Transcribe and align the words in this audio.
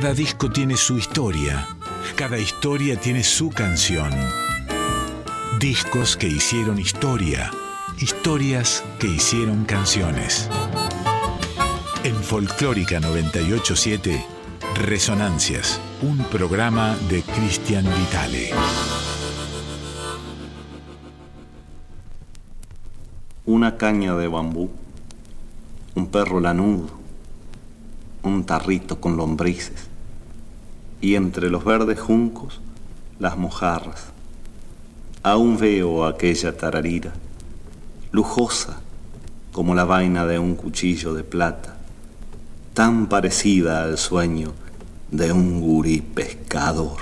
Cada 0.00 0.14
disco 0.14 0.48
tiene 0.50 0.78
su 0.78 0.96
historia, 0.96 1.68
cada 2.16 2.38
historia 2.38 2.98
tiene 2.98 3.22
su 3.22 3.50
canción. 3.50 4.10
Discos 5.58 6.16
que 6.16 6.26
hicieron 6.26 6.78
historia, 6.78 7.50
historias 7.98 8.82
que 8.98 9.08
hicieron 9.08 9.66
canciones. 9.66 10.48
En 12.02 12.14
Folclórica 12.14 12.98
987, 12.98 14.24
Resonancias, 14.76 15.78
un 16.00 16.16
programa 16.30 16.96
de 17.10 17.20
Cristian 17.20 17.84
Vitale. 17.84 18.52
Una 23.44 23.76
caña 23.76 24.16
de 24.16 24.28
bambú, 24.28 24.70
un 25.94 26.06
perro 26.06 26.40
lanudo, 26.40 26.88
un 28.22 28.44
tarrito 28.44 28.98
con 28.98 29.18
lombrices 29.18 29.89
y 31.00 31.14
entre 31.14 31.50
los 31.50 31.64
verdes 31.64 32.00
juncos 32.00 32.60
las 33.18 33.36
mojarras. 33.36 34.06
Aún 35.22 35.58
veo 35.58 36.06
aquella 36.06 36.56
tararira, 36.56 37.12
lujosa 38.12 38.80
como 39.52 39.74
la 39.74 39.84
vaina 39.84 40.26
de 40.26 40.38
un 40.38 40.54
cuchillo 40.54 41.12
de 41.14 41.24
plata, 41.24 41.76
tan 42.74 43.08
parecida 43.08 43.82
al 43.82 43.98
sueño 43.98 44.52
de 45.10 45.32
un 45.32 45.60
gurí 45.60 46.00
pescador. 46.00 46.98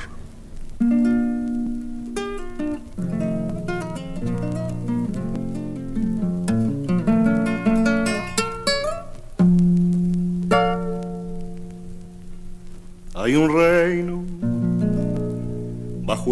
Hay 13.14 13.36
un 13.36 13.54
reino 13.54 13.87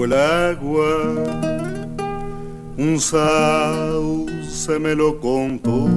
el 0.05 0.13
agua, 0.13 1.15
un 2.77 3.01
sauce 3.01 4.79
me 4.79 4.95
lo 4.95 5.19
contó, 5.21 5.89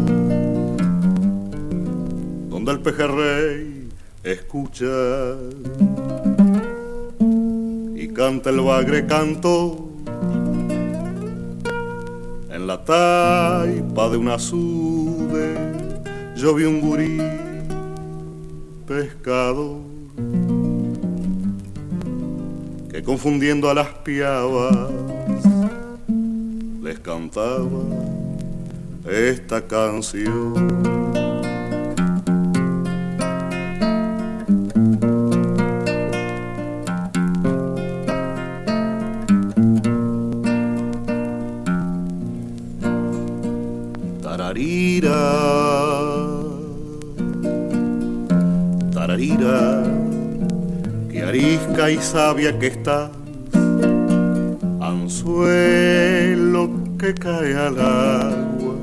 donde 2.49 2.71
el 2.71 2.79
pejerrey 2.79 3.89
escucha. 4.23 4.85
Y 7.95 8.07
canta 8.09 8.49
el 8.49 8.61
bagre 8.61 9.05
canto. 9.05 9.89
En 12.51 12.67
la 12.67 12.83
taipa 12.83 14.09
de 14.09 14.17
una 14.17 14.39
sude 14.39 15.55
yo 16.35 16.53
vi 16.55 16.63
un 16.63 16.79
gurí 16.79 17.21
pescado 18.87 19.88
que 22.99 23.05
confundiendo 23.05 23.69
a 23.69 23.73
las 23.73 23.87
piavas 24.03 24.75
les 26.83 26.99
cantaba 26.99 27.83
esta 29.09 29.65
canción. 29.65 30.98
Y 51.87 51.97
sabia 51.99 52.59
que 52.59 52.67
estás, 52.67 53.09
anzuelo 54.81 56.69
que 56.99 57.13
cae 57.13 57.55
al 57.55 57.79
agua, 57.79 58.75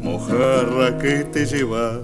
mojarra 0.00 0.96
que 0.96 1.24
te 1.24 1.44
llevas, 1.44 1.98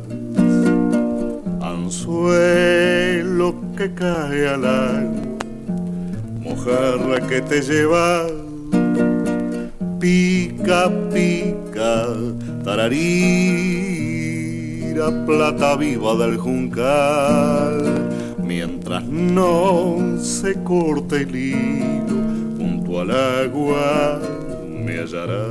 anzuelo 1.62 3.54
que 3.74 3.94
cae 3.94 4.48
al 4.48 4.66
agua, 4.66 5.38
mojarra 6.40 7.26
que 7.26 7.40
te 7.40 7.62
llevas, 7.62 8.30
pica, 9.98 10.90
pica, 11.10 12.06
tararira, 12.62 13.64
plata 15.24 15.74
viva 15.76 16.14
del 16.16 16.36
juncal 16.36 18.01
mientras 18.54 19.02
no 19.04 20.18
se 20.20 20.62
corte 20.62 21.22
el 21.22 21.34
hilo 21.34 22.20
junto 22.58 23.00
al 23.00 23.10
agua 23.10 24.20
me 24.68 24.98
hallará. 24.98 25.46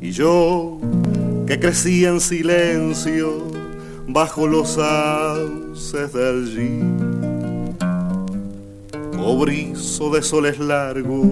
Y 0.00 0.12
yo 0.12 0.78
que 1.48 1.58
crecí 1.58 2.04
en 2.04 2.20
silencio 2.20 3.42
bajo 4.06 4.46
los 4.46 4.74
sauces 4.74 6.12
del 6.12 6.44
allí, 6.44 6.80
cobrizo 9.16 10.10
de 10.10 10.22
soles 10.22 10.60
largos, 10.60 11.26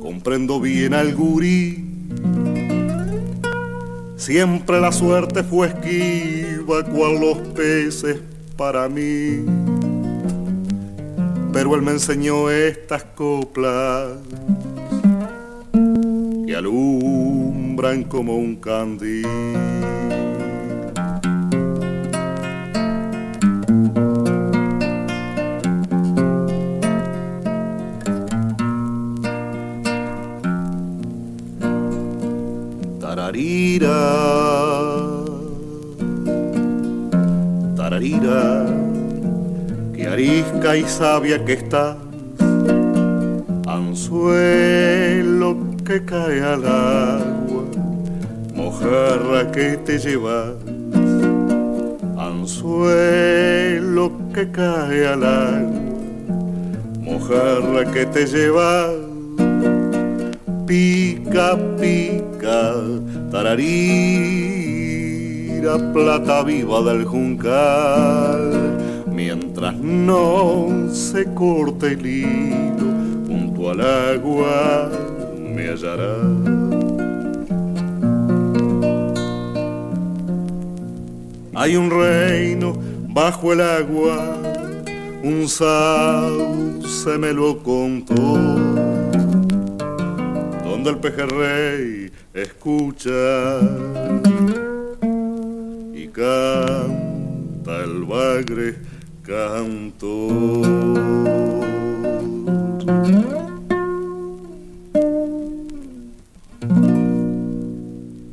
comprendo 0.00 0.58
bien 0.58 0.94
al 0.94 1.14
gurí 1.14 1.85
Siempre 4.16 4.80
la 4.80 4.92
suerte 4.92 5.42
fue 5.42 5.68
esquiva 5.68 6.82
cual 6.84 7.20
los 7.20 7.38
peces 7.48 8.18
para 8.56 8.88
mí. 8.88 9.44
Pero 11.52 11.74
él 11.74 11.82
me 11.82 11.92
enseñó 11.92 12.50
estas 12.50 13.04
coplas 13.04 14.08
que 16.46 16.56
alumbran 16.56 18.04
como 18.04 18.36
un 18.36 18.56
candil. 18.56 19.26
Tararira, 33.36 34.00
tararira, 37.76 38.64
que 39.94 40.06
arisca 40.06 40.74
y 40.74 40.84
sabia 40.84 41.44
que 41.44 41.52
estás, 41.52 41.98
anzuelo 43.66 45.58
que 45.84 46.02
cae 46.06 46.40
al 46.40 46.64
agua, 46.64 47.64
mojarra 48.54 49.52
que 49.52 49.76
te 49.84 49.98
llevas, 49.98 50.54
anzuelo 52.16 54.12
que 54.32 54.50
cae 54.50 55.08
al 55.08 55.24
agua, 55.24 55.82
mojarra 57.02 57.84
que 57.92 58.06
te 58.06 58.24
llevas, 58.24 59.05
pica, 60.66 61.56
pica 61.80 62.74
tararira, 63.30 63.76
plata 65.92 66.42
viva 66.42 66.82
del 66.82 67.04
juncal, 67.04 68.76
mientras 69.06 69.74
no 69.76 70.88
se 70.92 71.24
corte 71.34 71.92
el 71.92 72.06
hilo 72.06 72.86
junto 73.26 73.70
al 73.70 73.80
agua 73.80 74.90
me 75.54 75.68
hallará. 75.68 76.16
Hay 81.54 81.74
un 81.74 81.90
reino 81.90 82.74
bajo 83.08 83.54
el 83.54 83.62
agua, 83.62 84.36
un 85.22 85.48
sauce 85.48 87.16
me 87.18 87.32
lo 87.32 87.62
contó, 87.62 88.75
el 90.90 90.98
pejerrey 90.98 92.12
escucha 92.34 93.60
y 95.94 96.08
canta 96.08 97.84
el 97.84 98.04
bagre 98.04 98.76
canto. 99.22 100.28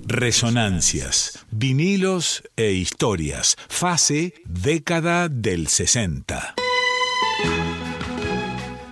Resonancias, 0.06 1.46
vinilos 1.50 2.44
e 2.56 2.72
historias. 2.72 3.58
Fase, 3.68 4.34
década 4.46 5.28
del 5.28 5.68
60. 5.68 6.56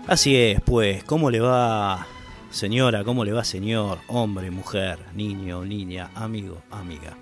Así 0.08 0.36
es, 0.36 0.60
pues, 0.62 1.04
¿cómo 1.04 1.30
le 1.30 1.40
va 1.40 2.08
Señora, 2.52 3.06
¿cómo 3.06 3.24
le 3.24 3.32
va 3.32 3.46
señor? 3.46 4.00
Hombre, 4.08 4.52
mujer, 4.52 5.00
niño, 5.16 5.64
niña, 5.64 6.12
amigo, 6.14 6.62
amiga. 6.70 7.16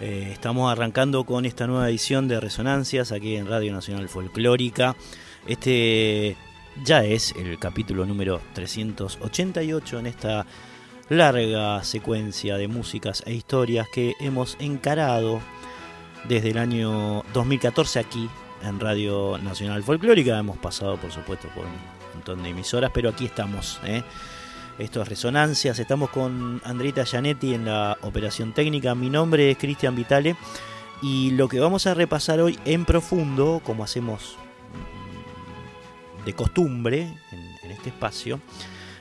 Eh, 0.00 0.30
estamos 0.32 0.70
arrancando 0.70 1.22
con 1.22 1.46
esta 1.46 1.68
nueva 1.68 1.88
edición 1.88 2.26
de 2.26 2.40
Resonancias 2.40 3.12
aquí 3.12 3.36
en 3.36 3.46
Radio 3.46 3.72
Nacional 3.72 4.08
Folclórica. 4.08 4.96
Este 5.46 6.36
ya 6.84 7.04
es 7.04 7.32
el 7.36 7.60
capítulo 7.60 8.04
número 8.06 8.40
388 8.54 10.00
en 10.00 10.06
esta 10.08 10.46
larga 11.10 11.84
secuencia 11.84 12.56
de 12.56 12.66
músicas 12.66 13.22
e 13.24 13.34
historias 13.34 13.86
que 13.88 14.14
hemos 14.18 14.56
encarado 14.58 15.40
desde 16.28 16.50
el 16.50 16.58
año 16.58 17.22
2014 17.32 18.00
aquí 18.00 18.28
en 18.64 18.80
Radio 18.80 19.38
Nacional 19.38 19.84
Folclórica. 19.84 20.36
Hemos 20.36 20.58
pasado, 20.58 20.96
por 20.96 21.12
supuesto, 21.12 21.46
por 21.54 21.64
un 21.66 21.70
montón 22.14 22.42
de 22.42 22.48
emisoras, 22.48 22.90
pero 22.92 23.10
aquí 23.10 23.26
estamos. 23.26 23.80
¿eh? 23.84 24.02
Esto 24.78 25.00
es 25.00 25.08
Resonancias. 25.08 25.78
Estamos 25.78 26.10
con 26.10 26.60
Andrita 26.62 27.04
Gianetti 27.04 27.54
en 27.54 27.64
la 27.64 27.96
operación 28.02 28.52
técnica. 28.52 28.94
Mi 28.94 29.08
nombre 29.08 29.50
es 29.50 29.56
Cristian 29.56 29.96
Vitale. 29.96 30.36
Y 31.00 31.30
lo 31.30 31.48
que 31.48 31.60
vamos 31.60 31.86
a 31.86 31.94
repasar 31.94 32.40
hoy 32.40 32.58
en 32.66 32.84
profundo, 32.84 33.62
como 33.64 33.84
hacemos 33.84 34.36
de 36.26 36.34
costumbre 36.34 37.08
en, 37.32 37.70
este 37.70 37.88
espacio, 37.88 38.38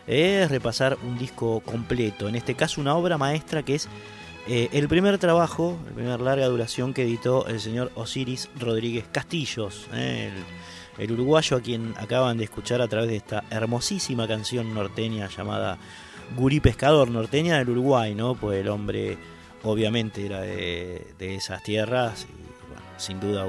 es 0.08 0.50
repasar 0.50 0.98
un 1.04 1.18
disco 1.18 1.60
completo. 1.60 2.30
En 2.30 2.36
este 2.36 2.56
caso, 2.56 2.80
una 2.80 2.96
obra 2.96 3.18
maestra 3.18 3.62
que 3.64 3.76
es 3.76 3.90
eh, 4.48 4.70
el 4.72 4.88
primer 4.88 5.18
trabajo, 5.18 5.78
el 5.90 5.94
primer 5.94 6.22
larga 6.22 6.46
duración 6.48 6.94
que 6.94 7.04
editó 7.04 7.48
el 7.48 7.60
señor 7.60 7.92
Osiris 7.96 8.50
Rodríguez 8.58 9.04
Castillos. 9.12 9.88
Eh, 9.94 10.32
el 10.98 11.12
uruguayo 11.12 11.58
a 11.58 11.62
quien 11.62 11.94
acaban 11.98 12.38
de 12.38 12.46
escuchar 12.46 12.82
a 12.82 12.88
través 12.88 13.10
de 13.10 13.18
esta 13.18 13.44
hermosísima 13.50 14.28
canción 14.28 14.74
norteña 14.74 15.28
llamada 15.28 15.78
Gurí 16.36 16.60
Pescador, 16.60 17.10
norteña 17.10 17.58
del 17.58 17.70
Uruguay, 17.70 18.16
¿no? 18.16 18.36
Pues 18.36 18.60
el 18.60 18.70
hombre 18.70 19.18
obviamente 19.64 20.26
era 20.26 20.42
de, 20.42 21.06
esas 21.20 21.62
tierras 21.64 22.26
y 22.30 22.68
bueno, 22.68 22.84
sin 22.98 23.20
duda 23.20 23.46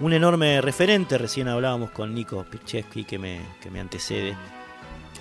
un, 0.00 0.12
enorme 0.12 0.60
referente. 0.60 1.18
Recién 1.18 1.48
hablábamos 1.48 1.90
con 1.90 2.14
Nico 2.14 2.44
Picheski 2.44 3.04
que 3.04 3.18
me, 3.18 3.40
que 3.60 3.70
me 3.70 3.80
antecede 3.80 4.36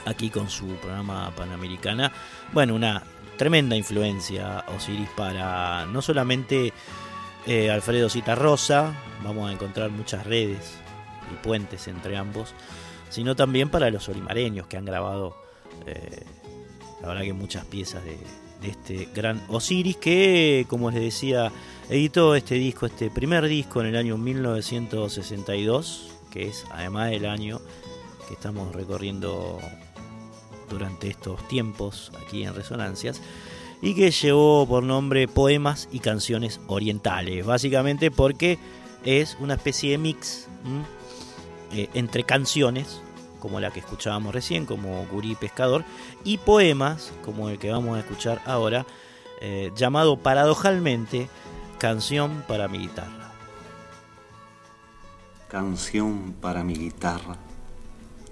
aquí 0.06 0.30
con 0.30 0.50
su 0.50 0.68
programa 0.75 1.31
Panamericana. 1.36 2.12
Bueno, 2.54 2.75
una 2.75 3.04
tremenda 3.38 3.75
influencia 3.75 4.63
Osiris 4.75 5.10
para 5.10 5.86
no 5.88 6.01
solamente 6.01 6.71
eh, 7.45 7.69
Alfredo 7.69 8.10
Citarrosa, 8.10 8.94
vamos 9.24 9.50
a 9.50 9.54
encontrar 9.54 9.92
muchas 9.92 10.25
redes 10.25 10.84
y 11.31 11.36
puentes 11.44 11.88
entre 11.88 12.18
ambos, 12.18 12.54
sino 13.10 13.36
también 13.36 13.69
para 13.69 13.89
los 13.89 14.07
olimareños 14.10 14.68
que 14.68 14.77
han 14.77 14.86
grabado, 14.86 15.36
eh, 15.86 16.24
la 17.01 17.07
verdad 17.10 17.24
que 17.24 17.33
muchas 17.33 17.66
piezas 17.66 18.04
de, 18.04 18.18
este 18.63 19.10
gran 19.13 19.44
Osiris 19.48 19.98
que, 19.98 20.66
como 20.68 20.89
les 20.89 21.01
decía, 21.01 21.51
editó 21.88 22.33
este 22.33 22.56
disco, 22.56 22.88
este 22.88 23.12
primer 23.12 23.45
disco 23.48 23.81
en 23.81 23.88
el 23.88 23.95
año 23.95 24.18
1962, 24.18 26.10
que 26.31 26.48
es 26.48 26.66
además 26.72 27.12
el 27.12 27.28
año 27.28 27.62
que 28.28 28.33
estamos 28.33 28.74
recorriendo 28.74 29.60
durante 30.68 31.10
estos 31.10 31.48
tiempos 31.48 32.12
aquí 32.25 32.44
en 32.44 32.56
Resonancias 32.56 33.21
y 33.81 33.94
que 33.94 34.12
llevó 34.12 34.66
por 34.66 34.83
nombre 34.83 35.28
Poemas 35.28 35.88
y 35.92 36.00
Canciones 36.00 36.60
Orientales, 36.68 37.45
básicamente 37.45 38.10
porque 38.10 38.57
es 39.04 39.38
una 39.39 39.54
especie 39.56 39.92
de 39.92 39.98
mix 40.00 40.48
eh, 41.75 41.89
entre 41.94 42.24
canciones, 42.24 43.01
como 43.42 43.60
la 43.60 43.69
que 43.72 43.81
escuchábamos 43.81 44.33
recién, 44.33 44.66
como 44.66 45.06
Gurí 45.07 45.36
Pescador, 45.36 45.83
y 46.24 46.38
poemas, 46.38 47.12
como 47.24 47.50
el 47.50 47.60
que 47.60 47.69
vamos 47.69 47.98
a 47.98 48.00
escuchar 48.00 48.42
ahora, 48.45 48.86
eh, 49.42 49.72
llamado 49.75 50.18
paradojalmente 50.18 51.27
Canción 51.77 52.45
para 52.48 52.69
mi 52.69 52.77
guitarra. 52.77 53.33
Canción 55.50 56.33
para 56.39 56.63
mi 56.63 56.75
guitarra. 56.75 57.36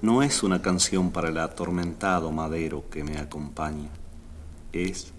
No 0.01 0.23
es 0.23 0.41
una 0.43 0.61
canción 0.61 1.11
para 1.11 1.27
el 1.27 1.37
atormentado 1.37 2.31
madero 2.31 2.85
que 2.89 3.03
me 3.03 3.17
acompaña, 3.17 3.89
es 4.71 5.11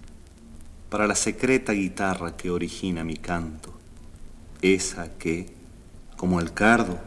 para 0.88 1.06
la 1.06 1.14
secreta 1.14 1.72
guitarra 1.72 2.36
que 2.36 2.50
origina 2.50 3.04
mi 3.04 3.16
canto, 3.16 3.74
esa 4.62 5.12
que, 5.18 5.54
como 6.16 6.40
el 6.40 6.54
cardo, 6.54 6.98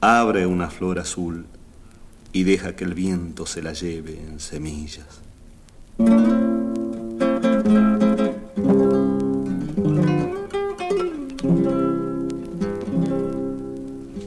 abre 0.00 0.46
una 0.46 0.70
flor 0.70 0.98
azul 1.00 1.46
y 2.32 2.44
deja 2.44 2.76
que 2.76 2.84
el 2.84 2.94
viento 2.94 3.46
se 3.46 3.62
la 3.62 3.72
lleve 3.72 4.20
en 4.20 4.38
semillas. 4.38 5.22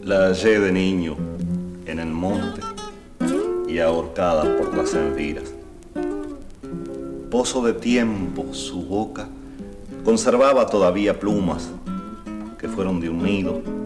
La 0.04 0.28
hallé 0.28 0.60
de 0.60 0.72
niño 0.74 1.16
en 1.86 2.00
el 2.00 2.10
monte 2.10 2.62
y 3.70 3.80
ahorcada 3.80 4.58
por 4.58 4.76
las 4.76 4.94
enviras. 4.94 5.54
Pozo 7.30 7.64
de 7.66 7.74
tiempo 7.74 8.54
su 8.54 8.86
boca 8.86 9.30
conservaba 10.04 10.66
todavía 10.66 11.18
plumas 11.18 11.70
que 12.58 12.68
fueron 12.68 13.00
de 13.00 13.10
un 13.10 13.24
nido 13.24 13.81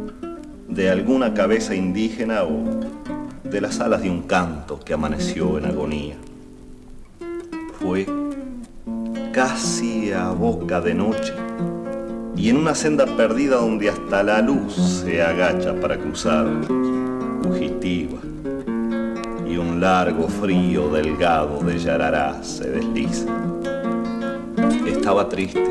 de 0.75 0.89
alguna 0.89 1.33
cabeza 1.33 1.73
indígena 1.73 2.43
o 2.43 2.81
de 3.45 3.61
las 3.61 3.79
alas 3.79 4.01
de 4.01 4.09
un 4.09 4.23
canto 4.23 4.77
que 4.77 4.93
amaneció 4.93 5.57
en 5.57 5.65
agonía. 5.65 6.15
Fue 7.79 8.05
casi 9.31 10.11
a 10.11 10.31
boca 10.31 10.81
de 10.81 10.93
noche 10.93 11.33
y 12.35 12.49
en 12.49 12.57
una 12.57 12.75
senda 12.75 13.05
perdida 13.05 13.55
donde 13.55 13.87
hasta 13.87 14.21
la 14.21 14.41
luz 14.41 14.73
se 14.75 15.23
agacha 15.23 15.73
para 15.79 15.97
cruzar, 15.97 16.45
fugitiva, 17.41 18.19
y 19.47 19.55
un 19.55 19.79
largo 19.79 20.27
frío 20.27 20.89
delgado 20.89 21.59
de 21.61 21.79
yarará 21.79 22.43
se 22.43 22.69
desliza. 22.69 23.27
Estaba 24.85 25.29
triste 25.29 25.63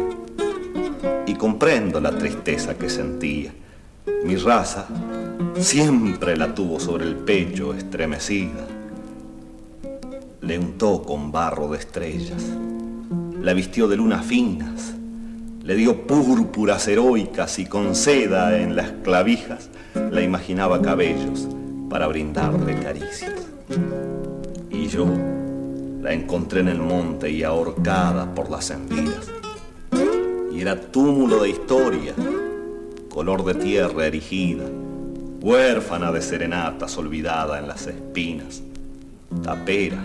y 1.26 1.34
comprendo 1.34 2.00
la 2.00 2.10
tristeza 2.16 2.78
que 2.78 2.88
sentía 2.88 3.52
mi 4.06 4.36
raza 4.36 4.86
siempre 5.56 6.36
la 6.36 6.54
tuvo 6.54 6.78
sobre 6.78 7.04
el 7.04 7.16
pecho 7.16 7.72
estremecida. 7.72 8.66
Le 10.40 10.58
untó 10.58 11.02
con 11.02 11.32
barro 11.32 11.68
de 11.68 11.78
estrellas, 11.78 12.42
la 13.40 13.54
vistió 13.54 13.88
de 13.88 13.96
lunas 13.96 14.24
finas, 14.26 14.94
le 15.62 15.74
dio 15.74 16.06
púrpuras 16.06 16.86
heroicas 16.86 17.58
y 17.58 17.66
con 17.66 17.94
seda 17.94 18.58
en 18.58 18.76
las 18.76 18.90
clavijas 19.02 19.70
la 19.94 20.20
imaginaba 20.20 20.82
cabellos 20.82 21.48
para 21.88 22.06
brindarle 22.06 22.78
caricias. 22.78 23.46
Y 24.70 24.88
yo 24.88 25.06
la 26.02 26.12
encontré 26.12 26.60
en 26.60 26.68
el 26.68 26.78
monte 26.78 27.30
y 27.30 27.42
ahorcada 27.42 28.34
por 28.34 28.50
las 28.50 28.70
envidas. 28.70 29.30
Y 30.52 30.60
era 30.60 30.78
túmulo 30.78 31.42
de 31.42 31.50
historia 31.50 32.14
color 33.14 33.44
de 33.44 33.54
tierra 33.54 34.06
erigida, 34.06 34.64
huérfana 35.40 36.10
de 36.10 36.20
serenatas 36.20 36.98
olvidada 36.98 37.60
en 37.60 37.68
las 37.68 37.86
espinas, 37.86 38.60
tapera, 39.40 40.04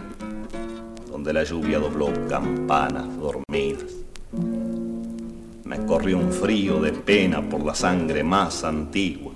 donde 1.10 1.34
la 1.34 1.44
lluvia 1.44 1.80
dobló 1.80 2.10
campanas 2.28 3.08
dormidas. 3.18 3.92
Me 5.64 5.84
corrió 5.88 6.20
un 6.20 6.32
frío 6.32 6.80
de 6.82 6.92
pena 6.92 7.42
por 7.42 7.66
la 7.66 7.74
sangre 7.74 8.24
más 8.24 8.64
antigua. 8.64 9.34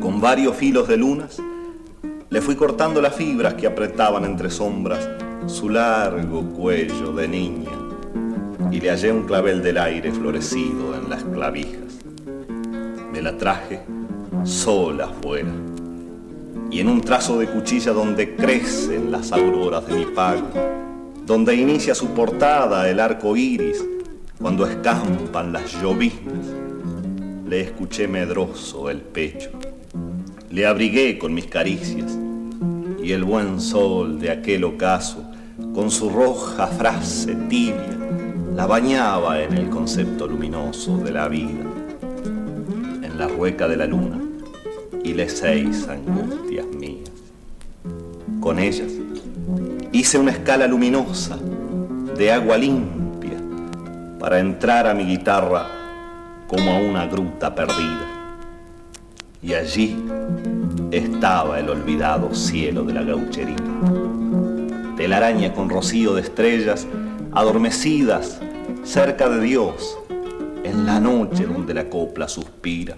Con 0.00 0.18
varios 0.18 0.56
filos 0.56 0.88
de 0.88 0.96
lunas, 0.96 1.36
le 2.30 2.40
fui 2.40 2.56
cortando 2.56 3.02
las 3.02 3.14
fibras 3.14 3.52
que 3.52 3.66
apretaban 3.66 4.24
entre 4.24 4.48
sombras 4.48 5.06
su 5.46 5.68
largo 5.68 6.42
cuello 6.54 7.12
de 7.12 7.28
niña 7.28 7.72
y 8.70 8.80
le 8.80 8.88
hallé 8.88 9.12
un 9.12 9.24
clavel 9.24 9.62
del 9.62 9.76
aire 9.76 10.10
florecido 10.10 10.96
en 10.96 11.10
las 11.10 11.22
clavijas 11.22 12.05
la 13.22 13.36
traje 13.36 13.80
sola 14.44 15.06
afuera. 15.06 15.52
Y 16.70 16.80
en 16.80 16.88
un 16.88 17.00
trazo 17.00 17.38
de 17.38 17.46
cuchilla 17.46 17.92
donde 17.92 18.34
crecen 18.34 19.10
las 19.10 19.32
auroras 19.32 19.86
de 19.86 19.94
mi 19.94 20.06
pago, 20.06 20.48
donde 21.24 21.54
inicia 21.54 21.94
su 21.94 22.08
portada 22.08 22.88
el 22.88 23.00
arco 23.00 23.36
iris, 23.36 23.84
cuando 24.40 24.66
escampan 24.66 25.52
las 25.52 25.80
lloviznas, 25.80 26.46
le 27.46 27.60
escuché 27.60 28.08
medroso 28.08 28.90
el 28.90 29.00
pecho, 29.00 29.50
le 30.50 30.66
abrigué 30.66 31.18
con 31.18 31.32
mis 31.32 31.46
caricias, 31.46 32.18
y 33.02 33.12
el 33.12 33.24
buen 33.24 33.60
sol 33.60 34.18
de 34.18 34.30
aquel 34.30 34.64
ocaso, 34.64 35.24
con 35.72 35.90
su 35.90 36.10
roja 36.10 36.66
frase 36.66 37.34
tibia, 37.48 37.98
la 38.54 38.66
bañaba 38.66 39.42
en 39.42 39.54
el 39.54 39.68
concepto 39.70 40.26
luminoso 40.26 40.98
de 40.98 41.12
la 41.12 41.28
vida 41.28 41.75
la 43.16 43.28
rueca 43.28 43.66
de 43.66 43.76
la 43.76 43.86
luna 43.86 44.20
y 45.02 45.14
las 45.14 45.32
seis 45.32 45.88
angustias 45.88 46.66
mías. 46.66 47.10
Con 48.40 48.58
ellas 48.58 48.92
hice 49.92 50.18
una 50.18 50.32
escala 50.32 50.66
luminosa 50.66 51.38
de 52.16 52.32
agua 52.32 52.58
limpia 52.58 53.38
para 54.18 54.38
entrar 54.38 54.86
a 54.86 54.94
mi 54.94 55.04
guitarra 55.04 55.66
como 56.46 56.70
a 56.70 56.78
una 56.78 57.06
gruta 57.06 57.54
perdida. 57.54 58.06
Y 59.42 59.54
allí 59.54 59.96
estaba 60.90 61.58
el 61.58 61.70
olvidado 61.70 62.34
cielo 62.34 62.84
de 62.84 62.94
la 62.94 63.02
gauchería. 63.02 63.56
Telaraña 64.96 65.52
con 65.54 65.68
rocío 65.68 66.14
de 66.14 66.22
estrellas 66.22 66.86
adormecidas 67.32 68.40
cerca 68.84 69.28
de 69.28 69.40
Dios 69.40 69.98
en 70.66 70.84
la 70.84 70.98
noche 70.98 71.46
donde 71.46 71.72
la 71.72 71.88
copla 71.88 72.28
suspira. 72.28 72.96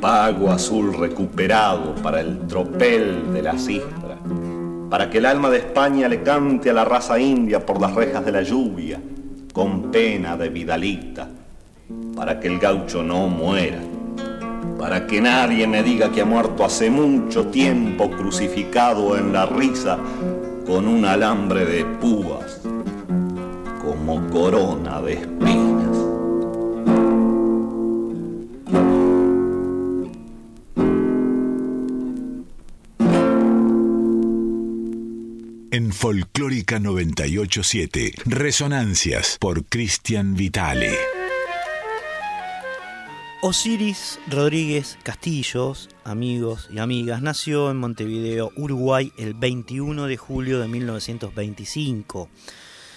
Pago 0.00 0.50
azul 0.50 0.94
recuperado 0.94 1.94
para 1.96 2.20
el 2.20 2.46
tropel 2.46 3.32
de 3.32 3.42
la 3.42 3.58
cifra, 3.58 4.16
para 4.88 5.10
que 5.10 5.18
el 5.18 5.26
alma 5.26 5.50
de 5.50 5.58
España 5.58 6.08
le 6.08 6.22
cante 6.22 6.70
a 6.70 6.72
la 6.72 6.84
raza 6.84 7.18
india 7.18 7.64
por 7.66 7.80
las 7.80 7.94
rejas 7.94 8.24
de 8.24 8.32
la 8.32 8.42
lluvia, 8.42 9.00
con 9.52 9.90
pena 9.90 10.36
de 10.36 10.48
vidalita, 10.48 11.28
para 12.14 12.38
que 12.38 12.46
el 12.46 12.58
gaucho 12.58 13.02
no 13.02 13.26
muera, 13.26 13.80
para 14.78 15.06
que 15.06 15.20
nadie 15.20 15.66
me 15.66 15.82
diga 15.82 16.10
que 16.10 16.22
ha 16.22 16.24
muerto 16.24 16.64
hace 16.64 16.90
mucho 16.90 17.48
tiempo 17.48 18.08
crucificado 18.10 19.18
en 19.18 19.32
la 19.32 19.46
risa 19.46 19.98
con 20.64 20.86
un 20.86 21.04
alambre 21.04 21.66
de 21.66 21.84
púas 21.84 22.62
como 23.82 24.24
corona 24.30 25.02
de 25.02 25.14
espinas. 25.14 25.69
En 35.80 35.92
Folclórica 35.92 36.78
987, 36.78 38.12
Resonancias 38.26 39.38
por 39.40 39.64
Cristian 39.64 40.34
Vitale. 40.34 40.94
Osiris 43.40 44.18
Rodríguez 44.28 44.98
Castillos, 45.02 45.88
amigos 46.04 46.68
y 46.70 46.80
amigas, 46.80 47.22
nació 47.22 47.70
en 47.70 47.78
Montevideo, 47.78 48.52
Uruguay, 48.56 49.10
el 49.16 49.32
21 49.32 50.06
de 50.06 50.18
julio 50.18 50.60
de 50.60 50.68
1925. 50.68 52.28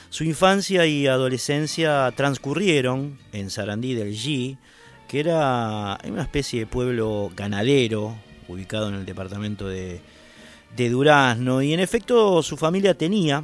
Su 0.10 0.25
infancia 0.25 0.86
y 0.86 1.08
adolescencia 1.08 2.12
transcurrieron 2.18 3.18
en 3.32 3.50
Sarandí 3.50 3.94
del 3.94 4.13
G, 4.13 4.58
que 5.08 5.22
era 5.22 5.98
una 6.04 6.24
especie 6.24 6.60
de 6.60 6.68
pueblo 6.68 7.32
ganadero, 7.34 8.18
ubicado 8.50 8.90
en 8.90 8.96
el 8.96 9.06
departamento 9.06 9.70
de, 9.70 10.02
Durazno, 10.75 11.62
y 11.62 11.74
en 11.74 11.80
efecto 11.80 12.42
su 12.42 12.58
familia 12.58 12.96
tenía 12.96 13.44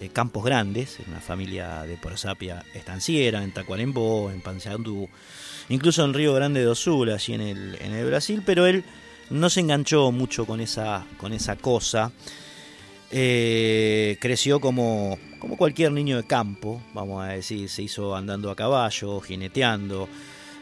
eh, 0.00 0.08
campos 0.12 0.44
grandes, 0.44 0.98
una 1.06 1.20
familia 1.20 1.82
de 1.84 1.96
prosapia 1.96 2.64
estanciera, 2.74 3.42
en 3.42 3.52
Tacuarembó, 3.52 4.30
en 4.30 4.40
Pansandú, 4.40 5.08
incluso 5.68 6.04
en 6.04 6.14
Río 6.14 6.34
Grande 6.34 6.62
do 6.62 6.74
Sul, 6.74 7.10
allí 7.10 7.34
en 7.34 7.40
el, 7.40 7.78
en 7.80 7.92
el 7.92 8.06
Brasil, 8.06 8.42
pero 8.44 8.66
él 8.66 8.84
no 9.30 9.50
se 9.50 9.60
enganchó 9.60 10.12
mucho 10.12 10.44
con 10.46 10.60
esa, 10.60 11.04
con 11.18 11.32
esa 11.32 11.56
cosa. 11.56 12.12
Eh, 13.10 14.16
creció 14.20 14.60
como, 14.60 15.18
como 15.38 15.56
cualquier 15.56 15.92
niño 15.92 16.16
de 16.16 16.24
campo, 16.24 16.82
vamos 16.94 17.24
a 17.24 17.28
decir, 17.28 17.68
se 17.68 17.82
hizo 17.82 18.16
andando 18.16 18.50
a 18.50 18.56
caballo, 18.56 19.20
jineteando, 19.20 20.08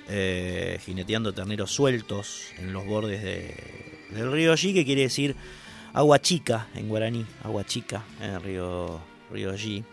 eh, 0.09 0.79
jineteando 0.85 1.33
terneros 1.33 1.71
sueltos 1.71 2.47
en 2.59 2.73
los 2.73 2.85
bordes 2.85 3.23
del 3.23 4.33
río 4.33 4.53
allí, 4.53 4.75
que 4.75 4.85
quiere 4.85 5.03
decir 5.03 5.37
agua 5.93 6.21
chica 6.21 6.69
en 6.75 6.89
guaraní, 6.89 7.27
agua 7.43 7.65
chica 7.65 8.05
en 8.21 8.31
el 8.31 8.43
río, 8.43 9.01
río 9.31 9.51
allí. 9.51 9.85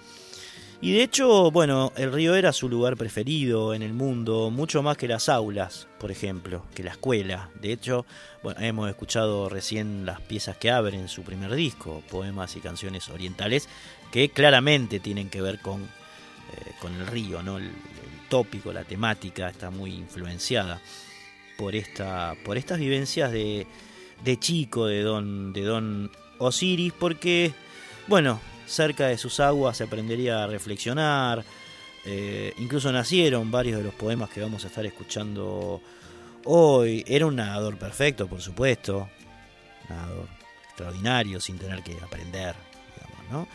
Y 0.80 0.94
de 0.94 1.02
hecho, 1.02 1.50
bueno, 1.50 1.92
el 1.96 2.14
río 2.14 2.36
era 2.36 2.54
su 2.54 2.70
lugar 2.70 2.98
preferido 2.98 3.74
en 3.74 3.82
el 3.82 3.94
mundo, 3.94 4.52
mucho 4.52 4.84
más 4.84 4.96
que 4.96 5.08
las 5.08 5.28
aulas, 5.28 5.88
por 5.98 6.12
ejemplo, 6.12 6.66
que 6.76 6.84
la 6.84 6.92
escuela. 6.92 7.50
De 7.60 7.72
hecho, 7.72 8.06
bueno, 8.44 8.62
hemos 8.62 8.88
escuchado 8.88 9.50
recién 9.50 10.06
las 10.06 10.22
piezas 10.22 10.56
que 10.58 10.70
abren 10.70 11.08
su 11.08 11.24
primer 11.24 11.56
disco, 11.56 12.04
poemas 12.12 12.56
y 12.56 12.60
canciones 12.60 13.10
orientales, 13.10 13.68
que 14.12 14.30
claramente 14.30 15.00
tienen 15.00 15.30
que 15.30 15.42
ver 15.42 15.60
con, 15.60 15.82
eh, 15.82 16.72
con 16.80 16.94
el 16.94 17.08
río, 17.08 17.42
¿no? 17.42 17.58
El, 17.58 17.72
tópico, 18.30 18.74
la 18.74 18.84
temática 18.84 19.50
está 19.50 19.70
muy 19.70 19.94
influenciada 19.94 20.82
por, 21.58 21.76
esta, 21.76 22.36
por 22.44 22.58
estas 22.58 22.78
vivencias 22.78 23.32
de, 23.32 23.66
de 24.24 24.40
chico 24.40 24.86
de 24.88 25.02
don, 25.02 25.54
de 25.54 25.62
don 25.64 26.12
Osiris, 26.40 26.94
porque, 26.94 27.54
bueno, 28.08 28.40
cerca 28.66 29.08
de 29.08 29.18
sus 29.18 29.40
aguas 29.40 29.78
se 29.78 29.86
aprendería 29.86 30.44
a 30.44 30.48
reflexionar. 30.48 31.44
Eh, 32.06 32.54
incluso 32.58 32.92
nacieron 32.92 33.52
varios 33.52 33.80
de 33.80 33.84
los 33.84 33.94
poemas 33.94 34.30
que 34.30 34.42
vamos 34.42 34.64
a 34.64 34.68
estar 34.68 34.86
escuchando 34.86 35.82
hoy. 36.46 37.04
Era 37.08 37.26
un 37.26 37.36
nadador 37.36 37.78
perfecto, 37.78 38.28
por 38.28 38.42
supuesto. 38.42 39.10
Nadador 39.90 40.28
extraordinario, 40.66 41.40
sin 41.42 41.58
tener 41.58 41.82
que 41.84 41.98
aprender, 42.02 42.56
digamos, 42.96 43.32
¿no? 43.32 43.48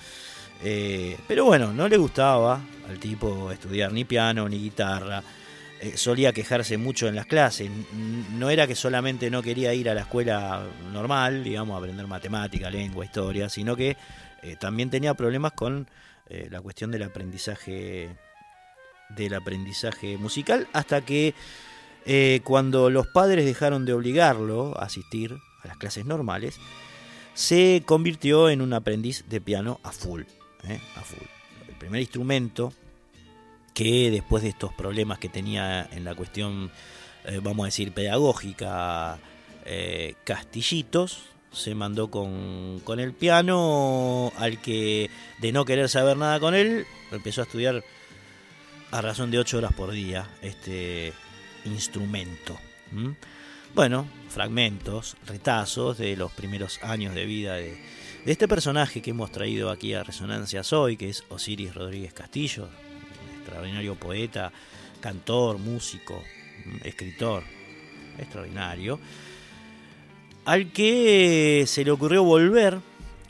Eh, 0.65 1.17
pero 1.27 1.45
bueno, 1.45 1.73
no 1.73 1.89
le 1.89 1.97
gustaba 1.97 2.61
al 2.89 2.99
tipo 2.99 3.51
estudiar 3.51 3.93
ni 3.93 4.05
piano 4.05 4.49
ni 4.49 4.59
guitarra. 4.59 5.23
Eh, 5.83 5.97
solía 5.97 6.33
quejarse 6.33 6.79
mucho 6.79 7.09
en 7.09 7.17
las 7.17 7.27
clases. 7.27 7.69
No 8.37 8.51
era 8.51 8.69
que 8.69 8.77
solamente 8.77 9.31
no 9.31 9.43
quería 9.43 9.75
ir 9.75 9.91
a 9.91 9.95
la 9.95 10.03
escuela 10.03 10.65
normal, 10.93 11.43
digamos, 11.43 11.77
aprender 11.77 12.07
matemática, 12.07 12.71
lengua, 12.71 13.05
historia, 13.05 13.49
sino 13.49 13.75
que 13.75 13.97
eh, 14.45 14.55
también 14.61 14.91
tenía 14.91 15.15
problemas 15.15 15.55
con 15.55 15.89
eh, 16.29 16.47
la 16.53 16.61
cuestión 16.61 16.93
del 16.93 17.03
aprendizaje 17.03 18.17
del 19.09 19.35
aprendizaje 19.35 20.17
musical 20.17 20.69
hasta 20.73 21.03
que 21.03 21.35
cuando 22.45 22.89
los 22.89 23.09
padres 23.09 23.45
dejaron 23.45 23.85
de 23.85 23.93
obligarlo 23.93 24.79
a 24.79 24.85
asistir 24.85 25.37
a 25.63 25.69
las 25.69 25.77
clases 25.77 26.07
normales 26.07 26.59
se 27.35 27.83
convirtió 27.85 28.49
en 28.49 28.63
un 28.63 28.73
aprendiz 28.73 29.25
de 29.29 29.41
piano 29.41 29.81
a 29.83 29.93
full, 29.93 30.23
a 30.97 31.01
full. 31.03 31.27
El 31.69 31.75
primer 31.75 32.01
instrumento 32.01 32.73
que 33.75 34.11
después 34.11 34.43
de 34.43 34.51
estos 34.51 34.73
problemas 34.73 35.19
que 35.19 35.29
tenía 35.29 35.89
en 35.93 36.05
la 36.05 36.15
cuestión, 36.15 36.71
vamos 37.43 37.65
a 37.65 37.67
decir, 37.67 37.93
pedagógica, 37.93 39.19
Castillitos, 40.25 41.23
se 41.53 41.75
mandó 41.75 42.11
con, 42.11 42.81
con, 42.81 42.99
el 42.99 43.13
piano, 43.13 44.33
al 44.37 44.61
que 44.61 45.11
de 45.39 45.53
no 45.53 45.65
querer 45.65 45.89
saber 45.89 46.17
nada 46.17 46.41
con 46.41 46.55
él, 46.55 46.87
empezó 47.11 47.43
a 47.43 47.45
estudiar 47.45 47.85
a 48.91 49.01
razón 49.01 49.31
de 49.31 49.39
8 49.39 49.59
horas 49.59 49.73
por 49.73 49.91
día 49.91 50.29
este 50.43 51.13
instrumento. 51.65 52.59
Bueno, 53.75 54.07
fragmentos, 54.29 55.17
retazos 55.27 55.97
de 55.97 56.15
los 56.17 56.31
primeros 56.33 56.79
años 56.83 57.15
de 57.15 57.25
vida 57.25 57.55
de, 57.55 57.79
de, 58.25 58.33
este 58.33 58.47
personaje 58.47 59.01
que 59.01 59.11
hemos 59.11 59.33
traído 59.33 59.71
aquí 59.71 59.95
a 59.95 60.05
Resonancias 60.05 60.75
hoy, 60.75 60.99
que 60.99 61.09
es 61.09 61.25
Osiris 61.31 61.75
Rodríguez 61.75 62.13
Castillo, 62.13 62.69
extraordinario 63.53 63.95
poeta, 63.97 64.51
cantor, 65.01 65.59
músico, 65.59 66.23
escritor, 66.85 67.45
extraordinario 68.19 68.99
al 70.45 70.73
que 70.73 71.65
se 71.67 71.85
le 71.85 71.91
ocurrió 71.91 72.25
volver 72.25 72.81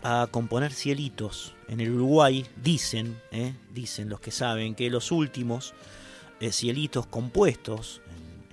a 0.02 0.28
componer 0.30 0.72
cielitos. 0.72 1.54
En 1.68 1.80
el 1.80 1.90
Uruguay 1.90 2.46
dicen, 2.62 3.20
eh, 3.32 3.52
dicen 3.74 4.08
los 4.08 4.20
que 4.20 4.30
saben, 4.30 4.74
que 4.74 4.88
los 4.90 5.12
últimos 5.12 5.74
eh, 6.40 6.52
cielitos 6.52 7.06
compuestos 7.06 8.00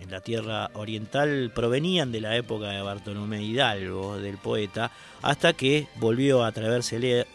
en, 0.01 0.11
la 0.11 0.21
tierra 0.21 0.71
oriental 0.73 1.51
provenían 1.53 2.11
de 2.11 2.19
la 2.19 2.35
época 2.35 2.69
de 2.69 2.81
Bartolomé 2.81 3.43
Hidalgo, 3.43 4.17
del 4.17 4.39
poeta, 4.39 4.91
hasta 5.21 5.53
que 5.53 5.87
volvió 5.97 6.43
a 6.43 6.51
traérsele, 6.51 7.27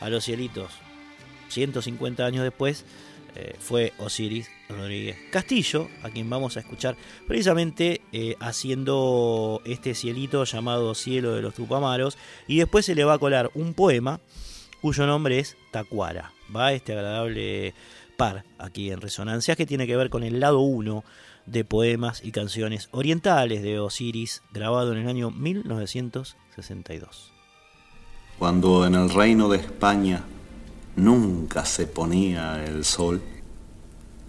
a 0.00 0.08
los 0.08 0.24
cielitos 0.24 0.72
150 1.48 2.24
años 2.24 2.44
después, 2.44 2.84
eh, 3.34 3.54
fue 3.58 3.92
Osiris 3.98 4.48
Rodríguez 4.68 5.16
Castillo, 5.30 5.88
a 6.02 6.10
quien 6.10 6.28
vamos 6.28 6.56
a 6.56 6.60
escuchar 6.60 6.96
precisamente 7.26 8.02
eh, 8.12 8.36
haciendo 8.40 9.62
este 9.64 9.94
cielito 9.94 10.44
llamado 10.44 10.94
Cielo 10.94 11.34
de 11.34 11.42
los 11.42 11.54
Tupamaros, 11.54 12.18
y 12.46 12.58
después 12.58 12.86
se 12.86 12.94
le 12.94 13.04
va 13.04 13.14
a 13.14 13.18
colar 13.18 13.50
un 13.54 13.74
poema 13.74 14.20
cuyo 14.80 15.06
nombre 15.06 15.38
es 15.38 15.56
Tacuara. 15.70 16.32
Va 16.54 16.72
este 16.72 16.92
agradable 16.92 17.74
par 18.16 18.44
aquí 18.58 18.90
en 18.90 19.00
Resonancias 19.00 19.56
que 19.56 19.66
tiene 19.66 19.86
que 19.86 19.96
ver 19.96 20.10
con 20.10 20.24
el 20.24 20.40
lado 20.40 20.60
1 20.60 21.04
de 21.46 21.64
poemas 21.64 22.22
y 22.24 22.32
canciones 22.32 22.88
orientales 22.90 23.62
de 23.62 23.78
Osiris, 23.78 24.42
grabado 24.52 24.92
en 24.92 24.98
el 24.98 25.08
año 25.08 25.30
1962. 25.30 27.32
Cuando 28.38 28.86
en 28.86 28.94
el 28.94 29.10
reino 29.10 29.48
de 29.48 29.58
España 29.58 30.24
nunca 30.98 31.64
se 31.64 31.86
ponía 31.86 32.64
el 32.64 32.84
sol, 32.84 33.22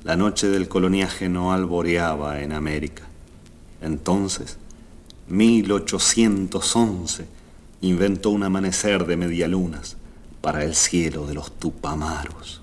la 0.03 0.15
noche 0.15 0.47
del 0.47 0.69
coloniaje 0.69 1.27
no 1.27 1.51
alboreaba 1.51 2.41
en 2.41 2.53
América. 2.53 3.03
Entonces, 3.81 4.57
1811, 5.27 7.25
inventó 7.81 8.29
un 8.29 8.43
amanecer 8.43 9.05
de 9.05 9.17
medialunas 9.17 9.97
para 10.41 10.63
el 10.63 10.75
cielo 10.75 11.27
de 11.27 11.33
los 11.33 11.51
tupamaros. 11.51 12.61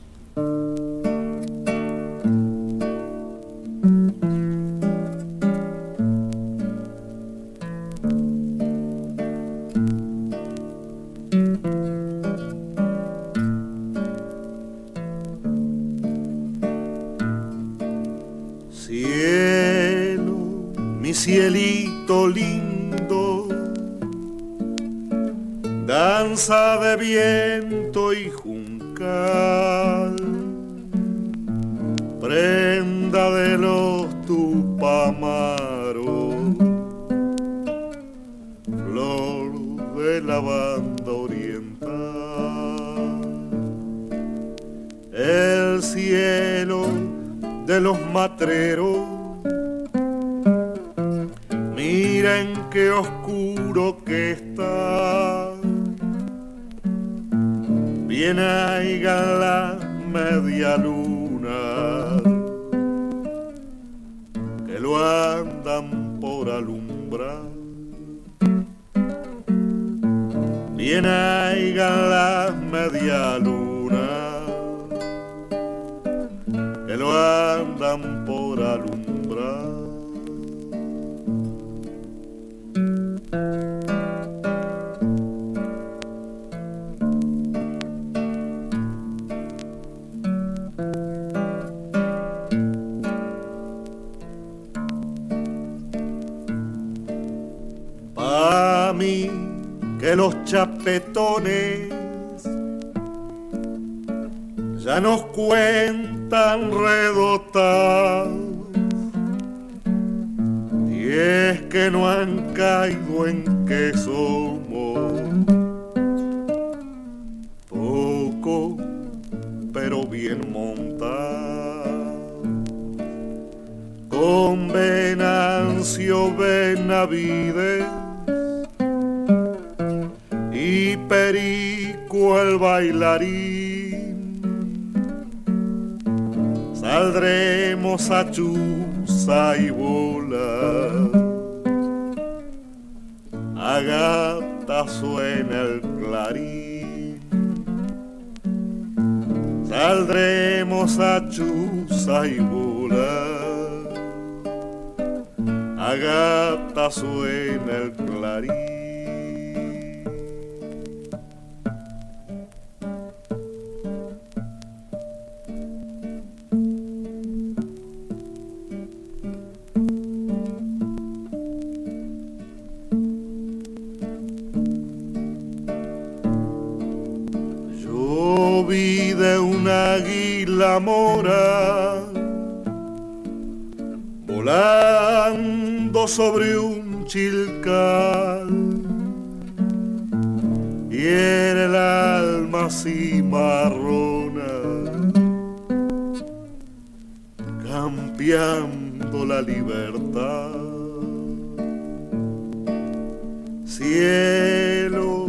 Cielo 203.86 205.28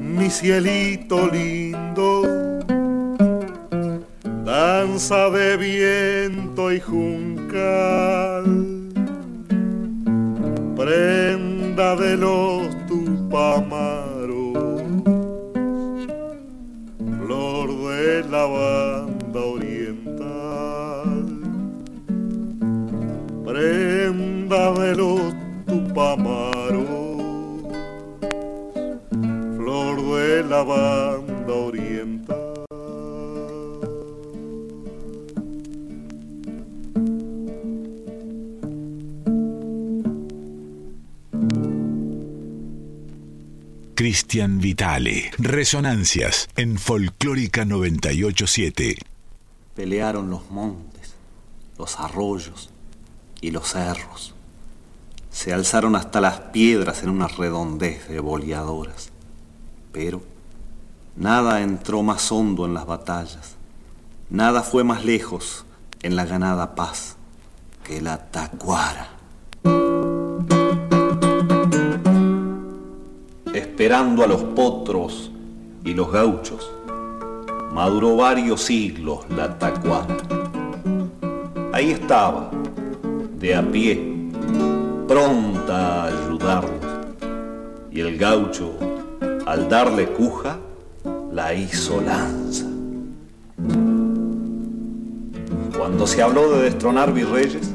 mi 0.00 0.28
cielito 0.28 1.26
lindo. 1.28 2.22
Danza 4.44 5.30
de 5.30 5.56
viento 5.56 6.70
y 6.70 6.80
juncal, 6.80 8.44
prenda 10.76 11.96
de 11.96 12.16
los 12.16 12.68
tupamaros, 12.86 14.52
flor 17.20 17.68
de 17.88 18.24
la 18.34 18.44
banda 18.56 19.40
oriental, 19.56 21.24
prenda 23.46 24.72
de 24.72 24.94
los 24.94 25.34
tupamaros, 25.66 26.43
la 30.54 30.62
banda 30.62 31.52
oriental. 31.52 32.64
Cristian 43.96 44.60
Vitale. 44.60 45.32
Resonancias 45.38 46.48
en 46.56 46.78
Folclórica 46.78 47.64
987. 47.64 48.98
Pelearon 49.74 50.30
los 50.30 50.48
montes, 50.52 51.14
los 51.78 51.98
arroyos 51.98 52.70
y 53.40 53.50
los 53.50 53.72
cerros. 53.72 54.34
Se 55.30 55.52
alzaron 55.52 55.96
hasta 55.96 56.20
las 56.20 56.38
piedras 56.52 57.02
en 57.02 57.08
una 57.08 57.26
redondez 57.26 58.08
de 58.08 58.20
boleadoras. 58.20 59.10
Pero 59.90 60.33
nada 61.16 61.62
entró 61.62 62.02
más 62.02 62.30
hondo 62.30 62.64
en 62.66 62.74
las 62.74 62.86
batallas. 62.86 63.56
Nada 64.30 64.62
fue 64.62 64.84
más 64.84 65.04
lejos 65.04 65.64
en 66.02 66.16
la 66.16 66.24
ganada 66.24 66.74
paz 66.74 67.16
que 67.84 68.00
la 68.00 68.30
tacuara. 68.30 69.14
esperando 73.74 74.22
a 74.22 74.28
los 74.28 74.42
potros 74.42 75.32
y 75.84 75.94
los 75.94 76.12
gauchos. 76.12 76.70
Maduró 77.72 78.16
varios 78.16 78.62
siglos 78.62 79.28
la 79.28 79.58
tacuara. 79.58 80.16
Ahí 81.72 81.90
estaba, 81.90 82.50
de 83.36 83.54
a 83.54 83.62
pie, 83.62 84.30
pronta 85.08 86.04
a 86.04 86.06
ayudarnos. 86.06 86.84
Y 87.90 88.00
el 88.00 88.16
gaucho 88.16 88.72
al 89.44 89.68
darle 89.68 90.06
cuja, 90.06 90.56
la 91.34 91.52
hizo 91.52 92.00
lanza. 92.00 92.64
Cuando 95.76 96.06
se 96.06 96.22
habló 96.22 96.52
de 96.52 96.62
destronar 96.62 97.12
virreyes, 97.12 97.72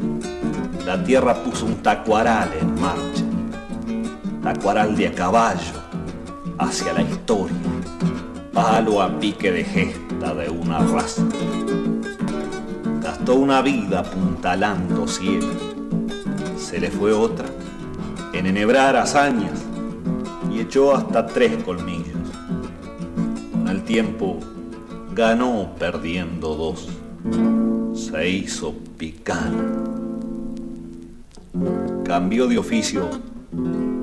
la 0.86 1.04
tierra 1.04 1.44
puso 1.44 1.66
un 1.66 1.76
tacuaral 1.84 2.50
en 2.60 2.80
marcha. 2.80 3.26
Tacuaral 4.42 4.96
de 4.96 5.08
a 5.08 5.12
caballo 5.12 5.74
hacia 6.58 6.94
la 6.94 7.02
historia, 7.02 7.58
palo 8.54 9.02
a 9.02 9.20
pique 9.20 9.52
de 9.52 9.66
gesta 9.66 10.34
de 10.34 10.50
una 10.50 10.80
raza. 10.80 11.24
Gastó 13.04 13.36
una 13.36 13.62
vida 13.62 14.00
apuntalando 14.00 15.06
cielos, 15.06 15.58
se 16.58 16.80
le 16.80 16.90
fue 16.90 17.12
otra 17.12 17.48
en 18.32 18.46
enhebrar 18.46 18.96
hazañas 18.96 19.60
y 20.50 20.62
echó 20.62 20.96
hasta 20.96 21.28
tres 21.28 21.62
colmillos. 21.64 21.99
El 23.70 23.84
tiempo 23.84 24.38
ganó 25.14 25.76
perdiendo 25.78 26.56
dos, 26.56 26.90
se 27.94 28.28
hizo 28.28 28.74
picán. 28.98 29.88
Cambió 32.04 32.48
de 32.48 32.58
oficio, 32.58 33.08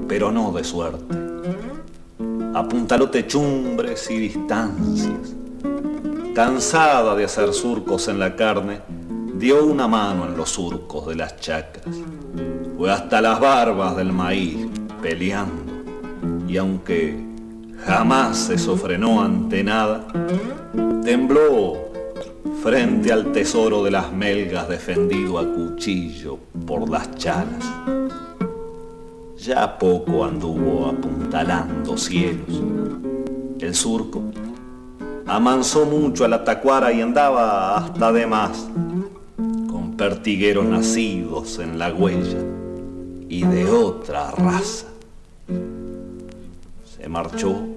pero 0.06 0.30
no 0.30 0.52
de 0.52 0.62
suerte. 0.62 1.16
Apuntaló 2.54 3.10
techumbres 3.10 4.08
y 4.08 4.18
distancias. 4.18 5.34
Cansada 6.32 7.16
de 7.16 7.24
hacer 7.24 7.52
surcos 7.52 8.06
en 8.06 8.20
la 8.20 8.36
carne, 8.36 8.82
dio 9.34 9.64
una 9.66 9.88
mano 9.88 10.26
en 10.26 10.36
los 10.36 10.50
surcos 10.50 11.08
de 11.08 11.16
las 11.16 11.40
chacras. 11.40 11.96
Fue 12.78 12.92
hasta 12.92 13.20
las 13.20 13.40
barbas 13.40 13.96
del 13.96 14.12
maíz 14.12 14.58
peleando 15.02 15.72
y 16.46 16.56
aunque 16.56 17.35
jamás 17.86 18.36
se 18.36 18.58
sofrenó 18.58 19.22
ante 19.22 19.62
nada, 19.62 20.06
tembló 21.04 21.86
frente 22.62 23.12
al 23.12 23.30
tesoro 23.30 23.84
de 23.84 23.92
las 23.92 24.12
melgas 24.12 24.68
defendido 24.68 25.38
a 25.38 25.46
cuchillo 25.46 26.38
por 26.66 26.88
las 26.90 27.14
chalas. 27.14 27.64
Ya 29.38 29.78
poco 29.78 30.24
anduvo 30.24 30.86
apuntalando 30.86 31.96
cielos. 31.96 32.60
El 33.60 33.74
surco 33.74 34.22
amansó 35.26 35.86
mucho 35.86 36.24
a 36.24 36.28
la 36.28 36.42
tacuara 36.42 36.92
y 36.92 37.00
andaba 37.00 37.76
hasta 37.76 38.10
de 38.10 38.26
más, 38.26 38.68
con 39.70 39.96
pertigueros 39.96 40.66
nacidos 40.66 41.60
en 41.60 41.78
la 41.78 41.92
huella 41.92 42.38
y 43.28 43.44
de 43.44 43.70
otra 43.70 44.32
raza 44.32 44.86
marchó 47.08 47.75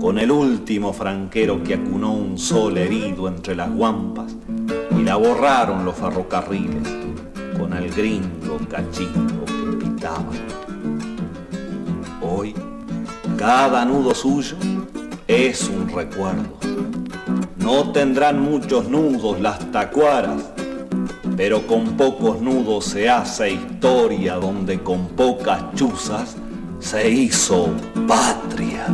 con 0.00 0.18
el 0.18 0.30
último 0.30 0.92
franquero 0.92 1.62
que 1.62 1.74
acunó 1.74 2.12
un 2.12 2.38
sol 2.38 2.76
herido 2.76 3.28
entre 3.28 3.54
las 3.54 3.72
guampas 3.72 4.34
y 4.98 5.02
la 5.02 5.16
borraron 5.16 5.84
los 5.84 5.94
ferrocarriles 5.96 6.88
con 7.58 7.72
el 7.72 7.92
gringo 7.92 8.58
cachito 8.68 9.44
que 9.46 9.84
pitaba. 9.84 10.32
Hoy, 12.20 12.54
cada 13.36 13.84
nudo 13.84 14.14
suyo 14.14 14.56
es 15.28 15.68
un 15.68 15.88
recuerdo. 15.88 16.58
No 17.56 17.92
tendrán 17.92 18.40
muchos 18.40 18.88
nudos 18.88 19.40
las 19.40 19.70
tacuaras, 19.70 20.50
pero 21.36 21.66
con 21.66 21.96
pocos 21.96 22.40
nudos 22.40 22.86
se 22.86 23.08
hace 23.08 23.52
historia 23.52 24.34
donde 24.34 24.82
con 24.82 25.08
pocas 25.08 25.74
chuzas 25.74 26.36
se 26.80 27.08
hizo 27.08 27.68
patria. 28.06 28.86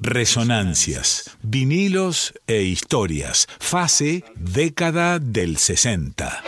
Resonancias, 0.00 1.36
vinilos 1.42 2.32
e 2.46 2.62
historias. 2.62 3.48
Fase 3.58 4.22
década 4.36 5.18
del 5.18 5.56
60. 5.56 6.44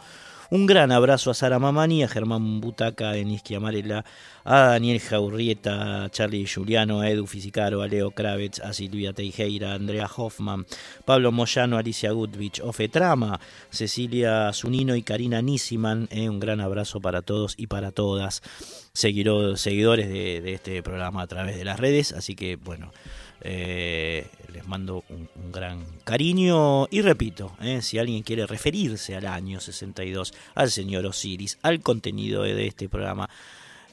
un 0.49 0.65
gran 0.65 0.91
abrazo 0.91 1.31
a 1.31 1.33
Sara 1.33 1.59
Mamani, 1.59 2.03
a 2.03 2.07
Germán 2.07 2.61
Butaca, 2.61 3.09
a 3.09 3.13
Denis 3.13 3.43
Amarela, 3.55 4.05
a 4.43 4.59
Daniel 4.69 4.99
Jaurrieta, 4.99 6.05
a 6.05 6.09
Charlie 6.09 6.45
Giuliano, 6.45 7.01
a 7.01 7.09
Edu 7.09 7.25
Fisicaro, 7.25 7.81
a 7.81 7.87
Leo 7.87 8.11
Kravitz, 8.11 8.59
a 8.59 8.73
Silvia 8.73 9.13
Teijeira, 9.13 9.71
a 9.71 9.75
Andrea 9.75 10.09
Hoffman, 10.15 10.65
Pablo 11.05 11.31
Moyano, 11.31 11.77
Alicia 11.77 12.11
Gutwich, 12.11 12.61
Ofe 12.61 12.89
Trama, 12.89 13.39
Cecilia 13.69 14.51
Zunino 14.53 14.95
y 14.95 15.03
Karina 15.03 15.41
Nisiman. 15.41 16.07
Eh, 16.11 16.29
un 16.29 16.39
gran 16.39 16.61
abrazo 16.61 17.01
para 17.01 17.21
todos 17.21 17.55
y 17.57 17.67
para 17.67 17.91
todas, 17.91 18.41
seguidores 18.93 20.09
de 20.09 20.53
este 20.53 20.83
programa 20.83 21.23
a 21.23 21.27
través 21.27 21.57
de 21.57 21.65
las 21.65 21.79
redes. 21.79 22.11
Así 22.11 22.35
que, 22.35 22.55
bueno. 22.55 22.91
Eh, 23.41 24.27
les 24.53 24.65
mando 24.67 25.03
un, 25.09 25.29
gran 25.51 25.85
cariño 26.03 26.87
y 26.89 27.01
repito, 27.01 27.53
eh, 27.61 27.81
si 27.81 27.97
alguien 27.97 28.23
quiere 28.23 28.45
referirse 28.45 29.15
al 29.15 29.27
año 29.27 29.59
62, 29.59 30.33
al 30.55 30.71
señor 30.71 31.05
Osiris, 31.05 31.57
al 31.61 31.81
contenido 31.81 32.43
de 32.43 32.67
este 32.67 32.89
programa, 32.89 33.29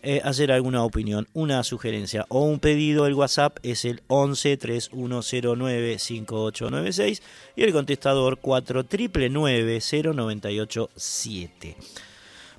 eh, 0.04 0.20
hacer 0.24 0.50
alguna 0.50 0.82
opinión, 0.82 1.28
una 1.32 1.62
sugerencia 1.62 2.26
o 2.28 2.42
un 2.42 2.58
pedido, 2.58 3.06
el 3.06 3.14
WhatsApp 3.14 3.58
es 3.62 3.84
el 3.84 4.02
11 4.08 4.56
3109 4.56 5.98
5896 6.00 7.22
y 7.54 7.62
el 7.62 7.72
contestador 7.72 8.38
4999 8.38 9.80
7 10.96 11.76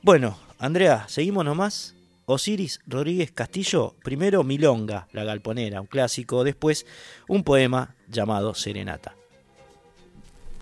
Bueno, 0.02 0.38
Andrea, 0.58 1.06
seguimos 1.10 1.44
nomás. 1.44 1.96
Osiris 2.26 2.80
Rodríguez 2.88 3.32
Castillo, 3.32 3.96
primero 4.02 4.44
Milonga, 4.44 5.08
la 5.12 5.26
galponera, 5.26 5.82
un 5.82 5.88
clásico, 5.88 6.44
después 6.44 6.86
un 7.28 7.44
poema 7.44 7.96
llamado 8.08 8.54
Serenata. 8.54 9.16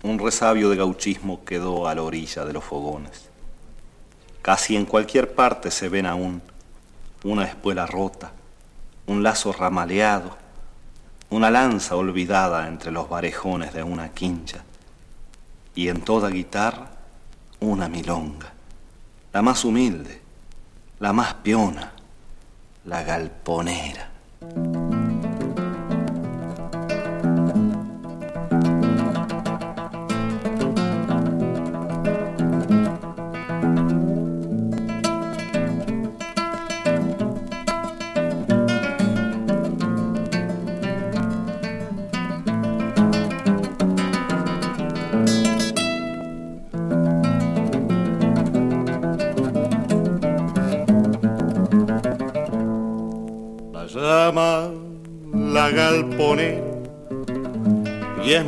Un 0.02 0.18
resabio 0.18 0.70
de 0.70 0.76
gauchismo 0.76 1.44
quedó 1.44 1.86
a 1.86 1.94
la 1.94 2.02
orilla 2.02 2.44
de 2.44 2.52
los 2.52 2.64
fogones. 2.64 3.30
Casi 4.42 4.74
en 4.74 4.86
cualquier 4.86 5.34
parte 5.34 5.70
se 5.70 5.88
ven 5.88 6.06
aún 6.06 6.42
una 7.22 7.44
espuela 7.44 7.86
rota, 7.86 8.32
un 9.06 9.22
lazo 9.22 9.52
ramaleado, 9.52 10.36
una 11.30 11.48
lanza 11.48 11.94
olvidada 11.94 12.66
entre 12.66 12.90
los 12.90 13.08
varejones 13.08 13.72
de 13.72 13.84
una 13.84 14.12
quincha, 14.12 14.64
y 15.76 15.86
en 15.88 16.00
toda 16.00 16.28
guitarra 16.28 16.90
una 17.60 17.88
milonga, 17.88 18.52
la 19.32 19.42
más 19.42 19.64
humilde, 19.64 20.21
la 21.02 21.12
más 21.12 21.34
piona, 21.34 21.90
la 22.84 23.02
galponera. 23.02 24.08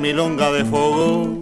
Milonga 0.04 0.52
de 0.52 0.66
fuego 0.66 1.40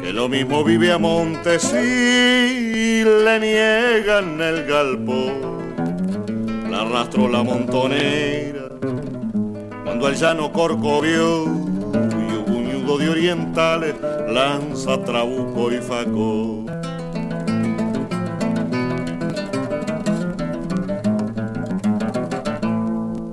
que 0.00 0.12
lo 0.12 0.28
mismo 0.28 0.62
vive 0.62 0.92
a 0.92 0.98
Montes 0.98 1.74
y 1.74 3.02
le 3.02 3.40
niegan 3.40 4.40
el 4.40 4.64
galpón. 4.64 5.64
La 6.70 6.82
arrastró 6.82 7.28
la 7.28 7.42
montonera 7.42 8.68
cuando 9.82 10.06
el 10.06 10.14
llano 10.14 10.52
corcovió 10.52 11.46
y 11.46 12.36
hubo 12.36 12.58
un 12.58 12.98
de 12.98 13.08
orientales, 13.08 13.96
lanza, 14.28 15.02
trabuco 15.02 15.72
y 15.72 15.78
facó. 15.78 16.64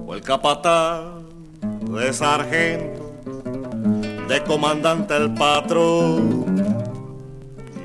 O 0.07 0.15
el 0.15 0.21
capataz 0.23 1.03
de 1.61 2.11
sargento, 2.11 3.00
de 4.31 4.41
comandante 4.43 5.13
el 5.17 5.33
patrón. 5.33 6.45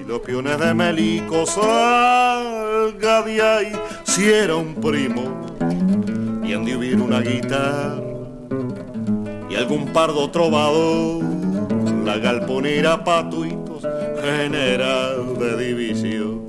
Los 0.06 0.20
piones 0.20 0.56
de 0.60 0.72
Melico 0.74 1.44
salga 1.44 3.22
de 3.22 3.42
ahí 3.42 3.72
si 4.04 4.30
era 4.30 4.54
un 4.54 4.76
primo 4.76 5.24
y 6.44 6.52
han 6.52 6.64
de 6.64 6.94
una 6.94 7.18
guitarra 7.18 8.00
y 9.50 9.56
algún 9.56 9.86
pardo 9.86 10.30
trovador 10.30 11.24
la 12.04 12.18
galponera 12.18 13.02
patuitos 13.02 13.84
general 14.22 15.36
de 15.40 15.56
división 15.56 16.45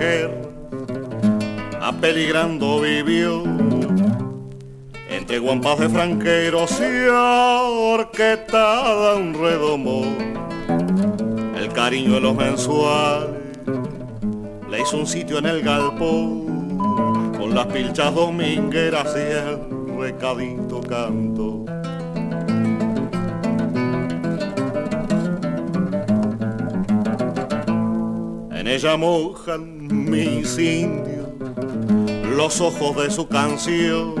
guerra, 0.00 0.40
apeligrando 1.80 2.80
vivió. 2.80 3.44
Entre 5.08 5.38
guampas 5.38 5.78
de 5.78 5.88
franqueros 5.88 6.80
y 6.80 7.06
orquetada 7.08 9.14
un 9.16 9.34
redomo, 9.34 10.02
el 11.56 11.72
cariño 11.72 12.14
de 12.14 12.20
los 12.20 12.34
mensuales 12.34 13.30
le 14.70 14.80
hizo 14.80 14.96
un 14.96 15.06
sitio 15.06 15.38
en 15.38 15.46
el 15.46 15.62
galpón, 15.62 16.78
con 17.36 17.54
las 17.54 17.66
pilchas 17.66 18.12
domingueras 18.14 19.14
y 19.16 19.20
el 19.20 19.58
recadito 19.98 20.80
canto 20.80 21.66
ella 28.70 28.96
mojan 28.96 29.79
mis 30.10 30.58
indios 30.58 31.28
los 32.36 32.60
ojos 32.60 32.96
de 32.96 33.10
su 33.10 33.28
canción, 33.28 34.14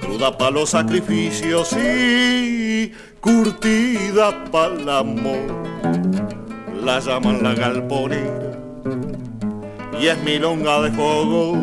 cruda 0.00 0.36
para 0.36 0.50
los 0.50 0.70
sacrificios 0.70 1.72
y 1.74 2.92
curtida 3.20 4.44
para 4.50 4.74
el 4.74 4.88
amor. 4.88 5.46
La 6.82 6.98
llaman 6.98 7.42
la 7.42 7.54
galponera 7.54 8.58
y 10.00 10.08
es 10.08 10.18
milonga 10.24 10.82
de 10.82 10.90
fuego 10.90 11.56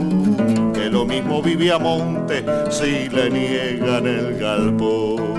que 0.73 0.89
lo 0.89 1.05
mismo 1.05 1.41
vivía 1.41 1.77
monte 1.77 2.43
si 2.69 3.09
le 3.09 3.29
niegan 3.29 4.07
el 4.07 4.39
galpón. 4.39 5.32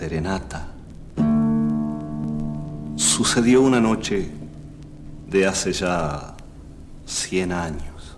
Serenata 0.00 0.66
sucedió 2.96 3.60
una 3.60 3.82
noche 3.82 4.30
de 5.28 5.46
hace 5.46 5.74
ya 5.74 6.34
100 7.04 7.52
años. 7.52 8.16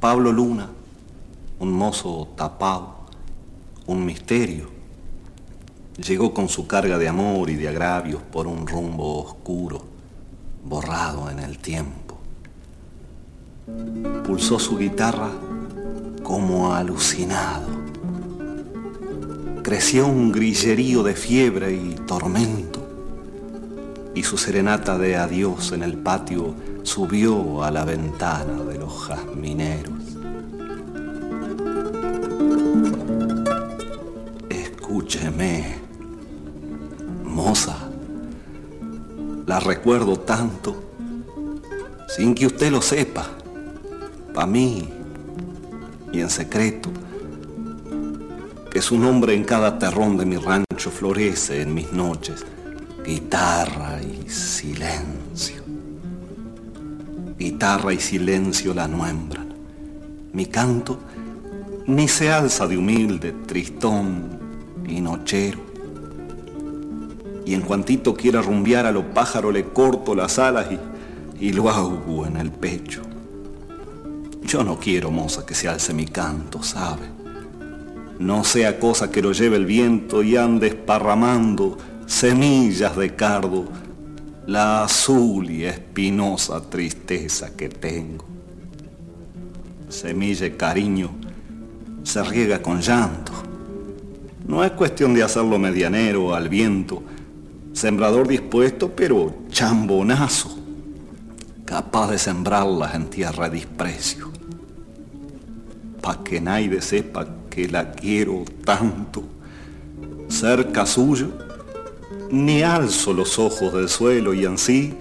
Pablo 0.00 0.32
Luna, 0.32 0.68
un 1.60 1.72
mozo 1.72 2.26
tapado, 2.36 3.06
un 3.86 4.04
misterio, 4.04 4.68
llegó 6.04 6.34
con 6.34 6.48
su 6.48 6.66
carga 6.66 6.98
de 6.98 7.06
amor 7.06 7.48
y 7.48 7.54
de 7.54 7.68
agravios 7.68 8.20
por 8.20 8.48
un 8.48 8.66
rumbo 8.66 9.22
oscuro, 9.22 9.84
borrado 10.64 11.30
en 11.30 11.38
el 11.38 11.58
tiempo. 11.58 12.18
Pulsó 14.26 14.58
su 14.58 14.76
guitarra 14.76 15.30
como 16.24 16.74
alucinado 16.74 17.89
creció 19.62 20.06
un 20.06 20.32
grillerío 20.32 21.02
de 21.02 21.14
fiebre 21.14 21.72
y 21.72 21.94
tormento, 22.06 22.86
y 24.14 24.22
su 24.22 24.38
serenata 24.38 24.98
de 24.98 25.16
adiós 25.16 25.72
en 25.72 25.82
el 25.82 25.96
patio 25.96 26.54
subió 26.82 27.62
a 27.62 27.70
la 27.70 27.84
ventana 27.84 28.62
de 28.64 28.78
los 28.78 29.06
jazmineros. 29.06 29.92
Escúcheme, 34.48 35.76
moza, 37.24 37.76
la 39.46 39.60
recuerdo 39.60 40.18
tanto, 40.20 40.74
sin 42.08 42.34
que 42.34 42.46
usted 42.46 42.72
lo 42.72 42.82
sepa, 42.82 43.26
pa' 44.34 44.46
mí 44.46 44.88
y 46.12 46.20
en 46.20 46.30
secreto 46.30 46.90
que 48.70 48.80
su 48.80 48.96
nombre 48.96 49.34
en 49.34 49.44
cada 49.44 49.78
terrón 49.78 50.16
de 50.16 50.24
mi 50.24 50.36
rancho 50.36 50.90
florece 50.90 51.60
en 51.60 51.74
mis 51.74 51.92
noches. 51.92 52.46
Guitarra 53.04 54.00
y 54.00 54.28
silencio. 54.30 55.62
Guitarra 57.36 57.92
y 57.92 57.98
silencio 57.98 58.72
la 58.72 58.86
nuembran. 58.86 59.52
Mi 60.32 60.46
canto 60.46 61.00
ni 61.86 62.06
se 62.06 62.30
alza 62.30 62.68
de 62.68 62.76
humilde, 62.76 63.32
tristón 63.46 64.38
y 64.86 65.00
nochero. 65.00 65.58
Y 67.44 67.54
en 67.54 67.62
cuantito 67.62 68.14
quiera 68.14 68.40
rumbear 68.40 68.86
a 68.86 68.92
lo 68.92 69.12
pájaro 69.12 69.50
le 69.50 69.64
corto 69.64 70.14
las 70.14 70.38
alas 70.38 70.68
y, 70.70 71.46
y 71.46 71.52
lo 71.52 71.68
ahogo 71.68 72.26
en 72.26 72.36
el 72.36 72.52
pecho. 72.52 73.02
Yo 74.44 74.62
no 74.62 74.78
quiero, 74.78 75.10
moza, 75.10 75.44
que 75.44 75.54
se 75.54 75.68
alce 75.68 75.92
mi 75.92 76.06
canto, 76.06 76.62
¿sabe? 76.62 77.19
No 78.20 78.44
sea 78.44 78.78
cosa 78.78 79.10
que 79.10 79.22
lo 79.22 79.32
lleve 79.32 79.56
el 79.56 79.64
viento 79.64 80.22
y 80.22 80.36
ande 80.36 80.66
esparramando 80.66 81.78
semillas 82.06 82.94
de 82.94 83.16
cardo, 83.16 83.64
la 84.46 84.84
azul 84.84 85.50
y 85.50 85.64
espinosa 85.64 86.60
tristeza 86.68 87.56
que 87.56 87.70
tengo. 87.70 88.26
Semilla 89.88 90.46
y 90.46 90.50
cariño 90.50 91.10
se 92.02 92.22
riega 92.22 92.60
con 92.60 92.82
llanto. 92.82 93.32
No 94.46 94.64
es 94.64 94.72
cuestión 94.72 95.14
de 95.14 95.22
hacerlo 95.22 95.58
medianero 95.58 96.34
al 96.34 96.50
viento, 96.50 97.02
sembrador 97.72 98.28
dispuesto, 98.28 98.90
pero 98.94 99.34
chambonazo, 99.48 100.58
capaz 101.64 102.10
de 102.10 102.18
sembrarlas 102.18 102.94
en 102.94 103.06
tierra 103.08 103.48
de 103.48 103.60
desprecio, 103.60 104.30
pa' 106.02 106.22
que 106.22 106.38
nadie 106.38 106.82
sepa 106.82 107.39
que 107.50 107.68
la 107.68 107.92
quiero 107.92 108.44
tanto. 108.64 109.22
Cerca 110.28 110.86
suyo, 110.86 111.28
ni 112.30 112.62
alzo 112.62 113.12
los 113.12 113.38
ojos 113.38 113.72
del 113.72 113.88
suelo 113.88 114.32
y 114.32 114.46
así, 114.46 114.94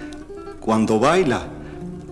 cuando 0.60 1.00
baila, 1.00 1.48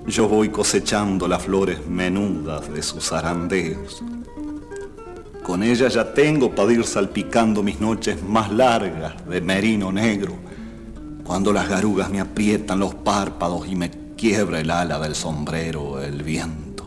yo 0.05 0.29
voy 0.29 0.49
cosechando 0.49 1.27
las 1.27 1.43
flores 1.43 1.85
menudas 1.87 2.71
de 2.71 2.81
sus 2.81 3.11
arandeos. 3.11 4.03
Con 5.43 5.63
ella 5.63 5.87
ya 5.87 6.13
tengo 6.13 6.53
para 6.53 6.71
ir 6.71 6.85
salpicando 6.85 7.63
mis 7.63 7.79
noches 7.79 8.21
más 8.21 8.51
largas 8.51 9.27
de 9.27 9.41
merino 9.41 9.91
negro, 9.91 10.33
cuando 11.23 11.51
las 11.51 11.67
garugas 11.67 12.09
me 12.09 12.21
aprietan 12.21 12.79
los 12.79 12.95
párpados 12.95 13.67
y 13.67 13.75
me 13.75 13.91
quiebra 14.15 14.59
el 14.59 14.71
ala 14.71 14.99
del 14.99 15.15
sombrero 15.15 16.01
el 16.01 16.23
viento. 16.23 16.85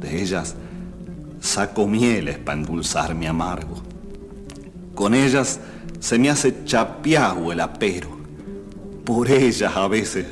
De 0.00 0.22
ellas 0.22 0.54
saco 1.44 1.86
mieles 1.86 2.38
para 2.38 2.58
endulzar 2.58 3.14
mi 3.14 3.26
amargo. 3.26 3.76
Con 4.94 5.14
ellas 5.14 5.60
se 6.00 6.18
me 6.18 6.30
hace 6.30 6.64
chapiao 6.64 7.52
el 7.52 7.60
apero. 7.60 8.08
Por 9.04 9.30
ellas 9.30 9.76
a 9.76 9.86
veces 9.86 10.26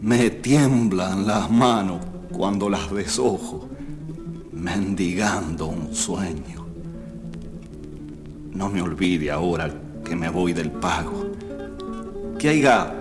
me 0.00 0.30
tiemblan 0.30 1.26
las 1.26 1.50
manos 1.50 2.00
cuando 2.30 2.70
las 2.70 2.92
desojo, 2.92 3.68
mendigando 4.52 5.66
un 5.66 5.92
sueño. 5.92 6.64
No 8.52 8.68
me 8.68 8.80
olvide 8.80 9.32
ahora 9.32 9.68
que 10.04 10.14
me 10.14 10.28
voy 10.28 10.52
del 10.52 10.70
pago, 10.70 11.32
que 12.38 12.50
haya 12.50 12.94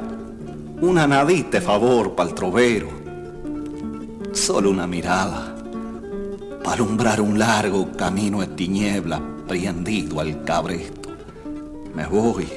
una 0.82 1.06
nadita 1.06 1.62
favor 1.62 2.16
para 2.16 2.30
el 2.30 2.36
trovero, 2.36 2.90
solo 4.34 4.72
una 4.72 4.88
mirada, 4.88 5.55
para 6.66 6.78
alumbrar 6.78 7.22
un 7.22 7.38
largo 7.38 7.92
camino 7.92 8.42
de 8.42 8.48
tiniebla 8.48 9.22
prendido 9.48 10.20
al 10.20 10.44
cabresto. 10.44 11.10
Me 11.94 12.08
voy 12.08 12.48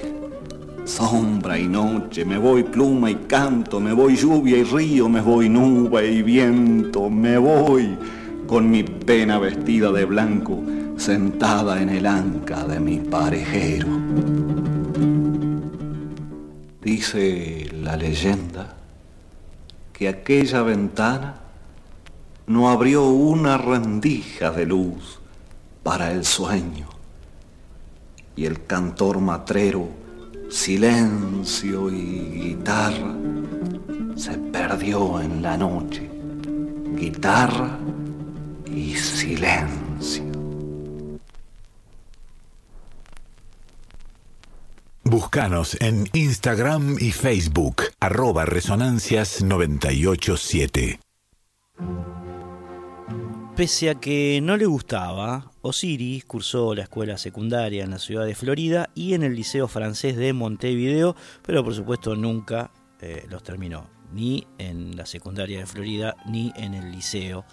sombra 0.87 1.59
y 1.59 1.69
noche, 1.69 2.25
me 2.25 2.39
voy 2.39 2.63
pluma 2.63 3.11
y 3.11 3.17
canto, 3.17 3.79
me 3.81 3.93
voy 3.93 4.17
lluvia 4.17 4.57
y 4.57 4.65
río, 4.65 5.11
me 5.11 5.21
voy 5.21 5.51
nube 5.51 6.11
y 6.11 6.23
viento, 6.23 7.11
me 7.11 7.37
voy 7.37 7.99
con 8.47 8.71
mi 8.71 8.83
pena 8.83 9.39
vestida 9.39 9.93
de 9.93 10.07
blanco, 10.07 10.63
sentada 10.97 11.83
en 11.83 11.91
el 11.91 12.07
anca 12.07 12.65
de 12.65 12.81
mi 12.81 13.01
parejero. 13.01 13.89
Dice 16.81 17.69
la 17.83 17.95
leyenda 17.95 18.75
que 19.93 20.09
aquella 20.09 20.63
ventana 20.63 21.48
no 22.49 22.71
abrió 22.71 23.05
una 23.05 23.59
rendija 23.59 24.51
de 24.51 24.67
luz 24.67 25.21
para 25.83 26.11
el 26.11 26.25
sueño 26.25 26.89
y 28.35 28.47
el 28.47 28.65
cantor 28.67 29.21
matrero 29.21 29.89
silencio 30.49 31.91
y 31.91 32.55
guitarra 32.55 33.15
se 34.17 34.37
perdió 34.37 35.21
en 35.21 35.43
la 35.43 35.57
noche. 35.57 36.11
Guitarra 36.97 37.79
y 38.67 38.95
silencio. 38.95 40.25
Búscanos 45.05 45.77
en 45.81 46.09
Instagram 46.13 46.97
y 46.99 47.13
Facebook, 47.13 47.85
arroba 48.01 48.45
resonancias 48.45 49.43
987. 49.43 51.01
Pese 53.59 53.91
a 53.91 53.97
que 53.97 54.39
no 54.41 54.57
le 54.57 54.67
gustaba, 54.67 55.51
Osiris 55.63 56.25
cursó 56.27 56.77
la 56.77 56.85
escuela 56.85 57.19
secundaria 57.19 57.83
en 57.83 57.91
la 57.91 57.99
ciudad 57.99 58.25
de 58.25 58.37
Florida 58.37 58.89
y 58.95 59.15
en 59.15 59.25
el 59.25 59.35
Liceo 59.35 59.67
Francés 59.67 60.17
de 60.17 60.33
Montevideo, 60.33 61.17
pero 61.43 61.65
por 61.65 61.75
supuesto 61.75 62.15
nunca 62.15 62.71
eh, 63.01 63.27
los 63.29 63.43
terminó, 63.43 63.91
ni 64.13 64.47
en 64.59 64.97
la 64.97 65.07
secundaria 65.07 65.59
de 65.59 65.67
Florida 65.67 66.15
ni 66.25 66.53
en 66.55 66.73
el 66.75 66.93
Liceo 66.93 67.45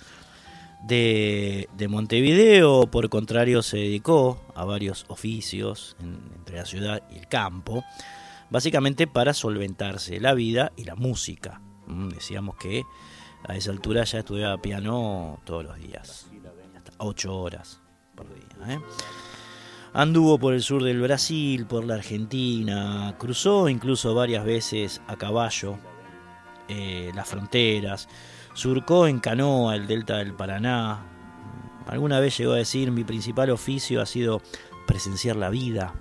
de, 0.88 1.68
Montevideo. 1.90 2.86
Por 2.86 3.10
contrario, 3.10 3.64
se 3.64 3.78
dedicó 3.78 4.40
a 4.54 4.64
varios 4.64 5.06
oficios 5.08 5.98
entre 6.00 6.58
la 6.58 6.68
ciudad 6.68 7.02
y 7.12 7.18
el 7.18 7.28
campo, 7.28 7.84
básicamente 8.52 9.08
para 9.08 9.34
solventarse 9.34 10.20
la 10.20 10.36
vida 10.36 10.72
y 10.76 10.84
la 10.84 10.94
música. 10.94 11.62
Mm, 11.88 12.10
decíamos 12.10 12.58
que 12.58 12.84
a 13.48 13.56
esa 13.56 13.72
altura 13.72 14.04
ya 14.04 14.20
estudiaba 14.20 14.62
piano 14.62 15.40
todos 15.44 15.64
los 15.64 15.78
días, 15.78 16.28
hasta 16.76 16.92
ocho 16.98 17.38
horas 17.38 17.82
por 18.16 18.28
día. 18.34 18.76
¿eh? 18.76 18.80
Anduvo 19.94 20.38
por 20.38 20.54
el 20.54 20.62
sur 20.62 20.84
del 20.84 21.00
Brasil, 21.02 21.66
por 21.66 21.86
la 21.86 21.96
Argentina, 21.96 23.16
cruzó 23.18 23.70
incluso 23.70 24.14
varias 24.14 24.44
veces 24.44 25.02
a 25.08 25.16
caballo 25.16 25.78
eh, 26.68 27.12
las 27.14 27.30
fronteras, 27.30 28.10
surcó 28.54 29.08
en 29.08 29.20
canoa 29.20 29.76
el 29.76 29.88
delta 29.88 30.18
del 30.18 30.34
Paraná. 30.34 31.06
Alguna 31.88 32.20
vez 32.20 32.38
llegó 32.38 32.54
a 32.54 32.58
decir, 32.58 32.92
mi 32.92 33.04
principal 33.04 33.52
oficio 33.52 34.02
ha 34.02 34.06
sido 34.06 34.42
presenciar 34.88 35.36
la 35.36 35.50
vida. 35.50 35.94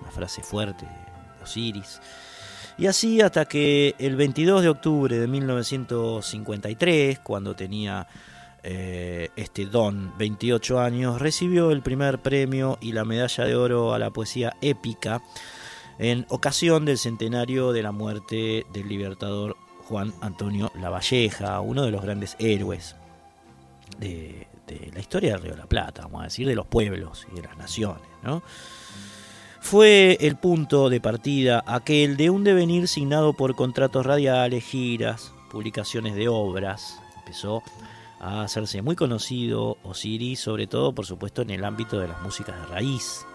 Una 0.00 0.10
frase 0.10 0.42
fuerte 0.42 0.84
de 0.84 1.42
Osiris. 1.42 2.00
Y 2.78 2.86
así 2.86 3.20
hasta 3.20 3.44
que 3.46 3.96
el 3.98 4.14
22 4.14 4.62
de 4.62 4.68
octubre 4.68 5.18
de 5.18 5.26
1953, 5.26 7.18
cuando 7.18 7.56
tenía 7.56 8.06
eh, 8.62 9.30
este 9.34 9.66
don 9.66 10.16
28 10.16 10.78
años, 10.80 11.20
recibió 11.20 11.72
el 11.72 11.82
primer 11.82 12.20
premio 12.20 12.78
y 12.80 12.92
la 12.92 13.04
medalla 13.04 13.44
de 13.44 13.56
oro 13.56 13.94
a 13.94 13.98
la 13.98 14.10
poesía 14.10 14.56
épica 14.60 15.20
en 15.98 16.24
ocasión 16.28 16.84
del 16.84 16.98
centenario 16.98 17.72
de 17.72 17.82
la 17.82 17.90
muerte 17.90 18.64
del 18.72 18.88
libertador 18.88 19.56
Juan 19.88 20.14
Antonio 20.20 20.70
Lavalleja, 20.80 21.58
uno 21.60 21.82
de 21.82 21.90
los 21.90 22.02
grandes 22.02 22.36
héroes 22.38 22.94
de, 23.98 24.46
de 24.68 24.92
la 24.92 25.00
historia 25.00 25.32
del 25.32 25.42
Río 25.42 25.52
de 25.52 25.58
la 25.58 25.66
Plata, 25.66 26.02
vamos 26.02 26.20
a 26.20 26.24
decir, 26.24 26.46
de 26.46 26.54
los 26.54 26.66
pueblos 26.66 27.26
y 27.32 27.36
de 27.36 27.42
las 27.42 27.56
naciones, 27.56 28.06
¿no? 28.22 28.42
Fue 29.60 30.16
el 30.20 30.36
punto 30.36 30.88
de 30.88 31.00
partida 31.00 31.62
aquel 31.66 32.16
de 32.16 32.30
un 32.30 32.44
devenir 32.44 32.88
signado 32.88 33.32
por 33.32 33.54
contratos 33.54 34.06
radiales, 34.06 34.64
giras, 34.64 35.32
publicaciones 35.50 36.14
de 36.14 36.28
obras. 36.28 36.98
Empezó 37.18 37.62
a 38.20 38.42
hacerse 38.42 38.82
muy 38.82 38.96
conocido 38.96 39.78
Osiris, 39.82 40.40
sobre 40.40 40.66
todo 40.66 40.94
por 40.94 41.06
supuesto 41.06 41.42
en 41.42 41.50
el 41.50 41.64
ámbito 41.64 41.98
de 41.98 42.08
las 42.08 42.20
músicas 42.22 42.58
de 42.58 42.66
raíz. 42.66 43.26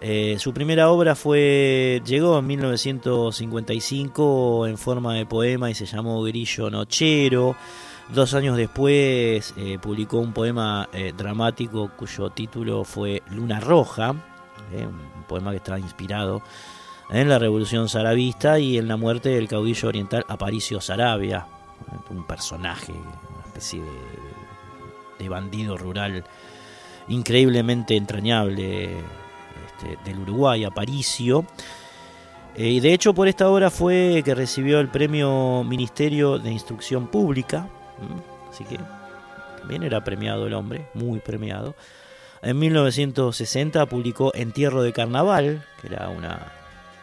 Eh, 0.00 0.36
su 0.38 0.54
primera 0.54 0.90
obra 0.90 1.16
fue 1.16 2.00
llegó 2.04 2.38
en 2.38 2.46
1955 2.46 4.68
en 4.68 4.78
forma 4.78 5.14
de 5.14 5.26
poema 5.26 5.68
y 5.70 5.74
se 5.74 5.86
llamó 5.86 6.22
Grillo 6.22 6.70
Nochero. 6.70 7.56
Dos 8.14 8.34
años 8.34 8.56
después 8.56 9.52
eh, 9.56 9.78
publicó 9.82 10.18
un 10.18 10.32
poema 10.32 10.88
eh, 10.92 11.12
dramático 11.16 11.90
cuyo 11.96 12.30
título 12.30 12.84
fue 12.84 13.24
Luna 13.30 13.58
Roja, 13.60 14.14
¿eh? 14.72 14.86
un 14.86 15.24
poema 15.24 15.50
que 15.50 15.58
está 15.58 15.78
inspirado 15.78 16.42
en 17.10 17.28
la 17.28 17.38
revolución 17.38 17.88
zarabista 17.88 18.58
y 18.58 18.78
en 18.78 18.88
la 18.88 18.96
muerte 18.96 19.30
del 19.30 19.48
caudillo 19.48 19.88
oriental 19.88 20.24
Aparicio 20.28 20.80
Sarabia, 20.80 21.46
un 22.10 22.26
personaje, 22.26 22.92
una 22.92 23.46
especie 23.46 23.82
de, 25.18 25.28
bandido 25.28 25.76
rural 25.76 26.24
increíblemente 27.08 27.96
entrañable 27.96 28.98
este, 29.66 29.98
del 30.04 30.20
Uruguay, 30.20 30.64
Aparicio. 30.64 31.44
Eh, 32.54 32.68
y 32.68 32.80
de 32.80 32.92
hecho 32.92 33.14
por 33.14 33.28
esta 33.28 33.48
obra 33.48 33.70
fue 33.70 34.22
que 34.24 34.34
recibió 34.34 34.80
el 34.80 34.88
premio 34.88 35.64
Ministerio 35.64 36.38
de 36.38 36.50
Instrucción 36.50 37.08
Pública, 37.08 37.68
así 38.50 38.64
que 38.64 38.78
también 39.58 39.82
era 39.82 40.02
premiado 40.02 40.46
el 40.46 40.54
hombre, 40.54 40.88
muy 40.94 41.18
premiado. 41.20 41.74
En 42.40 42.58
1960 42.58 43.86
publicó 43.86 44.32
Entierro 44.34 44.82
de 44.82 44.92
Carnaval, 44.92 45.64
que 45.80 45.88
era 45.88 46.08
una, 46.08 46.52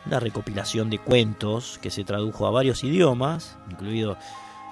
recopilación 0.06 0.90
de 0.90 1.00
cuentos 1.00 1.78
que 1.82 1.90
se 1.90 2.04
tradujo 2.06 2.48
a 2.48 2.52
varios 2.52 2.84
idiomas, 2.84 3.58
incluido 3.70 4.18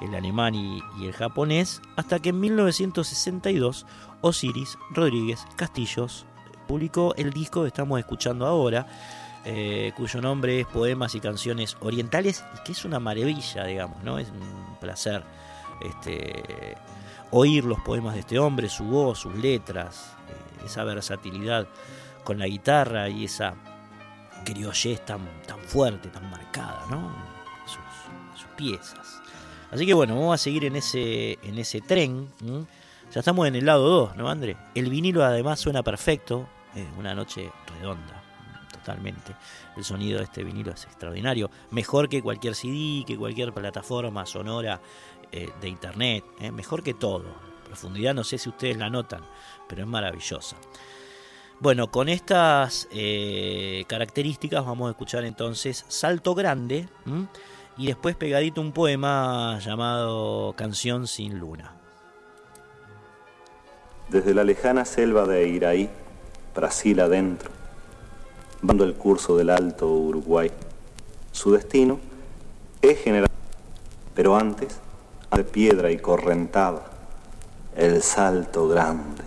el 0.01 0.15
alemán 0.15 0.55
y, 0.55 0.81
el 1.03 1.11
japonés, 1.11 1.81
hasta 1.97 2.19
que 2.19 2.29
en 2.29 2.39
1962 2.39 3.85
Osiris 4.21 4.77
Rodríguez 4.91 5.45
Castillos 5.57 6.25
publicó 6.67 7.13
el 7.15 7.31
disco 7.31 7.63
que 7.63 7.67
estamos 7.67 7.99
escuchando 7.99 8.45
ahora, 8.45 8.87
eh, 9.43 9.91
cuyo 9.97 10.21
nombre 10.21 10.61
es 10.61 10.67
Poemas 10.67 11.13
y 11.15 11.19
Canciones 11.19 11.75
Orientales, 11.81 12.45
y 12.55 12.63
que 12.63 12.71
es 12.71 12.85
una 12.85 12.99
maravilla, 12.99 13.65
digamos, 13.65 14.01
¿no? 14.01 14.17
Es 14.17 14.29
un 14.29 14.77
placer 14.79 15.23
este, 15.81 16.77
oír 17.31 17.65
los 17.65 17.81
poemas 17.81 18.13
de 18.13 18.21
este 18.21 18.39
hombre, 18.39 18.69
su 18.69 18.85
voz, 18.85 19.19
sus 19.19 19.35
letras, 19.35 20.15
esa 20.63 20.83
versatilidad 20.83 21.67
con 22.23 22.39
la 22.39 22.47
guitarra 22.47 23.09
y 23.09 23.25
esa 23.25 23.55
criollez 24.43 25.05
tan, 25.05 25.21
tan 25.45 25.59
fuerte, 25.59 26.09
tan 26.09 26.29
marcada, 26.29 26.85
¿no? 26.89 27.15
Sus, 27.65 28.45
piezas. 28.55 29.21
Así 29.71 29.83
que 29.85 29.95
bueno, 29.95 30.13
vamos 30.13 30.35
a 30.35 30.37
seguir 30.37 30.65
en 30.65 30.75
ese, 30.75 31.39
en 31.41 31.57
ese 31.57 31.81
tren. 31.81 32.29
Ya 33.11 33.19
estamos 33.19 33.47
en 33.47 33.55
el 33.55 33.65
lado 33.65 33.89
2, 33.89 34.15
¿no, 34.15 34.29
André? 34.29 34.55
El 34.75 34.91
vinilo 34.91 35.23
además 35.23 35.59
suena 35.59 35.81
perfecto, 35.81 36.47
una 36.97 37.15
noche 37.15 37.51
redonda, 37.79 38.21
totalmente. 38.71 39.35
El 39.75 39.83
sonido 39.83 40.19
de 40.19 40.25
este 40.25 40.43
vinilo 40.43 40.71
es 40.71 40.83
extraordinario, 40.85 41.49
mejor 41.71 42.09
que 42.09 42.21
cualquier 42.21 42.55
CD, 42.55 43.03
que 43.05 43.17
cualquier 43.17 43.53
plataforma 43.53 44.25
sonora 44.25 44.79
eh, 45.31 45.49
de 45.59 45.69
internet, 45.69 46.23
¿eh? 46.39 46.51
mejor 46.51 46.83
que 46.83 46.93
todo. 46.93 47.25
Profundidad 47.65 48.13
no 48.13 48.23
sé 48.23 48.37
si 48.37 48.49
ustedes 48.49 48.77
la 48.77 48.89
notan, 48.89 49.21
pero 49.73 49.85
es 49.85 49.89
maravillosa. 49.89 50.55
Bueno, 51.59 51.89
con 51.89 52.09
estas 52.09 52.87
eh, 52.91 53.85
características 53.87 54.63
vamos 54.63 54.87
a 54.87 54.91
escuchar 54.91 55.23
entonces 55.23 55.83
Salto 55.87 56.35
Grande 56.35 56.87
y 57.77 57.87
después 57.87 58.15
pegadito 58.15 58.61
un 58.61 58.71
poema 58.71 59.57
llamado 59.59 60.53
Canción 60.55 61.07
sin 61.07 61.39
Luna. 61.39 61.73
desde 64.09 64.35
la 64.35 64.43
lejana 64.43 64.85
selva 64.85 65.25
de 65.25 65.47
Iraí, 65.47 65.89
Brasil 66.53 66.99
adentro, 66.99 67.49
dando 68.61 68.83
el 68.83 68.93
curso 68.93 69.35
del 69.35 69.49
Alto 69.49 69.89
Uruguay. 69.89 70.51
Su 71.31 71.51
destino 71.51 71.99
es 72.79 72.99
general, 72.99 73.29
pero 74.13 74.35
antes, 74.35 74.79
de 75.35 75.43
piedra 75.43 75.89
y 75.89 75.97
correntada, 75.97 76.83
el 77.75 78.03
salto 78.03 78.67
grande. 78.67 79.23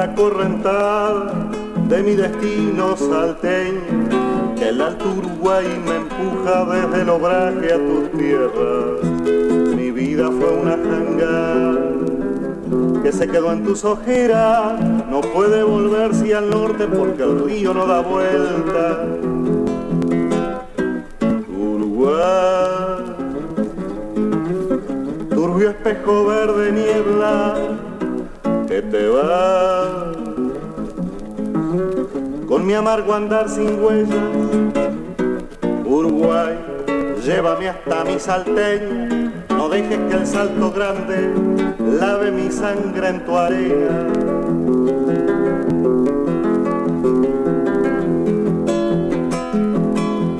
La 0.00 0.14
correntada 0.14 1.50
de 1.88 2.02
mi 2.02 2.14
destino 2.14 2.96
salteño, 2.96 4.08
el 4.62 4.80
alto 4.80 5.04
Uruguay 5.10 5.66
me 5.86 5.96
empuja 5.96 6.64
desde 6.64 7.02
el 7.02 7.08
obraje 7.10 7.72
a 7.74 7.76
tus 7.76 8.10
tierras. 8.12 9.59
Vida 10.10 10.26
fue 10.26 10.50
una 10.50 10.72
jangada 10.72 11.78
que 13.00 13.12
se 13.12 13.28
quedó 13.28 13.52
en 13.52 13.62
tus 13.62 13.84
ojeras, 13.84 14.80
no 15.08 15.20
puede 15.20 15.62
volverse 15.62 16.34
al 16.34 16.50
norte 16.50 16.88
porque 16.88 17.22
el 17.22 17.44
río 17.44 17.72
no 17.72 17.86
da 17.86 18.00
vuelta. 18.00 19.06
Uruguay, 21.56 23.04
turbio 25.30 25.70
espejo 25.70 26.26
verde 26.26 26.72
niebla 26.72 27.54
que 28.66 28.82
te 28.82 29.08
va 29.10 30.12
con 32.48 32.66
mi 32.66 32.74
amargo 32.74 33.14
andar 33.14 33.48
sin 33.48 33.80
huellas. 33.80 34.16
Uruguay, 35.84 36.58
llévame 37.24 37.68
hasta 37.68 38.04
mi 38.04 38.18
salteña, 38.18 39.29
no 39.60 39.68
dejes 39.68 39.98
que 40.08 40.16
el 40.16 40.26
salto 40.26 40.72
grande 40.72 41.34
lave 42.00 42.30
mi 42.30 42.50
sangre 42.50 43.08
en 43.08 43.24
tu 43.26 43.36
arena. 43.36 44.06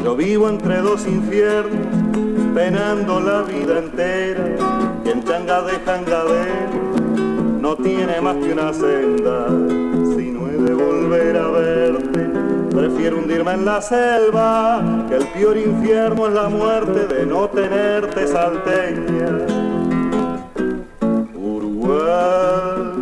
Yo 0.02 0.16
vivo 0.16 0.48
entre 0.48 0.78
dos 0.78 1.06
infiernos, 1.06 1.86
penando 2.54 3.20
la 3.20 3.42
vida 3.42 3.80
entera, 3.80 4.56
y 5.04 5.10
en 5.10 5.22
changa 5.22 5.64
de 5.64 5.74
jangadero 5.84 6.80
no 7.60 7.76
tiene 7.76 8.22
más 8.22 8.36
que 8.36 8.54
una 8.54 8.72
senda. 8.72 9.48
Si 10.16 10.30
no 10.30 10.48
he 10.48 10.56
de 10.56 10.72
volver 10.72 11.36
a 11.36 11.49
prefiero 12.70 13.18
hundirme 13.18 13.52
en 13.52 13.64
la 13.64 13.82
selva, 13.82 15.06
que 15.08 15.16
el 15.16 15.26
peor 15.28 15.56
infierno 15.56 16.28
es 16.28 16.32
la 16.34 16.48
muerte 16.48 17.06
de 17.06 17.26
no 17.26 17.48
tenerte 17.48 18.26
salteña. 18.26 19.46
Uruguay, 21.34 22.92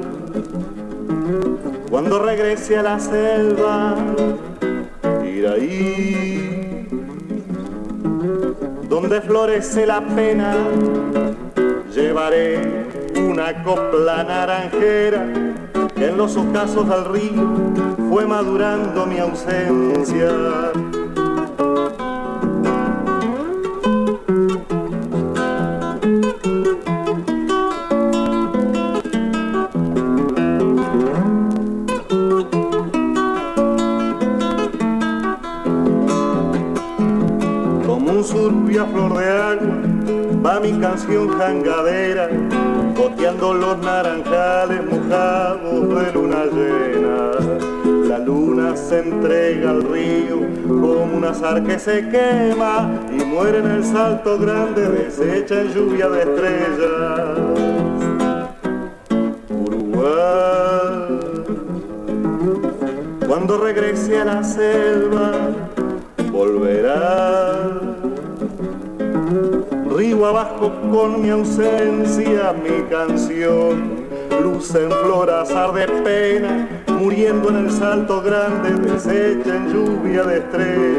cuando 1.91 2.19
regrese 2.19 2.79
a 2.79 2.83
la 2.83 2.99
selva, 2.99 3.95
ahí, 5.47 6.89
donde 8.89 9.21
florece 9.21 9.87
la 9.87 10.01
pena, 10.01 10.55
llevaré 11.95 12.87
una 13.17 13.63
copla 13.63 14.25
naranjera 14.25 15.27
en 16.01 16.17
los 16.17 16.37
ocasos 16.37 16.89
al 16.91 17.07
río 17.07 17.47
fue 18.09 18.27
madurando 18.27 19.07
mi 19.07 19.19
ausencia. 19.19 20.31
Como 37.87 38.13
un 38.13 38.25
surbio 38.25 38.83
a 38.83 38.87
flor 38.87 39.19
de 39.19 39.29
agua 39.29 40.43
va 40.45 40.61
mi 40.61 40.73
canción 40.79 41.29
jangadera 41.37 42.29
azar 51.29 51.63
que 51.63 51.79
se 51.79 52.09
quema 52.09 52.91
y 53.13 53.25
muere 53.25 53.59
en 53.59 53.71
el 53.71 53.85
salto 53.85 54.39
grande, 54.39 54.89
deshecha 54.89 55.61
en 55.61 55.75
lluvia 55.75 56.09
de 56.09 56.21
estrellas. 56.23 57.39
Uruguay, 59.51 61.19
cuando 63.27 63.59
regrese 63.59 64.19
a 64.19 64.25
la 64.25 64.43
selva, 64.43 65.33
volverá 66.31 67.59
río 69.99 70.27
abajo 70.27 70.73
con 70.93 71.23
mi 71.23 71.31
ausencia, 71.31 72.53
mi 72.53 72.83
canción. 72.89 74.07
Luce 74.41 74.85
en 74.85 74.91
flor 74.91 75.29
azar 75.31 75.73
de 75.73 75.87
pena, 76.05 76.69
muriendo 77.01 77.49
en 77.49 77.57
el 77.67 77.71
salto 77.73 78.23
grande, 78.23 78.71
deshecha 78.71 79.57
en 79.57 79.73
lluvia 79.73 80.23
de 80.23 80.39
estrellas. 80.39 80.98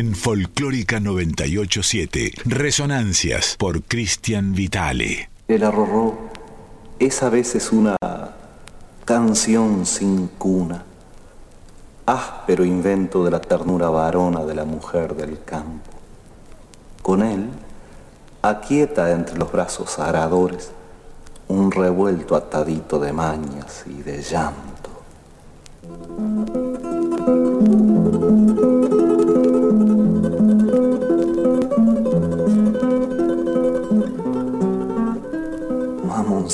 En 0.00 0.14
Folclórica 0.14 0.98
987, 0.98 2.32
Resonancias 2.46 3.54
por 3.58 3.82
Cristian 3.82 4.54
Vitale. 4.54 5.28
El 5.46 5.62
arrorró 5.62 6.30
es 6.98 7.22
a 7.22 7.28
veces 7.28 7.70
una 7.70 7.98
canción 9.04 9.84
sin 9.84 10.28
cuna, 10.28 10.86
áspero 12.06 12.64
invento 12.64 13.22
de 13.24 13.30
la 13.30 13.42
ternura 13.42 13.90
varona 13.90 14.46
de 14.46 14.54
la 14.54 14.64
mujer 14.64 15.14
del 15.14 15.44
campo. 15.44 15.90
Con 17.02 17.22
él, 17.22 17.50
aquieta 18.40 19.12
entre 19.12 19.36
los 19.36 19.52
brazos 19.52 19.98
aradores 19.98 20.70
un 21.48 21.70
revuelto 21.70 22.36
atadito 22.36 22.98
de 22.98 23.12
mañas 23.12 23.84
y 23.86 24.00
de 24.00 24.22
llanto. 24.22 24.70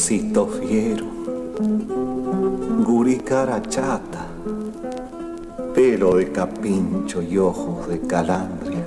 Mamoncito 0.07 0.47
fiero, 0.47 1.05
guricara 2.85 3.61
chata, 3.61 4.25
pelo 5.75 6.15
de 6.15 6.31
capincho 6.31 7.21
y 7.21 7.37
ojos 7.39 7.89
de 7.89 7.99
calandria, 8.03 8.85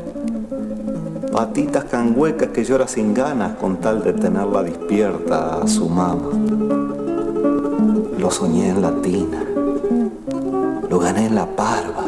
patitas 1.30 1.84
canguecas 1.92 2.52
que 2.52 2.64
llora 2.64 2.88
sin 2.88 3.14
ganas 3.14 3.58
con 3.58 3.82
tal 3.82 4.02
de 4.02 4.14
tenerla 4.14 4.64
despierta 4.64 5.62
a 5.62 5.68
su 5.68 5.90
mamá. 5.90 6.30
Lo 8.18 8.32
soñé 8.32 8.70
en 8.70 8.82
la 8.82 9.02
tina, 9.02 9.44
lo 10.90 11.00
gané 11.00 11.26
en 11.26 11.36
la 11.36 11.48
parva, 11.48 12.06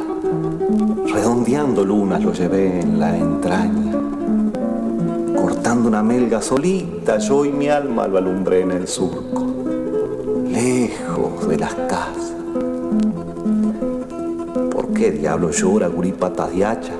redondeando 1.13 1.83
lunas 1.83 2.23
lo 2.23 2.31
llevé 2.31 2.79
en 2.79 2.97
la 2.97 3.17
entraña 3.17 3.80
una 5.87 6.03
melga 6.03 6.41
solita, 6.41 7.17
yo 7.17 7.45
y 7.45 7.51
mi 7.51 7.67
alma 7.67 8.07
lo 8.07 8.17
alumbré 8.17 8.61
en 8.61 8.71
el 8.71 8.87
surco, 8.87 9.45
lejos 10.47 11.47
de 11.47 11.57
las 11.57 11.73
casas. 11.73 12.33
¿Por 14.71 14.93
qué 14.93 15.11
diablo 15.11 15.51
llora 15.51 15.87
guripatas 15.87 16.53
de 16.53 16.65
hacha? 16.65 16.93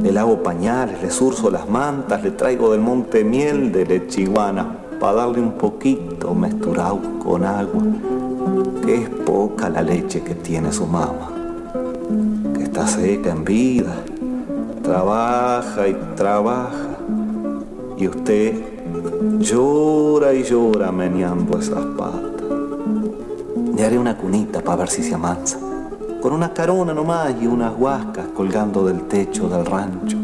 Le 0.00 0.12
lavo 0.12 0.42
pañales, 0.42 1.00
le 1.02 1.10
surzo 1.10 1.50
las 1.50 1.68
mantas, 1.68 2.22
le 2.22 2.32
traigo 2.32 2.72
del 2.72 2.80
monte 2.80 3.24
miel 3.24 3.72
de 3.72 3.86
lechiguana 3.86 4.78
para 5.00 5.14
darle 5.14 5.40
un 5.40 5.52
poquito 5.52 6.34
mesturado 6.34 7.00
con 7.22 7.44
agua, 7.44 7.82
que 8.84 8.94
es 9.02 9.08
poca 9.08 9.68
la 9.68 9.82
leche 9.82 10.22
que 10.22 10.34
tiene 10.34 10.72
su 10.72 10.86
mamá, 10.86 11.30
que 12.54 12.64
está 12.64 12.86
seca 12.86 13.30
en 13.30 13.44
vida, 13.44 13.94
trabaja 14.82 15.88
y 15.88 15.94
trabaja 16.16 16.91
y 18.02 18.08
usted 18.08 18.54
llora 19.38 20.34
y 20.34 20.42
llora 20.42 20.90
meneando 20.90 21.56
esas 21.58 21.84
patas. 21.96 22.42
Le 23.76 23.84
haré 23.84 23.96
una 23.96 24.16
cunita 24.16 24.60
para 24.60 24.78
ver 24.78 24.88
si 24.88 25.04
se 25.04 25.14
amansa. 25.14 25.58
Con 26.20 26.32
una 26.32 26.52
carona 26.52 26.92
nomás 26.92 27.32
y 27.40 27.46
unas 27.46 27.72
huascas 27.78 28.26
colgando 28.34 28.84
del 28.84 29.02
techo 29.02 29.48
del 29.48 29.64
rancho. 29.64 30.16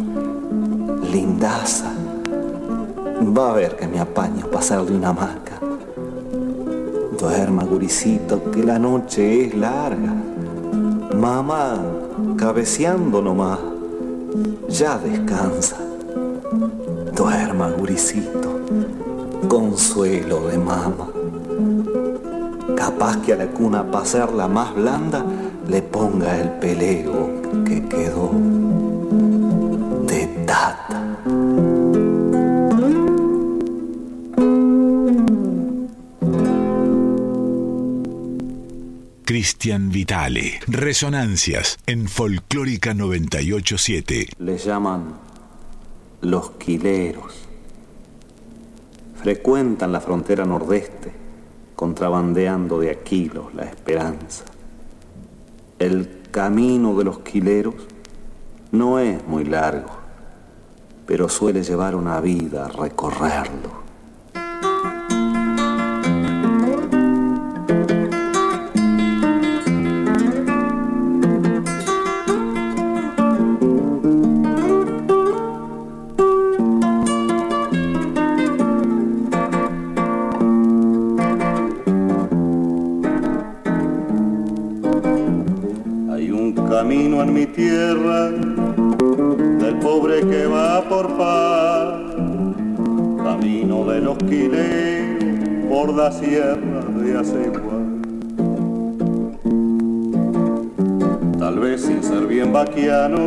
Lindaza. 1.12 1.92
Va 3.36 3.50
a 3.50 3.54
ver 3.54 3.76
que 3.76 3.86
me 3.86 4.00
apaño 4.00 4.46
para 4.46 4.58
hacerle 4.58 4.96
una 4.96 5.10
hamaca. 5.10 5.60
Duerma, 7.18 7.62
guricito, 7.62 8.50
que 8.50 8.64
la 8.64 8.78
noche 8.78 9.46
es 9.46 9.54
larga. 9.54 10.14
Mamá, 11.14 11.80
cabeceando 12.36 13.22
nomás, 13.22 13.58
ya 14.68 14.98
descansa. 14.98 15.87
Duerma, 17.18 17.68
guricito, 17.70 18.60
consuelo 19.48 20.46
de 20.46 20.56
mama. 20.56 21.10
Capaz 22.76 23.16
que 23.22 23.32
a 23.32 23.36
la 23.36 23.48
cuna 23.48 23.90
para 23.90 24.04
hacerla 24.04 24.46
más 24.46 24.72
blanda 24.72 25.26
le 25.66 25.82
ponga 25.82 26.40
el 26.40 26.48
pelego 26.60 27.42
que 27.66 27.84
quedó 27.88 28.30
de 30.06 30.26
tata. 30.46 31.18
Cristian 39.24 39.90
Vitale. 39.90 40.60
Resonancias 40.68 41.78
en 41.88 42.06
Folclórica 42.06 42.94
987. 42.94 44.28
Le 44.38 44.56
llaman 44.56 45.27
los 46.20 46.50
quileros. 46.52 47.34
Frecuentan 49.16 49.92
la 49.92 50.00
frontera 50.00 50.44
nordeste, 50.44 51.12
contrabandeando 51.74 52.80
de 52.80 52.90
Aquilos 52.90 53.54
la 53.54 53.64
esperanza. 53.64 54.44
El 55.78 56.22
camino 56.30 56.96
de 56.96 57.04
los 57.04 57.20
quileros 57.20 57.74
no 58.72 58.98
es 58.98 59.26
muy 59.26 59.44
largo, 59.44 59.90
pero 61.06 61.28
suele 61.28 61.62
llevar 61.62 61.94
una 61.94 62.20
vida 62.20 62.66
a 62.66 62.68
recorrerlo. 62.68 63.87
Sierra 96.18 96.80
de 97.00 97.18
Acegua. 97.18 97.78
Tal 101.38 101.58
vez 101.60 101.82
sin 101.82 102.02
ser 102.02 102.26
bien 102.26 102.52
vaquiano, 102.52 103.18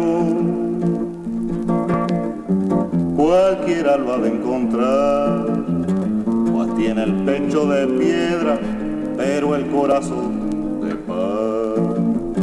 cualquiera 3.16 3.98
lo 3.98 4.14
ha 4.14 4.18
de 4.18 4.30
encontrar, 4.30 5.46
pues 6.52 6.76
tiene 6.76 7.04
el 7.04 7.14
pecho 7.24 7.66
de 7.66 7.88
piedra, 7.88 8.60
pero 9.18 9.56
el 9.56 9.68
corazón 9.68 10.82
de 10.82 10.96
pan. 10.96 12.34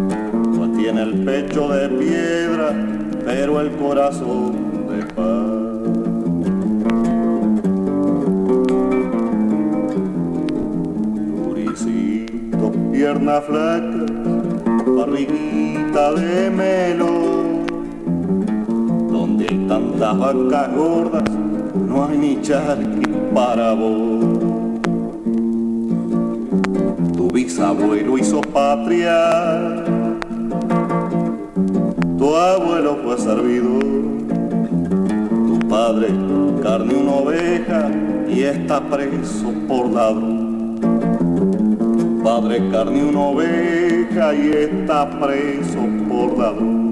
Pues 0.57 0.72
tiene 0.78 1.03
el 1.03 1.24
pecho 1.24 1.68
de 1.68 1.88
piedra, 1.90 2.74
pero 3.24 3.61
el 3.61 3.70
corazón 3.72 4.57
pierna 13.18 13.40
flaca, 13.40 14.06
barriguita 14.86 16.12
de 16.14 16.50
melón. 16.50 17.66
Donde 19.10 19.46
hay 19.48 19.66
tantas 19.68 20.18
vacas 20.18 20.74
gordas, 20.74 21.24
no 21.74 22.04
hay 22.04 22.18
ni 22.18 22.40
charqui 22.42 23.06
para 23.34 23.74
vos. 23.74 24.38
Tu 27.16 27.28
bisabuelo 27.32 28.18
hizo 28.18 28.40
patria, 28.40 29.84
tu 32.18 32.36
abuelo 32.36 32.98
fue 33.02 33.18
servidor, 33.18 33.84
tu 35.46 35.58
padre 35.68 36.08
carne 36.62 36.94
una 36.94 37.12
oveja 37.12 37.90
y 38.28 38.42
está 38.42 38.80
preso 38.80 39.52
por 39.66 39.90
ladrón 39.90 40.38
padre 42.41 42.70
carne 42.70 43.03
una 43.03 43.20
oveja 43.20 44.32
y 44.32 44.51
está 44.51 45.11
preso 45.11 45.80
por 46.09 46.39
ladrón. 46.39 46.88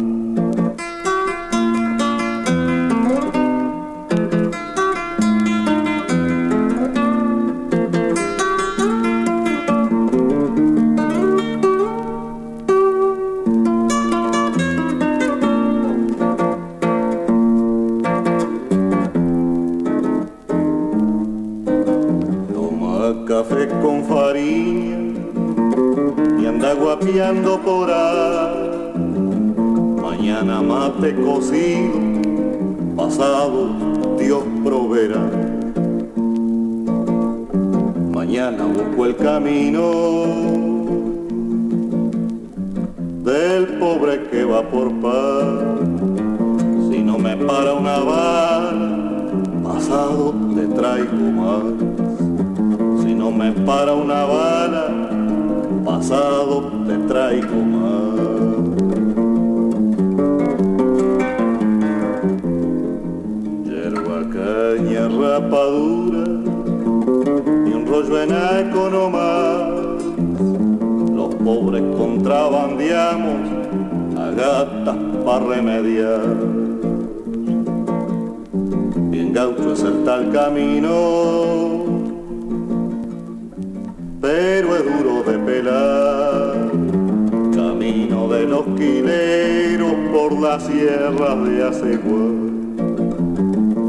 Pasado 50.16 50.34
te 50.54 50.66
traigo 50.68 51.30
más. 51.32 51.62
Si 53.02 53.14
no 53.14 53.30
me 53.30 53.52
para 53.52 53.92
una 53.94 54.24
bala, 54.24 54.86
pasado 55.84 56.70
te 56.86 56.96
traigo 57.06 57.56
más. 57.74 58.16
Yerba 63.64 64.18
caña 64.32 65.08
rapadura 65.08 66.24
y 67.66 67.72
un 67.72 67.86
rollo 67.86 68.22
en 68.22 68.32
más. 69.12 70.02
Los 71.12 71.34
pobres 71.34 71.82
contrabandeamos 71.96 73.40
a 74.18 74.30
gatas 74.30 74.96
para 75.24 75.44
remediar. 75.44 76.55
Gaucho 79.36 79.74
es 79.74 79.82
el 79.82 80.02
camino 80.32 81.84
pero 84.18 84.76
es 84.76 84.82
duro 84.82 85.22
de 85.24 85.38
pelar. 85.38 86.70
Camino 87.54 88.28
de 88.28 88.46
los 88.46 88.64
quileros 88.78 89.92
por 90.10 90.32
la 90.40 90.58
sierra 90.58 91.36
de 91.36 91.64
Acegua. 91.64 92.26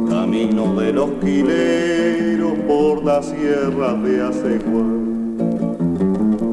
Camino 0.10 0.76
de 0.76 0.92
los 0.92 1.12
quileros 1.22 2.54
por 2.68 3.06
la 3.06 3.24
sierra 3.24 3.94
de 3.94 4.22
Acegua. 4.22 4.86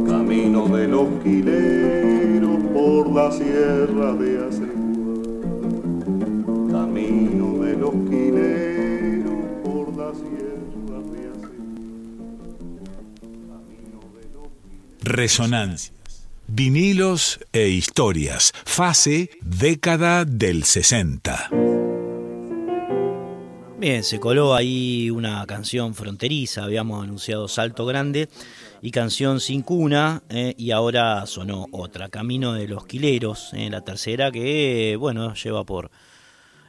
Camino 0.09 0.69
de 0.69 0.87
los 0.87 1.09
quileros 1.25 2.59
por 2.73 3.13
la 3.13 3.33
sierra 3.33 4.13
de 4.15 4.47
Acegua. 4.47 4.64
Resonancias. 15.15 15.93
Vinilos 16.49 17.39
e 17.53 17.69
historias. 17.69 18.53
Fase 18.65 19.31
década 19.43 20.25
del 20.25 20.65
60. 20.65 21.51
Bien, 23.79 24.03
se 24.03 24.19
coló 24.19 24.57
ahí 24.57 25.11
una 25.11 25.47
canción 25.47 25.95
fronteriza, 25.95 26.65
habíamos 26.65 27.05
anunciado 27.05 27.47
Salto 27.47 27.87
Grande 27.87 28.29
y 28.83 28.91
Canción 28.91 29.39
Sin 29.41 29.63
Cuna, 29.63 30.25
eh, 30.31 30.55
y 30.59 30.73
ahora 30.73 31.25
sonó 31.27 31.67
otra, 31.71 32.09
Camino 32.09 32.53
de 32.53 32.67
los 32.67 32.85
Quileros, 32.85 33.51
eh, 33.53 33.71
la 33.71 33.83
tercera 33.83 34.33
que, 34.33 34.97
bueno, 34.99 35.35
lleva 35.35 35.65
por 35.65 35.93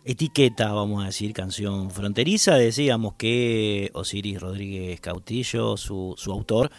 etiqueta, 0.03 0.71
vamos 0.71 1.03
a 1.03 1.07
decir, 1.07 1.33
canción 1.33 1.89
fronteriza. 1.89 2.55
Decíamos 2.55 3.15
que 3.15 3.89
Osiris 3.93 4.39
Rodríguez 4.39 4.99
Cautillo, 5.01 5.77
su, 5.77 6.13
su 6.15 6.31
autor, 6.31 6.69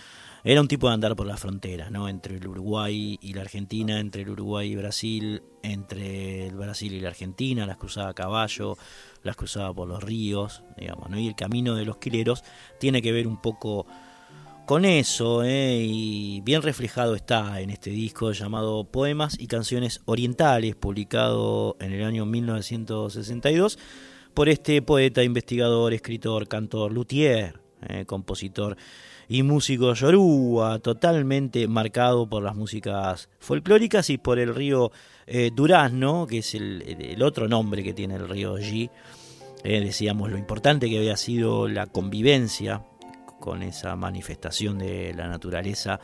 era 0.48 0.60
un 0.60 0.68
tipo 0.68 0.86
de 0.86 0.94
andar 0.94 1.16
por 1.16 1.26
la 1.26 1.36
frontera, 1.36 1.90
¿no? 1.90 2.08
Entre 2.08 2.36
el 2.36 2.46
Uruguay 2.46 3.18
y 3.20 3.34
la 3.34 3.40
Argentina, 3.40 3.98
entre 3.98 4.22
el 4.22 4.30
Uruguay 4.30 4.70
y 4.70 4.76
Brasil, 4.76 5.42
entre 5.64 6.46
el 6.46 6.54
Brasil 6.54 6.92
y 6.92 7.00
la 7.00 7.08
Argentina, 7.08 7.66
las 7.66 7.78
cruzaba 7.78 8.10
a 8.10 8.14
caballo, 8.14 8.78
las 9.24 9.34
cruzaba 9.34 9.74
por 9.74 9.88
los 9.88 10.00
ríos, 10.00 10.62
digamos, 10.76 11.10
¿no? 11.10 11.18
Y 11.18 11.26
el 11.26 11.34
camino 11.34 11.74
de 11.74 11.84
los 11.84 11.96
quileros 11.96 12.44
tiene 12.78 13.02
que 13.02 13.10
ver 13.10 13.26
un 13.26 13.42
poco 13.42 13.88
con 14.66 14.84
eso, 14.84 15.42
¿eh? 15.42 15.80
y 15.84 16.40
bien 16.42 16.62
reflejado 16.62 17.16
está 17.16 17.60
en 17.60 17.70
este 17.70 17.90
disco 17.90 18.30
llamado 18.30 18.84
Poemas 18.84 19.36
y 19.40 19.48
Canciones 19.48 20.00
Orientales, 20.04 20.76
publicado 20.76 21.76
en 21.80 21.92
el 21.92 22.04
año 22.04 22.24
1962 22.24 23.80
por 24.32 24.48
este 24.48 24.80
poeta, 24.80 25.24
investigador, 25.24 25.92
escritor, 25.92 26.46
cantor, 26.46 26.92
luthier, 26.92 27.60
¿eh? 27.88 28.04
compositor 28.06 28.76
y 29.28 29.42
músico 29.42 29.92
yoruba, 29.94 30.78
totalmente 30.78 31.66
marcado 31.66 32.28
por 32.28 32.42
las 32.42 32.54
músicas 32.54 33.28
folclóricas 33.38 34.10
y 34.10 34.18
por 34.18 34.38
el 34.38 34.54
río 34.54 34.92
eh, 35.26 35.50
Durazno, 35.54 36.26
que 36.26 36.38
es 36.38 36.54
el, 36.54 37.20
otro 37.22 37.48
nombre 37.48 37.82
que 37.82 37.92
tiene 37.92 38.16
el 38.16 38.28
río 38.28 38.56
G. 38.58 38.90
Eh, 39.64 39.80
decíamos 39.80 40.30
lo 40.30 40.38
importante 40.38 40.88
que 40.88 40.98
había 40.98 41.16
sido 41.16 41.66
la 41.66 41.86
convivencia 41.86 42.84
con 43.40 43.62
esa 43.62 43.96
manifestación 43.96 44.78
de 44.78 45.12
la 45.14 45.26
naturaleza 45.26 45.98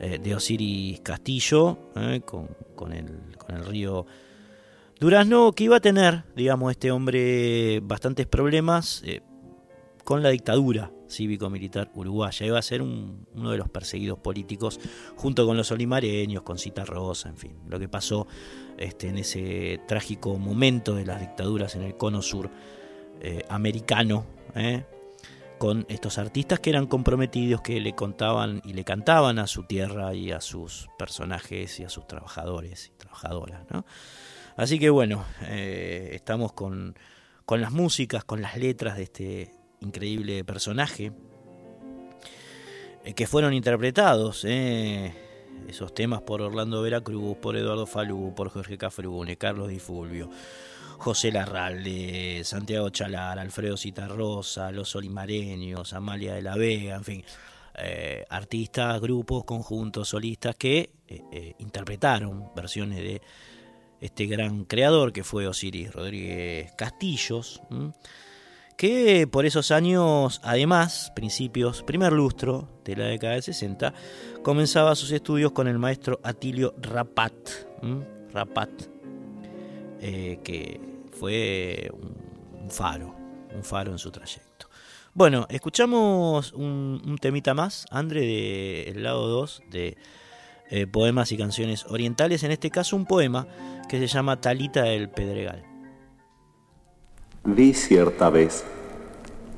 eh, 0.00 0.18
de 0.22 0.34
Osiris 0.34 1.00
Castillo, 1.00 1.90
con, 2.24 2.92
el, 2.92 3.36
con 3.36 3.56
el 3.56 3.64
río 3.66 4.06
Durazno, 4.98 5.52
que 5.52 5.64
iba 5.64 5.76
a 5.76 5.80
tener, 5.80 6.24
digamos, 6.34 6.70
este 6.70 6.90
hombre 6.90 7.80
bastantes 7.82 8.26
problemas 8.26 9.02
con 10.04 10.22
la 10.22 10.30
dictadura 10.30 10.90
cívico-militar 11.08 11.90
uruguaya. 11.94 12.46
Iba 12.46 12.58
a 12.58 12.62
ser 12.62 12.82
uno 12.82 13.50
de 13.50 13.58
los 13.58 13.68
perseguidos 13.68 14.18
políticos 14.18 14.80
junto 15.16 15.46
con 15.46 15.56
los 15.56 15.70
olimareños, 15.70 16.42
con 16.42 16.58
Cita 16.58 16.84
Rosa, 16.84 17.28
en 17.28 17.36
fin, 17.36 17.56
lo 17.68 17.78
que 17.78 17.88
pasó 17.88 18.26
este, 18.78 19.08
en 19.08 19.18
ese 19.18 19.80
trágico 19.86 20.36
momento 20.38 20.94
de 20.94 21.06
las 21.06 21.20
dictaduras 21.20 21.76
en 21.76 21.82
el 21.82 21.96
cono 21.96 22.22
sur 22.22 22.50
eh, 23.20 23.44
americano, 23.48 24.26
eh, 24.54 24.84
con 25.58 25.86
estos 25.88 26.18
artistas 26.18 26.60
que 26.60 26.70
eran 26.70 26.86
comprometidos, 26.86 27.62
que 27.62 27.80
le 27.80 27.94
contaban 27.94 28.60
y 28.64 28.74
le 28.74 28.84
cantaban 28.84 29.38
a 29.38 29.46
su 29.46 29.62
tierra 29.62 30.14
y 30.14 30.30
a 30.30 30.40
sus 30.40 30.88
personajes 30.98 31.80
y 31.80 31.84
a 31.84 31.88
sus 31.88 32.06
trabajadores 32.06 32.92
y 32.94 32.98
trabajadoras. 32.98 33.62
Así 34.56 34.78
que 34.78 34.90
bueno, 34.90 35.24
eh, 35.42 36.10
estamos 36.12 36.52
con, 36.52 36.94
con 37.46 37.60
las 37.60 37.72
músicas, 37.72 38.24
con 38.24 38.42
las 38.42 38.58
letras 38.58 38.96
de 38.96 39.02
este 39.02 39.55
increíble 39.80 40.44
personaje, 40.44 41.12
eh, 43.04 43.14
que 43.14 43.26
fueron 43.26 43.54
interpretados, 43.54 44.44
eh, 44.44 45.14
esos 45.68 45.94
temas 45.94 46.22
por 46.22 46.42
Orlando 46.42 46.82
Veracruz, 46.82 47.36
por 47.38 47.56
Eduardo 47.56 47.86
Falú, 47.86 48.34
por 48.34 48.50
Jorge 48.50 48.78
Cafrune, 48.78 49.36
Carlos 49.36 49.68
Di 49.68 49.78
Fulvio, 49.78 50.30
José 50.98 51.30
Larralde, 51.30 52.42
Santiago 52.44 52.90
Chalar, 52.90 53.38
Alfredo 53.38 53.76
Citarrosa, 53.76 54.70
Los 54.72 54.96
Olimareños, 54.96 55.92
Amalia 55.92 56.34
de 56.34 56.42
la 56.42 56.56
Vega, 56.56 56.96
en 56.96 57.04
fin, 57.04 57.24
eh, 57.78 58.24
artistas, 58.30 59.00
grupos, 59.00 59.44
conjuntos, 59.44 60.08
solistas 60.08 60.56
que 60.56 60.90
interpretaron 61.58 62.50
versiones 62.56 62.98
de 62.98 63.22
este 64.00 64.26
gran 64.26 64.64
creador 64.64 65.12
que 65.12 65.22
fue 65.22 65.46
Osiris 65.46 65.92
Rodríguez 65.92 66.72
Castillos 66.76 67.62
que 68.76 69.26
por 69.26 69.46
esos 69.46 69.70
años, 69.70 70.40
además, 70.44 71.12
principios, 71.14 71.82
primer 71.82 72.12
lustro 72.12 72.68
de 72.84 72.96
la 72.96 73.06
década 73.06 73.34
del 73.34 73.42
60, 73.42 73.94
comenzaba 74.42 74.94
sus 74.94 75.10
estudios 75.12 75.52
con 75.52 75.66
el 75.66 75.78
maestro 75.78 76.20
Atilio 76.22 76.74
Rapat, 76.80 77.34
Rapat 78.32 78.70
eh, 80.00 80.40
que 80.44 80.80
fue 81.18 81.90
un, 81.92 82.70
faro, 82.70 83.14
un 83.54 83.64
faro 83.64 83.92
en 83.92 83.98
su 83.98 84.10
trayecto. 84.10 84.68
Bueno, 85.14 85.46
escuchamos 85.48 86.52
un, 86.52 87.16
temita 87.20 87.54
más, 87.54 87.86
André, 87.90 88.84
del 88.92 89.02
lado 89.02 89.26
2 89.28 89.62
de 89.70 89.96
eh, 90.68 90.86
Poemas 90.86 91.32
y 91.32 91.38
Canciones 91.38 91.86
Orientales, 91.86 92.42
en 92.42 92.50
este 92.50 92.70
caso 92.70 92.96
un 92.96 93.06
poema 93.06 93.46
que 93.88 93.98
se 93.98 94.06
llama 94.06 94.38
Talita 94.38 94.82
del 94.82 95.08
Pedregal. 95.08 95.75
Vi 97.48 97.74
cierta 97.74 98.28
vez 98.28 98.64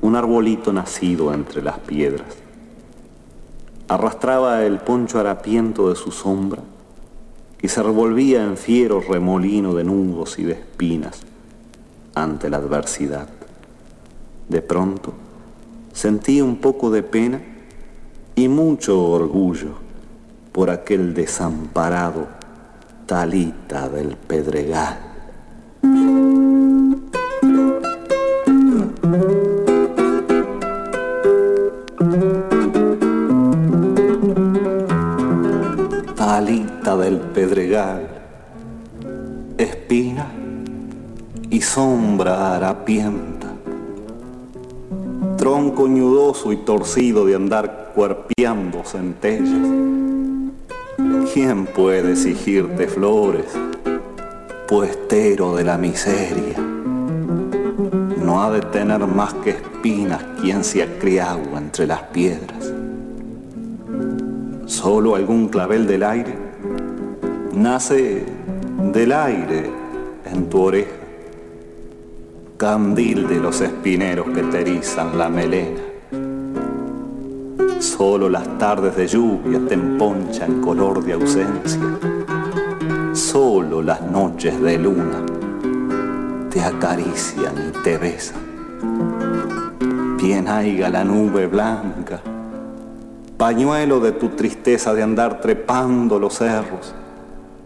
un 0.03 0.15
arbolito 0.15 0.71
nacido 0.71 1.33
entre 1.33 1.63
las 1.63 1.79
piedras. 1.79 2.37
Arrastraba 3.87 4.63
el 4.63 4.77
poncho 4.77 5.19
harapiento 5.19 5.89
de 5.89 5.95
su 5.95 6.11
sombra 6.11 6.61
y 7.59 7.67
se 7.67 7.81
revolvía 7.81 8.43
en 8.43 8.57
fiero 8.57 9.01
remolino 9.01 9.73
de 9.73 9.85
nudos 9.85 10.37
y 10.37 10.43
de 10.43 10.53
espinas 10.53 11.21
ante 12.13 12.51
la 12.51 12.57
adversidad. 12.57 13.27
De 14.49 14.61
pronto 14.61 15.13
sentí 15.91 16.41
un 16.41 16.57
poco 16.57 16.91
de 16.91 17.01
pena 17.01 17.41
y 18.35 18.49
mucho 18.49 19.03
orgullo 19.03 19.79
por 20.51 20.69
aquel 20.69 21.15
desamparado 21.15 22.27
talita 23.07 23.89
del 23.89 24.15
pedregal. 24.15 24.99
Del 36.99 37.17
pedregal, 37.17 38.07
espina 39.57 40.27
y 41.49 41.61
sombra 41.61 42.55
harapienta, 42.55 43.47
tronco 45.37 45.87
ñudoso 45.87 46.51
y 46.51 46.57
torcido 46.57 47.25
de 47.25 47.35
andar 47.35 47.91
cuerpeando 47.95 48.83
centellas. 48.83 49.67
¿Quién 51.33 51.65
puede 51.65 52.11
exigirte 52.11 52.87
flores, 52.87 53.45
puestero 54.67 55.55
de 55.55 55.63
la 55.63 55.77
miseria? 55.77 56.59
No 58.17 58.43
ha 58.43 58.51
de 58.51 58.61
tener 58.61 58.99
más 59.07 59.33
que 59.35 59.51
espinas 59.51 60.23
quien 60.41 60.63
se 60.63 60.83
ha 60.83 60.99
criado 60.99 61.57
entre 61.57 61.87
las 61.87 62.01
piedras. 62.03 62.73
Solo 64.65 65.15
algún 65.15 65.47
clavel 65.47 65.87
del 65.87 66.03
aire 66.03 66.48
nace 67.59 68.23
del 68.93 69.11
aire 69.11 69.69
en 70.25 70.49
tu 70.49 70.61
oreja. 70.61 70.91
Candil 72.55 73.27
de 73.27 73.39
los 73.39 73.59
espineros 73.59 74.27
que 74.29 74.43
te 74.43 74.61
erizan 74.61 75.17
la 75.17 75.29
melena. 75.29 75.81
Solo 77.79 78.29
las 78.29 78.57
tardes 78.57 78.95
de 78.95 79.07
lluvia 79.07 79.59
te 79.67 79.73
emponchan 79.73 80.61
color 80.61 81.03
de 81.03 81.13
ausencia. 81.13 81.79
Solo 83.13 83.81
las 83.81 84.01
noches 84.01 84.59
de 84.61 84.77
luna 84.77 85.25
te 86.49 86.61
acarician 86.61 87.53
y 87.69 87.83
te 87.83 87.97
besan. 87.97 88.39
Bien 90.17 90.47
haiga 90.47 90.89
la 90.89 91.03
nube 91.03 91.47
blanca, 91.47 92.21
pañuelo 93.37 93.99
de 93.99 94.13
tu 94.13 94.29
tristeza 94.29 94.93
de 94.93 95.03
andar 95.03 95.41
trepando 95.41 96.19
los 96.19 96.35
cerros 96.35 96.93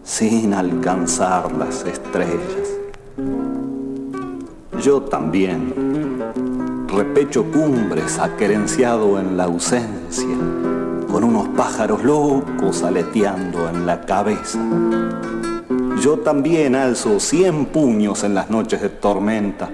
sin 0.04 0.54
alcanzar 0.54 1.52
las 1.54 1.86
estrellas. 1.86 2.70
Yo 4.82 5.02
también 5.02 5.74
repecho 6.88 7.46
cumbres 7.52 8.20
aquerenciado 8.20 9.20
en 9.20 9.38
la 9.38 9.46
ausencia, 9.46 10.36
con 11.12 11.24
unos 11.24 11.48
pájaros 11.50 12.04
locos 12.04 12.84
aleteando 12.84 13.70
en 13.70 13.86
la 13.86 14.02
cabeza 14.02 14.60
yo 16.04 16.18
también 16.20 16.76
alzo 16.76 17.18
cien 17.18 17.68
puños 17.68 18.26
en 18.26 18.34
las 18.34 18.50
noches 18.50 18.82
de 18.82 18.90
tormenta, 18.90 19.70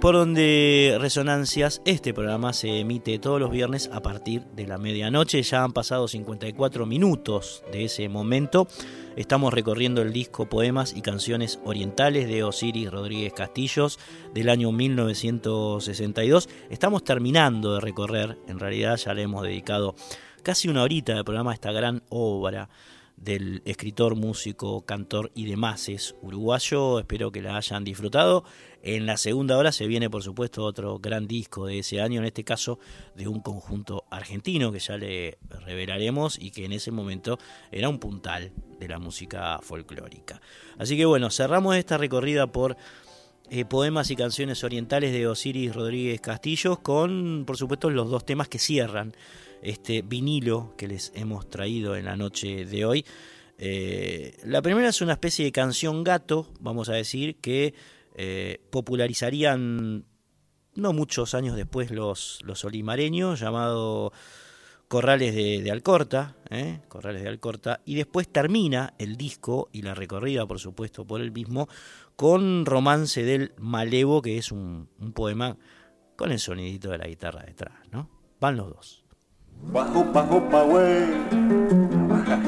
por 0.00 0.14
donde 0.14 0.96
Resonancias, 0.98 1.82
este 1.84 2.14
programa 2.14 2.54
se 2.54 2.80
emite 2.80 3.18
todos 3.18 3.38
los 3.38 3.50
viernes 3.50 3.90
a 3.92 4.00
partir 4.00 4.44
de 4.56 4.66
la 4.66 4.78
medianoche. 4.78 5.42
Ya 5.42 5.62
han 5.62 5.72
pasado 5.72 6.08
54 6.08 6.86
minutos 6.86 7.62
de 7.70 7.84
ese 7.84 8.08
momento. 8.08 8.66
Estamos 9.16 9.52
recorriendo 9.52 10.00
el 10.00 10.12
disco 10.12 10.48
Poemas 10.48 10.94
y 10.96 11.02
Canciones 11.02 11.60
Orientales 11.64 12.28
de 12.28 12.44
Osiris 12.44 12.90
Rodríguez 12.90 13.34
Castillos 13.34 13.98
del 14.32 14.48
año 14.48 14.72
1962. 14.72 16.48
Estamos 16.70 17.04
terminando 17.04 17.74
de 17.74 17.80
recorrer, 17.80 18.38
en 18.46 18.58
realidad 18.58 18.96
ya 18.96 19.12
le 19.12 19.22
hemos 19.22 19.42
dedicado 19.42 19.94
casi 20.42 20.68
una 20.68 20.82
horita 20.82 21.14
de 21.14 21.24
programa 21.24 21.50
a 21.50 21.54
esta 21.54 21.72
gran 21.72 22.02
obra 22.08 22.70
del 23.20 23.60
escritor, 23.66 24.16
músico, 24.16 24.80
cantor 24.86 25.30
y 25.34 25.44
demás 25.44 25.88
es 25.88 26.16
uruguayo. 26.22 26.98
Espero 26.98 27.30
que 27.30 27.42
la 27.42 27.56
hayan 27.56 27.84
disfrutado. 27.84 28.44
En 28.82 29.04
la 29.04 29.18
segunda 29.18 29.58
hora 29.58 29.72
se 29.72 29.86
viene, 29.86 30.08
por 30.08 30.22
supuesto, 30.22 30.64
otro 30.64 30.98
gran 30.98 31.28
disco 31.28 31.66
de 31.66 31.80
ese 31.80 32.00
año, 32.00 32.20
en 32.20 32.26
este 32.26 32.44
caso 32.44 32.78
de 33.14 33.28
un 33.28 33.40
conjunto 33.40 34.04
argentino 34.10 34.72
que 34.72 34.78
ya 34.78 34.96
le 34.96 35.38
revelaremos 35.66 36.38
y 36.40 36.50
que 36.50 36.64
en 36.64 36.72
ese 36.72 36.90
momento 36.90 37.38
era 37.70 37.90
un 37.90 37.98
puntal 37.98 38.52
de 38.78 38.88
la 38.88 38.98
música 38.98 39.60
folclórica. 39.62 40.40
Así 40.78 40.96
que 40.96 41.04
bueno, 41.04 41.30
cerramos 41.30 41.76
esta 41.76 41.98
recorrida 41.98 42.46
por 42.46 42.78
eh, 43.50 43.66
poemas 43.66 44.10
y 44.10 44.16
canciones 44.16 44.64
orientales 44.64 45.12
de 45.12 45.26
Osiris 45.26 45.74
Rodríguez 45.74 46.22
Castillos 46.22 46.78
con, 46.78 47.44
por 47.46 47.58
supuesto, 47.58 47.90
los 47.90 48.08
dos 48.08 48.24
temas 48.24 48.48
que 48.48 48.58
cierran 48.58 49.12
este 49.62 50.02
vinilo 50.02 50.74
que 50.76 50.88
les 50.88 51.12
hemos 51.14 51.48
traído 51.48 51.96
en 51.96 52.06
la 52.06 52.16
noche 52.16 52.64
de 52.64 52.84
hoy. 52.84 53.04
Eh, 53.58 54.38
la 54.44 54.62
primera 54.62 54.88
es 54.88 55.00
una 55.02 55.12
especie 55.12 55.44
de 55.44 55.52
canción 55.52 56.02
gato, 56.02 56.48
vamos 56.60 56.88
a 56.88 56.94
decir, 56.94 57.36
que 57.36 57.74
eh, 58.14 58.60
popularizarían 58.70 60.06
no 60.74 60.92
muchos 60.92 61.34
años 61.34 61.56
después 61.56 61.90
los, 61.90 62.40
los 62.42 62.64
olimareños, 62.64 63.40
llamado 63.40 64.12
Corrales 64.88 65.34
de, 65.34 65.70
Alcorta, 65.70 66.36
¿eh? 66.48 66.80
Corrales 66.88 67.22
de 67.22 67.28
Alcorta, 67.28 67.80
y 67.84 67.94
después 67.96 68.28
termina 68.28 68.94
el 68.98 69.16
disco 69.16 69.68
y 69.72 69.82
la 69.82 69.94
recorrida, 69.94 70.46
por 70.46 70.58
supuesto, 70.58 71.06
por 71.06 71.20
el 71.20 71.30
mismo, 71.30 71.68
con 72.16 72.66
Romance 72.66 73.22
del 73.22 73.52
Malevo, 73.58 74.22
que 74.22 74.38
es 74.38 74.50
un, 74.50 74.88
un 74.98 75.12
poema 75.12 75.56
con 76.16 76.32
el 76.32 76.38
sonidito 76.38 76.90
de 76.90 76.98
la 76.98 77.06
guitarra 77.06 77.44
detrás, 77.44 77.74
¿no? 77.92 78.10
Van 78.40 78.56
los 78.56 78.68
dos. 78.70 78.99
Jupa, 79.68 80.22
jupa, 80.22 80.62
güey, 80.62 81.04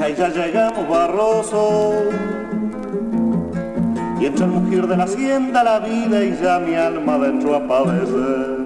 y 0.09 0.15
ya 0.15 0.27
llegamos 0.29 0.89
barroso. 0.89 1.93
Y 4.19 4.25
entra 4.25 4.45
el 4.45 4.51
mujer 4.51 4.87
de 4.87 4.97
la 4.97 5.03
hacienda 5.05 5.63
la 5.63 5.79
vida 5.79 6.23
y 6.23 6.37
ya 6.41 6.59
mi 6.59 6.75
alma 6.75 7.17
dentro 7.17 7.55
a 7.55 7.67
padecer. 7.67 8.57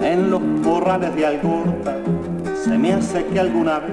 En 0.00 0.30
los 0.30 0.42
corrales 0.62 1.14
de 1.14 1.26
Algorta 1.26 1.96
se 2.64 2.78
me 2.78 2.94
hace 2.94 3.24
que 3.26 3.40
alguna 3.40 3.80
vez 3.80 3.90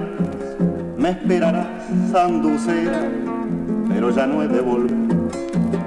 me 0.96 1.10
esperarás 1.10 1.66
sanducera 2.10 3.41
pero 3.92 4.10
ya 4.10 4.26
no 4.26 4.42
he 4.42 4.48
de 4.48 4.60
volver. 4.60 4.96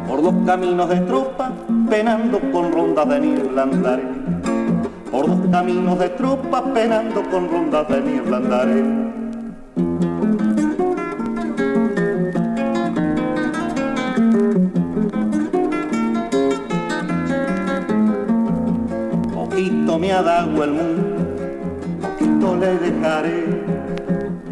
Por 0.08 0.22
dos 0.22 0.36
caminos 0.46 0.90
de 0.90 1.00
tropa, 1.02 1.52
penando 1.90 2.40
con 2.52 2.72
rondas 2.72 3.10
de 3.10 3.20
niebla 3.20 3.64
andaré. 3.64 4.04
Por 5.12 5.28
dos 5.28 5.40
caminos 5.52 6.00
de 6.00 6.10
tropa, 6.10 6.64
penando 6.74 7.24
con 7.30 7.50
rondas 7.50 7.88
de 7.90 8.02
niebla. 8.02 8.42
Poquito 19.34 20.00
me 20.00 20.12
ha 20.12 20.22
dado 20.22 20.64
el 20.64 20.72
mundo, 20.72 21.26
poquito 22.02 22.56
le 22.58 22.78
dejaré. 22.78 23.66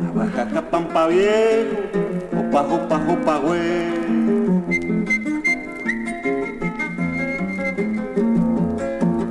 A 0.07 0.17
baja 0.17 0.61
pampa 0.69 1.07
viejo 1.07 2.12
Jupa, 2.53 2.69
jupa, 2.69 2.99
jupa, 2.99 3.37
güey. 3.39 3.61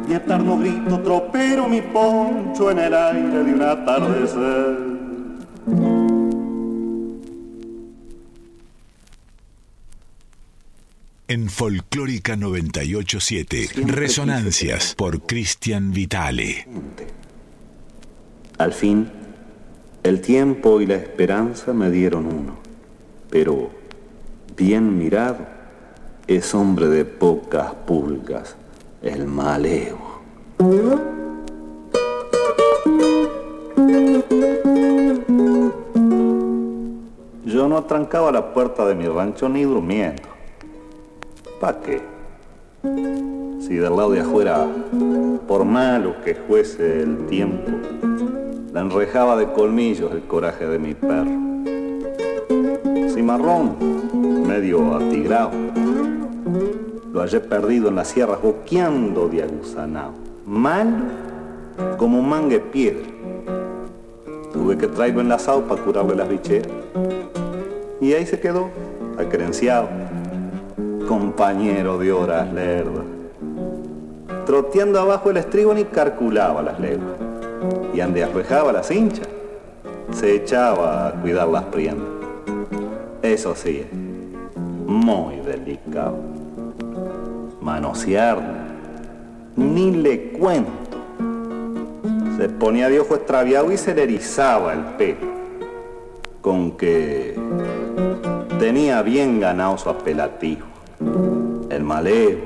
Y 0.09 0.13
eterno 0.13 0.59
grito 0.59 1.01
tropero 1.03 1.69
mi 1.69 1.83
poncho 1.83 2.73
en 2.73 2.81
el 2.81 2.93
aire 2.93 3.45
de 3.45 3.55
un 3.55 3.63
atardecer. 3.63 4.79
En 11.29 11.49
Folclórica 11.49 12.35
987, 12.35 13.69
Resonancias 13.87 14.97
por 14.97 15.23
Cristian 15.23 15.93
Vitale. 15.93 16.67
Al 18.59 18.73
fin, 18.73 19.09
el 20.03 20.21
tiempo 20.21 20.81
y 20.81 20.87
la 20.87 20.97
esperanza 20.97 21.73
me 21.73 21.89
dieron 21.89 22.27
uno 22.27 22.62
pero 23.33 23.71
bien 24.59 24.99
mirado, 24.99 25.39
es 26.27 26.55
hombre 26.55 26.89
de 26.89 27.07
pocas 27.07 27.73
pulgas, 27.87 28.57
el 29.01 29.27
maleo. 29.27 29.97
Yo 37.47 37.69
no 37.69 37.79
atrancaba 37.79 38.31
la 38.31 38.53
puerta 38.53 38.85
de 38.85 38.95
mi 38.95 39.09
rancho 39.09 39.49
ni 39.49 39.63
durmiendo. 39.63 40.25
¿Para 41.59 41.81
qué? 41.81 42.03
Si 43.61 43.77
del 43.77 43.97
lado 43.97 44.11
de 44.11 44.21
afuera, 44.21 44.67
por 45.49 45.65
malo 45.65 46.17
que 46.23 46.35
fuese 46.35 47.03
el 47.03 47.27
tiempo, 47.29 47.71
la 48.75 48.83
enrejaba 48.83 49.37
de 49.37 49.51
colmillos 49.53 50.13
el 50.13 50.23
coraje 50.25 50.67
de 50.67 50.79
mi 50.79 50.93
perro 50.93 51.52
marrón, 53.23 53.77
medio 54.47 54.97
atigrado. 54.97 55.51
Lo 57.13 57.21
hallé 57.21 57.41
perdido 57.41 57.89
en 57.89 57.97
las 57.97 58.09
sierras, 58.09 58.43
boqueando 58.43 59.29
de 59.29 59.43
aguzanao. 59.43 60.13
Mal 60.47 60.89
como 61.99 62.21
mangue 62.23 62.61
piedra. 62.61 63.07
Tuve 64.53 64.77
que 64.77 64.89
traerlo 64.89 65.21
enlazado 65.21 65.63
para 65.63 65.83
curarle 65.83 66.17
las 66.17 66.29
bicheras. 66.29 66.69
Y 68.01 68.13
ahí 68.13 68.27
se 68.27 68.41
quedó, 68.41 68.69
acrenciado, 69.19 69.89
compañero 71.07 71.99
de 71.99 72.13
horas 72.13 72.53
lerdas. 72.53 73.05
Troteando 74.47 75.01
abajo 75.01 75.31
el 75.31 75.37
estribo 75.37 75.73
ni 75.73 75.85
calculaba 75.85 76.63
las 76.63 76.81
leguas. 76.81 77.17
y 77.95 78.01
ande 78.01 78.25
arrojaba 78.25 78.73
las 78.73 78.91
hinchas, 78.91 79.29
se 80.13 80.35
echaba 80.35 81.09
a 81.09 81.13
cuidar 81.13 81.47
las 81.47 81.65
prendas. 81.65 82.22
Eso 83.33 83.57
sí, 83.57 83.83
muy 84.87 85.37
delicado. 85.37 86.19
Manosear, 87.63 88.39
ni 89.57 89.91
le 89.91 90.33
cuento. 90.33 90.99
Se 92.37 92.51
ponía 92.51 92.91
de 92.91 93.01
ojo 93.01 93.15
extraviado 93.15 93.73
y 93.73 93.79
se 93.79 93.95
le 93.95 94.03
erizaba 94.03 94.75
el 94.75 94.81
pelo. 94.99 95.33
Con 96.43 96.73
que 96.73 97.35
tenía 98.59 99.01
bien 99.01 99.41
ganado 99.41 99.79
su 99.79 99.89
apelativo. 99.89 100.67
El 101.71 101.85
malevo. 101.85 102.43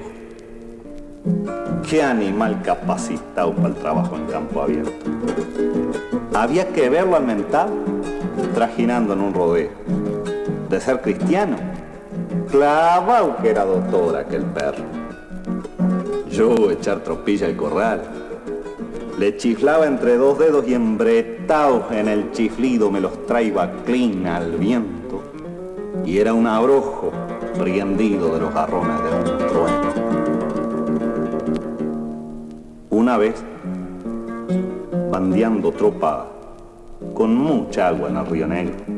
Qué 1.91 2.01
animal 2.01 2.63
capacitado 2.63 3.53
para 3.57 3.69
el 3.71 3.75
trabajo 3.75 4.15
en 4.15 4.27
campo 4.27 4.63
abierto. 4.63 5.11
Había 6.33 6.69
que 6.69 6.89
verlo 6.89 7.17
al 7.17 7.27
mental 7.27 7.71
trajinando 8.55 9.15
en 9.15 9.21
un 9.21 9.35
rodeo. 9.35 10.26
De 10.77 10.83
ser 10.83 11.01
cristiano, 11.01 11.57
clavado 12.51 13.39
que 13.39 13.49
era 13.49 13.65
doctor 13.65 14.15
aquel 14.15 14.45
perro. 14.45 14.85
Yo 16.29 16.71
echar 16.71 16.99
tropilla 17.01 17.47
al 17.47 17.57
corral. 17.57 18.03
Le 19.19 19.39
chiflaba 19.39 19.87
entre 19.87 20.19
dos 20.19 20.39
dedos 20.39 20.69
y 20.69 20.75
embretados 20.75 21.91
en 21.93 22.09
el 22.09 22.31
chiflido 22.33 22.91
me 22.91 23.01
los 23.01 23.25
traía 23.25 23.73
clean 23.87 24.27
al 24.27 24.59
viento. 24.59 25.23
Y 26.05 26.19
era 26.19 26.35
un 26.35 26.47
abrojo 26.47 27.11
prendido 27.59 28.35
de 28.35 28.41
los 28.41 28.53
garrones 28.53 28.99
de 29.03 29.33
un 29.33 29.39
trueno. 29.39 29.95
Una 32.91 33.17
vez, 33.17 33.43
bandeando 35.11 35.73
tropa 35.73 36.27
con 37.15 37.35
mucha 37.35 37.89
agua 37.89 38.11
en 38.11 38.17
el 38.19 38.27
río 38.27 38.47
Negro, 38.47 38.96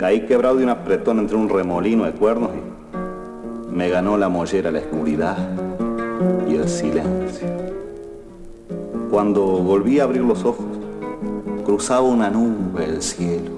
caí 0.00 0.22
quebrado 0.22 0.56
de 0.56 0.64
un 0.64 0.70
apretón 0.70 1.18
entre 1.18 1.36
un 1.36 1.50
remolino 1.50 2.04
de 2.04 2.12
cuernos 2.12 2.52
y 2.54 3.70
me 3.70 3.90
ganó 3.90 4.16
la 4.16 4.30
mollera 4.30 4.70
la 4.70 4.78
oscuridad 4.78 5.36
y 6.48 6.54
el 6.54 6.66
silencio. 6.70 7.46
Cuando 9.10 9.42
volví 9.44 10.00
a 10.00 10.04
abrir 10.04 10.22
los 10.22 10.42
ojos, 10.46 10.64
cruzaba 11.66 12.00
una 12.00 12.30
nube 12.30 12.86
el 12.86 13.02
cielo. 13.02 13.50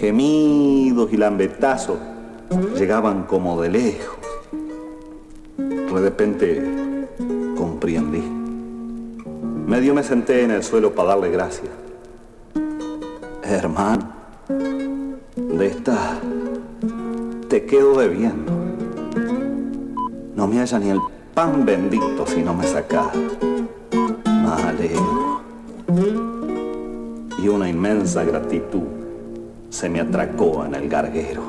Gemidos 0.00 1.12
y 1.12 1.16
lambetazos 1.16 1.98
llegaban 2.76 3.22
como 3.22 3.62
de 3.62 3.68
lejos. 3.68 4.18
De 5.56 6.00
repente 6.00 7.06
comprendí. 7.56 8.24
Medio 9.64 9.94
me 9.94 10.02
senté 10.02 10.42
en 10.42 10.50
el 10.50 10.64
suelo 10.64 10.92
para 10.92 11.10
darle 11.10 11.30
gracias. 11.30 11.70
Hermano, 13.44 14.14
de 15.36 15.66
esta 15.66 16.18
te 17.48 17.64
quedo 17.64 17.98
debiendo. 17.98 18.52
No 20.34 20.46
me 20.46 20.60
haya 20.60 20.78
ni 20.78 20.90
el 20.90 21.00
pan 21.34 21.64
bendito 21.64 22.26
si 22.26 22.42
no 22.42 22.54
me 22.54 22.66
sacas. 22.66 23.08
Maleo. 24.26 25.40
Y 27.42 27.48
una 27.48 27.68
inmensa 27.68 28.24
gratitud 28.24 28.82
se 29.70 29.88
me 29.88 30.00
atracó 30.00 30.64
en 30.64 30.74
el 30.74 30.88
garguero. 30.88 31.42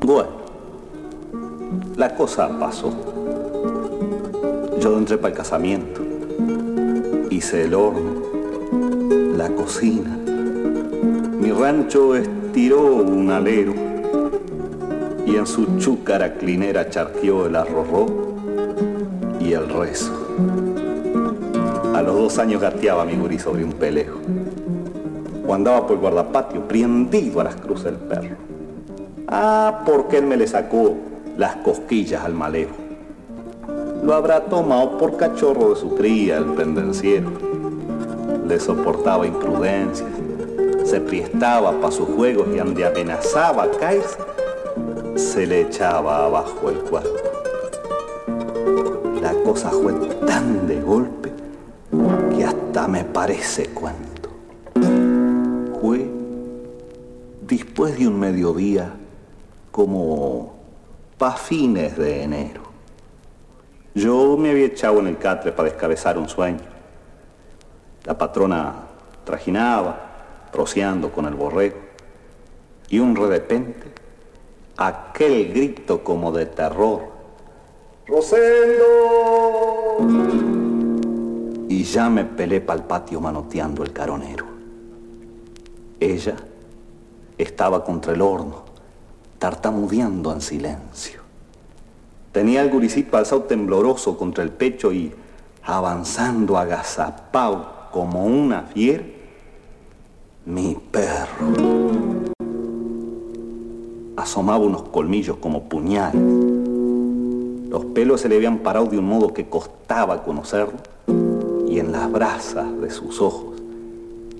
Bueno, 0.00 0.30
la 1.96 2.14
cosa 2.14 2.58
pasó. 2.58 2.92
Yo 4.80 4.96
entré 4.96 5.18
para 5.18 5.32
el 5.32 5.36
casamiento. 5.36 6.00
Hice 7.30 7.64
el 7.64 7.74
horno, 7.74 8.22
la 9.36 9.50
cocina. 9.50 10.27
Mi 11.40 11.52
rancho 11.52 12.16
estiró 12.16 12.96
un 12.96 13.30
alero 13.30 13.72
y 15.24 15.36
en 15.36 15.46
su 15.46 15.78
chúcara 15.78 16.34
clinera 16.34 16.90
charqueó 16.90 17.46
el 17.46 17.54
arrorró 17.54 18.06
y 19.38 19.52
el 19.52 19.68
rezo. 19.68 20.12
A 21.94 22.02
los 22.02 22.14
dos 22.16 22.38
años 22.38 22.60
gateaba 22.60 23.04
mi 23.04 23.14
gurí 23.14 23.38
sobre 23.38 23.64
un 23.64 23.72
pelejo. 23.72 24.18
O 25.46 25.54
andaba 25.54 25.86
por 25.86 25.96
el 25.96 26.00
guardapatio, 26.00 26.66
prendido 26.66 27.40
a 27.40 27.44
las 27.44 27.56
cruces 27.56 27.84
del 27.84 27.96
perro. 27.96 28.36
Ah, 29.28 29.82
porque 29.86 30.18
él 30.18 30.26
me 30.26 30.36
le 30.36 30.46
sacó 30.46 30.96
las 31.36 31.56
cosquillas 31.56 32.24
al 32.24 32.34
malejo. 32.34 32.74
Lo 34.02 34.14
habrá 34.14 34.40
tomado 34.46 34.98
por 34.98 35.16
cachorro 35.16 35.70
de 35.70 35.76
su 35.76 35.94
cría, 35.94 36.38
el 36.38 36.46
pendenciero. 36.46 37.30
Le 38.46 38.58
soportaba 38.58 39.26
imprudencias, 39.26 40.08
se 40.88 41.02
priestaba 41.02 41.72
para 41.72 41.92
sus 41.92 42.08
juegos 42.08 42.48
y 42.54 42.58
ande 42.58 42.86
amenazaba 42.86 43.70
caerse, 43.72 44.16
se 45.16 45.46
le 45.46 45.60
echaba 45.60 46.24
abajo 46.24 46.70
el 46.70 46.78
cuerpo. 46.78 47.10
La 49.20 49.34
cosa 49.44 49.68
fue 49.68 49.92
tan 50.26 50.66
de 50.66 50.80
golpe 50.80 51.30
que 52.34 52.42
hasta 52.42 52.88
me 52.88 53.04
parece 53.04 53.66
cuento. 53.66 54.30
Fue 55.82 56.10
después 57.42 57.98
de 57.98 58.08
un 58.08 58.18
mediodía 58.18 58.94
como 59.70 60.54
pa' 61.18 61.36
fines 61.36 61.98
de 61.98 62.22
enero. 62.22 62.62
Yo 63.94 64.38
me 64.38 64.52
había 64.52 64.66
echado 64.66 65.00
en 65.00 65.08
el 65.08 65.18
catre 65.18 65.52
para 65.52 65.68
descabezar 65.68 66.16
un 66.16 66.30
sueño. 66.30 66.60
La 68.04 68.16
patrona 68.16 68.74
trajinaba, 69.24 70.07
rociando 70.52 71.12
con 71.12 71.26
el 71.26 71.34
borrego, 71.34 71.76
y 72.88 72.98
un 72.98 73.14
repente, 73.14 73.92
aquel 74.76 75.52
grito 75.52 76.02
como 76.02 76.32
de 76.32 76.46
terror. 76.46 77.02
¡Rosendo! 78.06 78.86
Y 81.68 81.84
ya 81.84 82.08
me 82.08 82.24
pelé 82.24 82.60
pa'l 82.60 82.84
patio 82.84 83.20
manoteando 83.20 83.82
el 83.82 83.92
caronero. 83.92 84.46
Ella 86.00 86.36
estaba 87.36 87.84
contra 87.84 88.14
el 88.14 88.22
horno, 88.22 88.64
tartamudeando 89.38 90.32
en 90.32 90.40
silencio. 90.40 91.20
Tenía 92.32 92.62
el 92.62 92.70
guricito 92.70 93.16
alzado 93.16 93.42
tembloroso 93.42 94.16
contra 94.16 94.44
el 94.44 94.50
pecho 94.50 94.92
y 94.92 95.12
avanzando 95.62 96.56
agazapao 96.56 97.90
como 97.90 98.24
una 98.24 98.62
fiera, 98.62 99.04
mi 100.48 100.78
perro. 100.90 101.52
Asomaba 104.16 104.64
unos 104.64 104.84
colmillos 104.84 105.36
como 105.36 105.68
puñales. 105.68 106.22
Los 107.68 107.84
pelos 107.86 108.22
se 108.22 108.30
le 108.30 108.36
habían 108.36 108.60
parado 108.60 108.86
de 108.86 108.98
un 108.98 109.06
modo 109.06 109.34
que 109.34 109.48
costaba 109.48 110.22
conocerlo 110.24 110.78
y 111.68 111.78
en 111.78 111.92
las 111.92 112.10
brasas 112.10 112.80
de 112.80 112.90
sus 112.90 113.20
ojos 113.20 113.60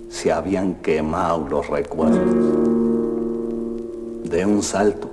se 0.09 0.33
habían 0.33 0.77
quemado 0.77 1.47
los 1.47 1.69
recuerdos. 1.69 2.19
De 4.25 4.47
un 4.47 4.63
salto 4.63 5.11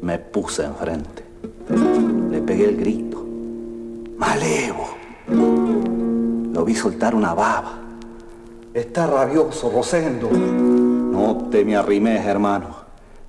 me 0.00 0.18
puse 0.18 0.64
enfrente. 0.64 1.22
Le 2.28 2.40
pegué 2.42 2.64
el 2.70 2.76
grito. 2.76 3.24
¡Malevo! 4.16 4.88
Lo 6.52 6.64
vi 6.64 6.74
soltar 6.74 7.14
una 7.14 7.34
baba. 7.34 7.81
Está 8.74 9.06
rabioso, 9.06 9.70
Rosendo. 9.70 10.30
No 10.30 11.48
te 11.50 11.62
me 11.62 11.76
arrimes, 11.76 12.24
hermano. 12.24 12.68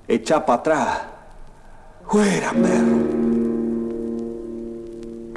Echa 0.08 0.44
para 0.46 0.60
atrás. 0.60 1.02
¡Fuera, 2.06 2.52
perro! 2.52 3.24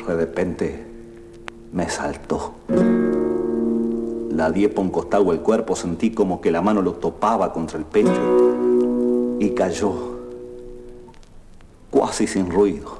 De 0.07 0.15
repente 0.15 0.85
me 1.73 1.89
saltó. 1.89 2.53
La 4.31 4.49
di 4.49 4.67
por 4.67 5.07
el 5.33 5.39
cuerpo, 5.41 5.75
sentí 5.75 6.11
como 6.11 6.39
que 6.39 6.51
la 6.51 6.61
mano 6.61 6.81
lo 6.81 6.93
topaba 6.93 7.51
contra 7.51 7.77
el 7.77 7.85
pecho 7.85 8.55
y 9.39 9.49
cayó, 9.49 9.93
casi 11.91 12.27
sin 12.27 12.49
ruido, 12.49 12.97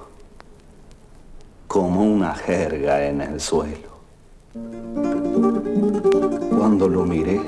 como 1.68 2.04
una 2.04 2.36
jerga 2.36 3.06
en 3.06 3.22
el 3.22 3.40
suelo. 3.40 3.88
Cuando 6.78 6.96
lo 6.96 7.06
miré, 7.08 7.42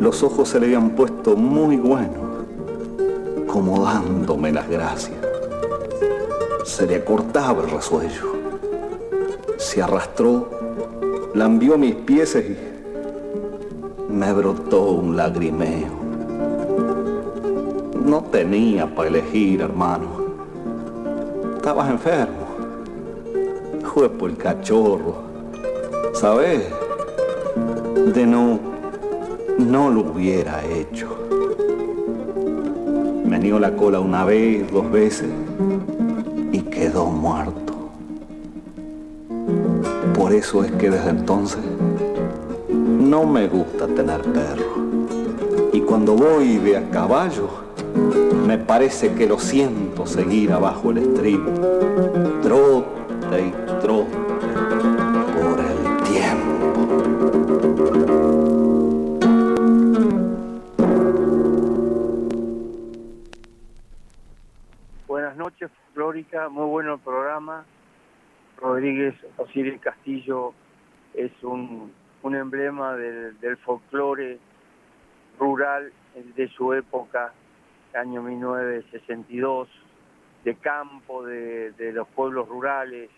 los 0.00 0.22
ojos 0.22 0.48
se 0.48 0.60
le 0.60 0.66
habían 0.66 0.90
puesto 0.90 1.34
muy 1.34 1.76
buenos, 1.76 2.44
como 3.48 3.82
dándome 3.82 4.52
las 4.52 4.68
gracias. 4.68 5.18
Se 6.64 6.86
le 6.86 6.94
acortaba 6.94 7.64
el 7.64 7.70
resuello. 7.72 8.32
Se 9.56 9.82
arrastró, 9.82 10.50
lambió 11.34 11.76
mis 11.76 11.96
pies 11.96 12.36
y 12.36 12.56
me 14.08 14.32
brotó 14.34 14.92
un 14.92 15.16
lagrimeo. 15.16 15.90
No 18.04 18.22
tenía 18.22 18.86
para 18.94 19.08
elegir, 19.08 19.62
hermano. 19.62 20.06
Estabas 21.56 21.90
enfermo. 21.90 22.46
fue 23.92 24.08
por 24.08 24.30
el 24.30 24.36
cachorro. 24.36 25.16
¿Sabes? 26.12 26.79
De 28.06 28.26
no, 28.26 28.58
no 29.58 29.90
lo 29.90 30.00
hubiera 30.00 30.64
hecho. 30.64 31.06
Me 33.24 33.38
dio 33.38 33.58
la 33.58 33.76
cola 33.76 34.00
una 34.00 34.24
vez, 34.24 34.72
dos 34.72 34.90
veces 34.90 35.28
y 36.50 36.60
quedó 36.62 37.06
muerto. 37.06 37.74
Por 40.14 40.32
eso 40.32 40.64
es 40.64 40.72
que 40.72 40.90
desde 40.90 41.10
entonces 41.10 41.60
no 42.74 43.26
me 43.26 43.46
gusta 43.46 43.86
tener 43.86 44.22
perro. 44.22 44.96
Y 45.72 45.80
cuando 45.80 46.14
voy 46.14 46.56
de 46.56 46.78
a 46.78 46.90
caballo, 46.90 47.48
me 48.46 48.56
parece 48.56 49.12
que 49.12 49.26
lo 49.26 49.38
siento 49.38 50.06
seguir 50.06 50.52
abajo 50.52 50.90
el 50.90 50.98
estribo. 50.98 51.50
Trote 52.42 53.46
y 53.46 53.80
trote 53.82 54.29
Muy 66.48 66.66
bueno 66.66 66.94
el 66.94 67.00
programa. 67.00 67.64
Rodríguez 68.56 69.14
Osiris 69.36 69.80
Castillo 69.80 70.54
es 71.12 71.30
un, 71.42 71.92
un 72.22 72.34
emblema 72.34 72.96
del, 72.96 73.56
folclore 73.58 74.38
rural 75.38 75.92
de 76.14 76.48
su 76.48 76.72
época, 76.72 77.32
año 77.94 78.22
1962, 78.22 79.68
de 80.44 80.54
campo, 80.56 81.24
de, 81.24 81.72
de 81.72 81.92
los 81.92 82.08
pueblos 82.08 82.48
rurales, 82.48 83.10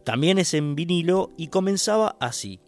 también 0.03 0.39
es 0.39 0.53
en 0.53 0.75
vinilo 0.75 1.31
y 1.37 1.47
comenzaba 1.47 2.17
así. 2.19 2.59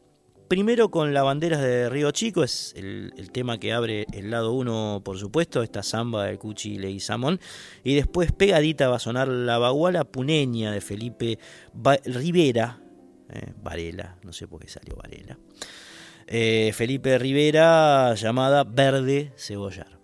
Primero 0.49 0.90
con 0.92 1.12
la 1.12 1.24
banderas 1.24 1.61
de 1.61 1.88
Río 1.88 2.12
Chico, 2.12 2.44
es 2.44 2.72
el, 2.76 3.30
tema 3.32 3.59
que 3.59 3.72
abre 3.72 4.07
el 4.12 4.30
lado 4.30 4.53
1, 4.53 5.03
por 5.05 5.18
supuesto, 5.18 5.62
esta 5.64 5.82
samba 5.82 6.26
de 6.26 6.38
Cuchi 6.38 6.78
Leguizamón. 6.78 7.40
Y 7.82 7.97
después 7.97 8.30
pegadita 8.30 8.88
va 8.88 8.97
a 8.97 9.01
sonar 9.01 9.26
la 9.26 9.59
baguala 9.59 10.05
puneña 10.05 10.70
de 10.70 10.80
Felipe 10.80 11.40
Rivera, 12.05 12.80
eh, 13.28 13.55
Varela, 13.61 14.18
no 14.22 14.32
sé 14.32 14.47
por 14.47 14.61
qué 14.61 14.68
salió 14.68 14.94
Varela. 14.94 15.36
Eh, 16.28 16.70
Felipe 16.74 17.18
Rivera, 17.18 18.14
llamada 18.14 18.62
Verde 18.62 19.32
Cebollar. 19.36 19.99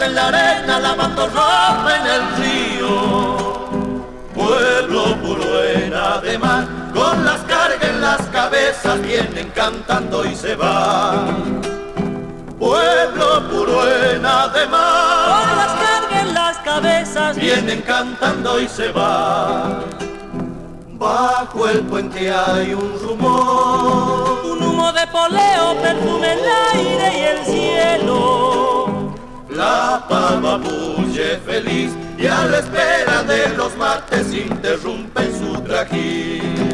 En 0.00 0.14
la 0.14 0.28
arena, 0.28 0.80
lavando 0.80 1.26
ropa 1.26 1.90
en 2.00 2.06
el 2.06 2.22
río. 2.36 3.52
Pueblo 4.34 5.16
puro 5.22 5.64
en 5.64 5.92
además, 5.92 6.66
con 6.94 7.24
las 7.24 7.40
cargas 7.42 7.82
en 7.82 8.00
las 8.00 8.22
cabezas, 8.28 9.02
vienen 9.02 9.50
cantando 9.54 10.24
y 10.24 10.34
se 10.34 10.54
van. 10.54 11.60
Pueblo 12.58 13.48
puro 13.50 13.86
en 14.10 14.24
además, 14.24 15.46
con 15.46 15.56
las 15.56 15.72
cargas 15.72 16.22
en 16.22 16.34
las 16.34 16.58
cabezas, 16.58 17.36
vienen 17.36 17.82
cantando 17.82 18.60
y 18.60 18.68
se 18.68 18.90
van. 18.92 19.84
Bajo 20.92 21.68
el 21.68 21.80
puente 21.80 22.32
hay 22.32 22.72
un 22.72 22.98
rumor, 23.02 24.42
un 24.44 24.62
humo 24.62 24.92
de 24.92 25.06
poleo, 25.08 25.76
perfume 25.82 26.32
el 26.32 26.40
aire 26.74 27.18
y 27.18 27.22
el 27.24 27.44
cielo. 27.44 28.71
La 29.54 30.02
pava 30.08 30.56
bulle 30.56 31.38
feliz 31.44 31.92
y 32.16 32.26
a 32.26 32.46
la 32.46 32.60
espera 32.60 33.22
de 33.22 33.48
los 33.56 33.76
mates 33.76 34.32
interrumpe 34.32 35.30
su 35.38 35.60
trajín. 35.60 36.72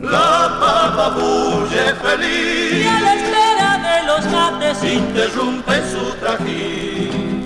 La 0.00 0.56
pava 0.60 1.10
bulle 1.10 1.92
feliz 2.02 2.84
y 2.84 2.86
a 2.86 3.00
la 3.00 3.14
espera 3.14 3.78
de 3.88 4.02
los 4.06 4.24
mates 4.32 4.82
interrumpe 4.82 5.82
su 5.92 6.04
trajín. 6.20 7.44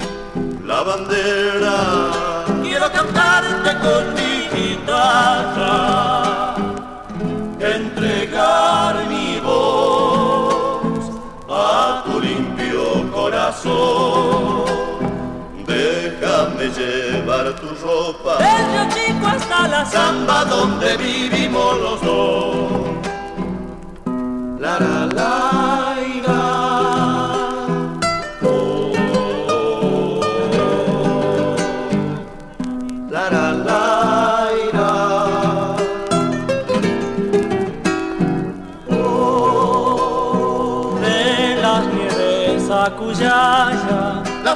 La 0.64 0.82
bandera 0.82 2.44
quiero 2.62 2.92
cantarte 2.92 3.76
con 3.84 4.14
mi 4.14 4.48
guitarra, 4.54 6.54
entregar 7.58 8.94
corazón. 13.22 14.64
Déjame 15.66 16.64
llevar 16.78 17.54
tu 17.60 17.68
ropa 17.84 18.36
Desde 18.38 18.80
chico 18.94 19.26
hasta 19.26 19.68
la 19.68 19.84
samba 19.86 20.44
donde 20.44 20.96
vivimos 20.96 21.78
los 21.84 22.00
dos. 22.02 22.66
La 24.58 24.78
la 24.80 25.06
la 25.06 25.61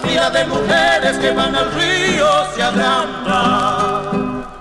fila 0.06 0.30
de 0.30 0.44
mujeres 0.46 1.18
que 1.18 1.30
van 1.32 1.54
al 1.54 1.70
río 1.72 2.26
se 2.54 2.62
agranda. 2.62 4.02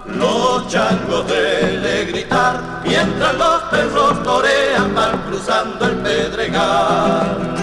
Los 0.05 0.67
changos 0.67 1.25
de 1.27 2.05
gritar, 2.11 2.81
mientras 2.83 3.33
los 3.35 3.61
perros 3.63 4.21
torean, 4.23 4.93
van 4.95 5.17
cruzando 5.27 5.85
el 5.85 5.97
pedregal. 5.97 7.55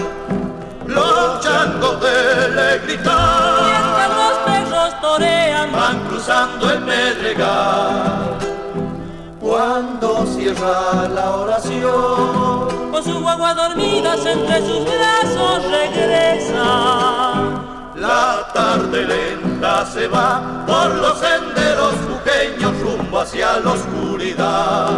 Los 0.85 1.41
changos 1.41 1.99
de 2.01 2.79
gritar, 2.85 3.63
mientras 3.65 4.09
los 4.21 4.33
perros 4.45 5.01
torean, 5.01 5.71
van 5.71 5.99
cruzando 6.07 6.71
el 6.71 6.83
pedregal. 6.83 8.37
Cuando 9.41 10.25
cierra 10.27 11.09
la 11.13 11.31
oración, 11.31 12.91
con 12.91 13.03
su 13.03 13.19
guagua 13.19 13.53
dormidas 13.53 14.25
entre 14.25 14.61
sus 14.61 14.85
brazos 14.85 15.63
regresa 15.69 17.72
la 18.03 18.45
tarde 18.53 19.05
lenta 19.05 19.85
se 19.85 20.07
va 20.09 20.65
por 20.67 20.93
los 20.95 21.17
senderos 21.19 21.93
jujeños 22.07 22.73
rumbo 22.81 23.21
hacia 23.21 23.59
la 23.61 23.71
oscuridad. 23.71 24.89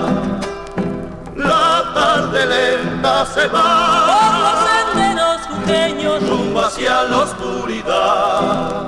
La 1.36 1.92
tarde 1.94 2.42
lenta 2.56 3.26
se 3.28 3.48
va 3.48 3.68
por 4.12 4.32
los 4.42 4.58
senderos 4.72 5.40
jujeños 5.52 6.30
rumbo 6.30 6.60
hacia 6.62 7.04
la 7.04 7.18
oscuridad. 7.28 8.88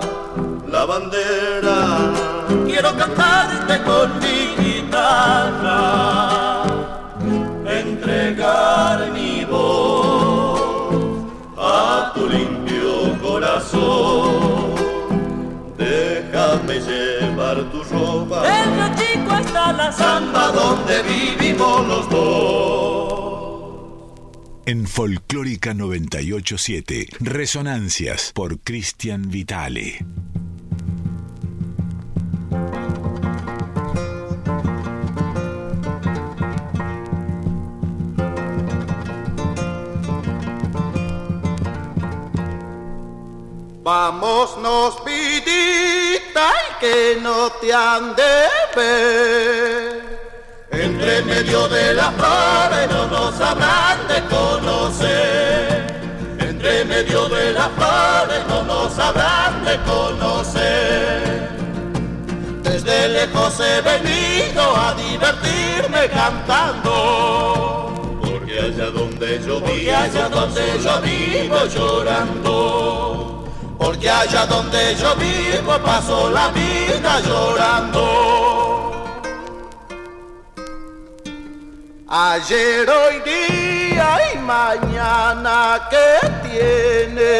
La 0.68 0.84
bandera 0.86 1.80
quiero 2.66 2.90
cantarte 2.98 3.84
con 3.84 4.08
mi 4.20 4.40
guitarra, 4.64 5.76
corazón. 13.48 14.76
Déjame 15.78 16.80
llevar 16.80 17.72
tu 17.72 17.84
ropa. 17.84 18.42
Desde 18.42 19.14
chico 19.14 19.32
hasta 19.32 19.74
la 19.74 19.92
samba 19.92 20.52
donde 20.52 21.04
vivimos 21.04 21.88
los 21.88 22.10
dos. 22.10 23.08
En 24.66 24.86
Folclórica 24.86 25.74
987, 25.74 27.08
Resonancias 27.22 28.32
por 28.34 28.60
Cristian 28.60 29.30
Vitale. 29.30 30.06
Vámonos 43.88 45.02
vidita 45.06 46.52
y 46.52 46.80
que 46.82 47.20
no 47.22 47.50
te 47.62 47.74
han 47.74 48.14
de 48.18 48.50
ver. 48.76 50.20
Entre 50.72 51.22
medio 51.22 51.70
de 51.70 51.94
las 51.94 52.14
flores 52.16 52.90
no 52.92 53.08
nos 53.08 53.40
habrán 53.40 54.06
de 54.10 54.22
conocer. 54.26 55.88
Entre 56.38 56.84
medio 56.84 57.30
de 57.30 57.54
las 57.54 57.70
flores 57.78 58.46
no 58.50 58.64
nos 58.64 59.00
habrán 59.00 59.64
de 59.64 59.78
conocer. 59.84 61.50
Desde 62.64 63.08
lejos 63.08 63.58
he 63.62 63.80
venido 63.80 64.64
a 64.76 64.94
divertirme 64.96 66.10
cantando. 66.10 67.94
Porque 68.22 68.60
allá 68.60 68.90
donde 68.92 69.42
yo 69.48 69.62
vivo, 69.62 69.96
allá 69.96 70.28
donde 70.28 70.78
yo 70.84 71.02
vivo 71.02 71.66
llorando 71.68 73.37
porque 73.88 74.10
allá 74.10 74.46
donde 74.46 74.96
yo 74.96 75.16
vivo 75.16 75.80
paso 75.80 76.30
la 76.30 76.50
vida 76.50 77.22
llorando. 77.22 78.04
Ayer, 82.10 82.90
hoy 82.90 83.22
día 83.22 84.20
y 84.34 84.40
mañana 84.40 85.88
que 85.90 86.20
tiene 86.50 87.40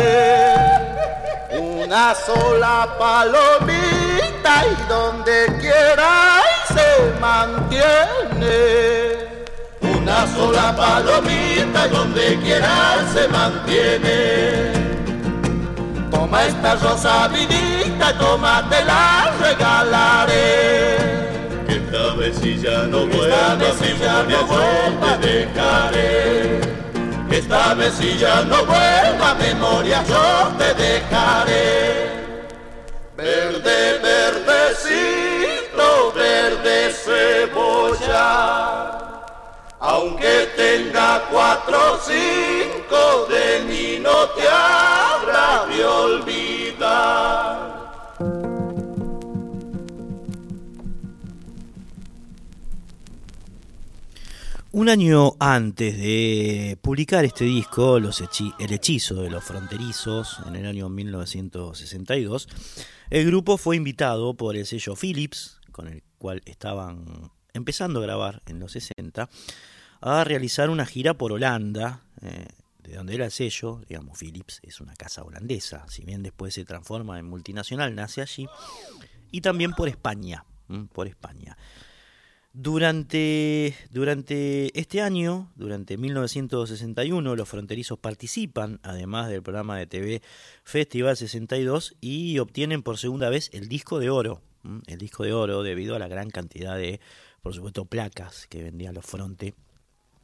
una 1.60 2.16
sola 2.16 2.96
palomita 2.98 4.54
y 4.72 4.76
donde 4.88 5.48
quiera 5.60 6.44
se 6.74 6.90
mantiene. 7.20 8.48
Una 9.82 10.26
sola 10.34 10.74
palomita 10.78 11.88
y 11.88 11.90
donde 11.90 12.40
quiera 12.40 13.06
se 13.14 13.28
mantiene. 13.28 14.87
Toma 16.28 16.44
esta 16.44 16.76
rosa 16.76 17.30
vidita, 17.30 18.12
toma 18.18 18.68
te 18.70 18.84
la 18.84 19.32
regalaré. 19.40 20.98
Esta 21.70 22.16
vez 22.16 22.36
si 22.36 22.60
ya 22.60 22.84
no 22.84 23.08
vuelva, 23.08 23.58
si 23.80 23.98
ya 23.98 24.24
no 24.24 24.44
vuelva, 24.44 25.18
te 25.22 25.46
dejaré. 25.46 26.60
Esta 27.32 27.74
vez 27.76 27.94
si 27.94 28.18
ya 28.18 28.42
no 28.42 28.66
vuelva, 28.66 29.36
memoria 29.36 30.04
yo 30.04 30.52
te 30.58 30.74
dejaré. 30.74 32.10
Verde, 33.16 34.00
verdecito, 34.04 36.12
verde 36.14 36.92
cebolla 36.92 38.68
aunque 39.80 40.50
tenga 40.58 41.24
cuatro 41.32 41.94
o 41.94 41.98
cinco, 42.00 43.28
de 43.30 44.00
no 44.00 44.28
te 44.30 44.48
olvidar. 45.84 47.68
Un 54.78 54.90
año 54.90 55.34
antes 55.40 55.98
de 55.98 56.78
publicar 56.84 57.26
este 57.26 57.46
disco, 57.46 57.98
El 57.98 58.74
hechizo 58.74 59.24
de 59.24 59.30
los 59.32 59.44
fronterizos, 59.44 60.38
en 60.46 60.56
el 60.56 60.68
año 60.68 60.88
1962, 60.88 62.48
el 63.10 63.26
grupo 63.26 63.58
fue 63.58 63.76
invitado 63.76 64.36
por 64.36 64.56
el 64.56 64.68
sello 64.68 64.96
Philips, 64.96 65.60
con 65.72 65.88
el 65.88 66.04
cual 66.20 66.44
estaban 66.46 67.32
empezando 67.54 68.00
a 68.00 68.04
grabar 68.04 68.44
en 68.46 68.60
los 68.60 68.74
60, 68.74 69.30
a 70.02 70.24
realizar 70.24 70.70
una 70.70 70.86
gira 70.86 71.16
por 71.16 71.32
Holanda, 71.32 72.04
eh, 72.22 72.46
de 72.88 72.96
donde 72.96 73.16
era 73.16 73.26
el 73.26 73.32
sello, 73.32 73.82
digamos, 73.88 74.18
Philips 74.18 74.60
es 74.64 74.80
una 74.80 74.96
casa 74.96 75.24
holandesa, 75.24 75.86
si 75.90 76.04
bien 76.06 76.24
después 76.24 76.54
se 76.54 76.66
transforma 76.66 77.20
en 77.20 77.26
multinacional, 77.26 77.94
nace 77.94 78.22
allí, 78.22 78.48
y 79.32 79.42
también 79.42 79.74
por 79.74 79.90
España, 79.90 80.46
por 80.94 81.08
España. 81.08 81.58
Durante, 82.54 83.76
durante 83.92 84.80
este 84.80 85.02
año, 85.02 85.52
durante 85.56 85.98
1961, 85.98 87.36
los 87.36 87.48
fronterizos 87.48 88.00
participan, 88.00 88.80
además 88.82 89.30
del 89.30 89.44
programa 89.44 89.78
de 89.78 89.86
TV 89.86 90.22
Festival 90.64 91.16
62, 91.18 91.98
y 92.02 92.40
obtienen 92.40 92.82
por 92.82 92.98
segunda 92.98 93.30
vez 93.30 93.52
el 93.54 93.68
disco 93.68 94.00
de 94.00 94.10
oro, 94.10 94.42
el 94.88 94.98
disco 94.98 95.24
de 95.24 95.34
oro 95.34 95.62
debido 95.62 95.96
a 95.96 96.00
la 96.00 96.08
gran 96.08 96.32
cantidad 96.32 96.78
de 96.78 97.00
por 97.48 97.54
supuesto, 97.54 97.86
placas 97.86 98.46
que 98.48 98.62
vendían 98.62 98.94
los 98.94 99.06
Fronte 99.06 99.56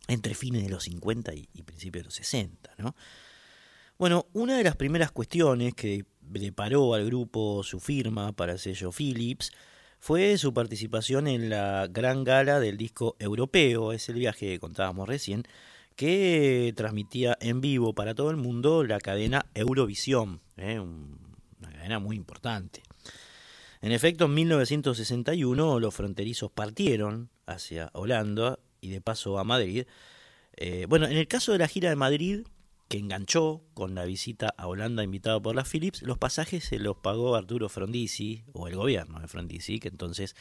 entre 0.08 0.36
fines 0.36 0.64
de 0.64 0.70
los 0.70 0.84
50 0.84 1.34
y, 1.34 1.48
principios 1.64 2.04
de 2.04 2.06
los 2.06 2.16
60, 2.16 2.76
¿no? 2.78 2.96
Bueno, 3.98 4.28
una 4.34 4.58
de 4.58 4.64
las 4.64 4.76
primeras 4.76 5.12
cuestiones 5.12 5.74
que 5.76 6.06
preparó 6.32 6.94
al 6.94 7.06
grupo 7.06 7.64
su 7.64 7.80
firma 7.80 8.32
para 8.34 8.54
el 8.54 8.60
sello 8.60 8.92
Philips 8.92 9.52
fue 10.00 10.38
su 10.38 10.54
participación 10.54 11.28
en 11.28 11.50
la 11.50 11.88
gran 11.90 12.24
gala 12.24 12.60
del 12.60 12.76
disco 12.76 13.16
europeo, 13.20 13.94
es 13.94 14.10
el 14.10 14.16
viaje 14.16 14.48
que 14.48 14.60
contábamos 14.60 15.08
recién, 15.08 15.44
que 15.96 16.74
transmitía 16.76 17.38
en 17.40 17.62
vivo 17.62 17.94
para 17.94 18.16
todo 18.16 18.32
el 18.32 18.38
mundo 18.38 18.84
la 18.84 19.00
cadena 19.00 19.46
Eurovisión, 19.54 20.42
¿eh? 20.58 20.80
una 20.80 21.72
cadena 21.72 22.00
muy 22.00 22.18
importante. 22.18 22.82
En 23.82 23.92
efecto, 23.92 24.26
en 24.26 24.34
1961 24.34 25.80
los 25.80 25.94
fronterizos 25.94 26.52
partieron 26.52 27.30
hacia 27.46 27.90
Holanda 27.94 28.60
y 28.84 28.90
de 28.90 29.02
paso 29.02 29.40
a 29.40 29.44
Madrid. 29.44 29.86
Eh, 30.58 30.86
bueno, 30.88 31.08
en 31.08 31.18
el 31.18 31.28
caso 31.28 31.54
de 31.54 31.58
la 31.58 31.68
gira 31.68 31.90
de 31.90 31.96
Madrid, 31.96 32.42
que 32.90 32.98
enganchó 32.98 33.62
con 33.74 33.96
la 33.96 34.06
visita 34.06 34.54
a 34.58 34.68
Holanda 34.68 35.04
invitada 35.04 35.40
por 35.40 35.56
la 35.56 35.64
Philips, 35.64 36.04
los 36.04 36.18
pasajes 36.18 36.66
se 36.66 36.78
los 36.78 36.98
pagó 36.98 37.36
Arturo 37.36 37.70
Frondizi, 37.70 38.44
o 38.52 38.68
el 38.68 38.76
gobierno 38.76 39.20
de 39.20 39.28
Frondizi, 39.28 39.80
que 39.80 39.88
entonces 39.88 40.36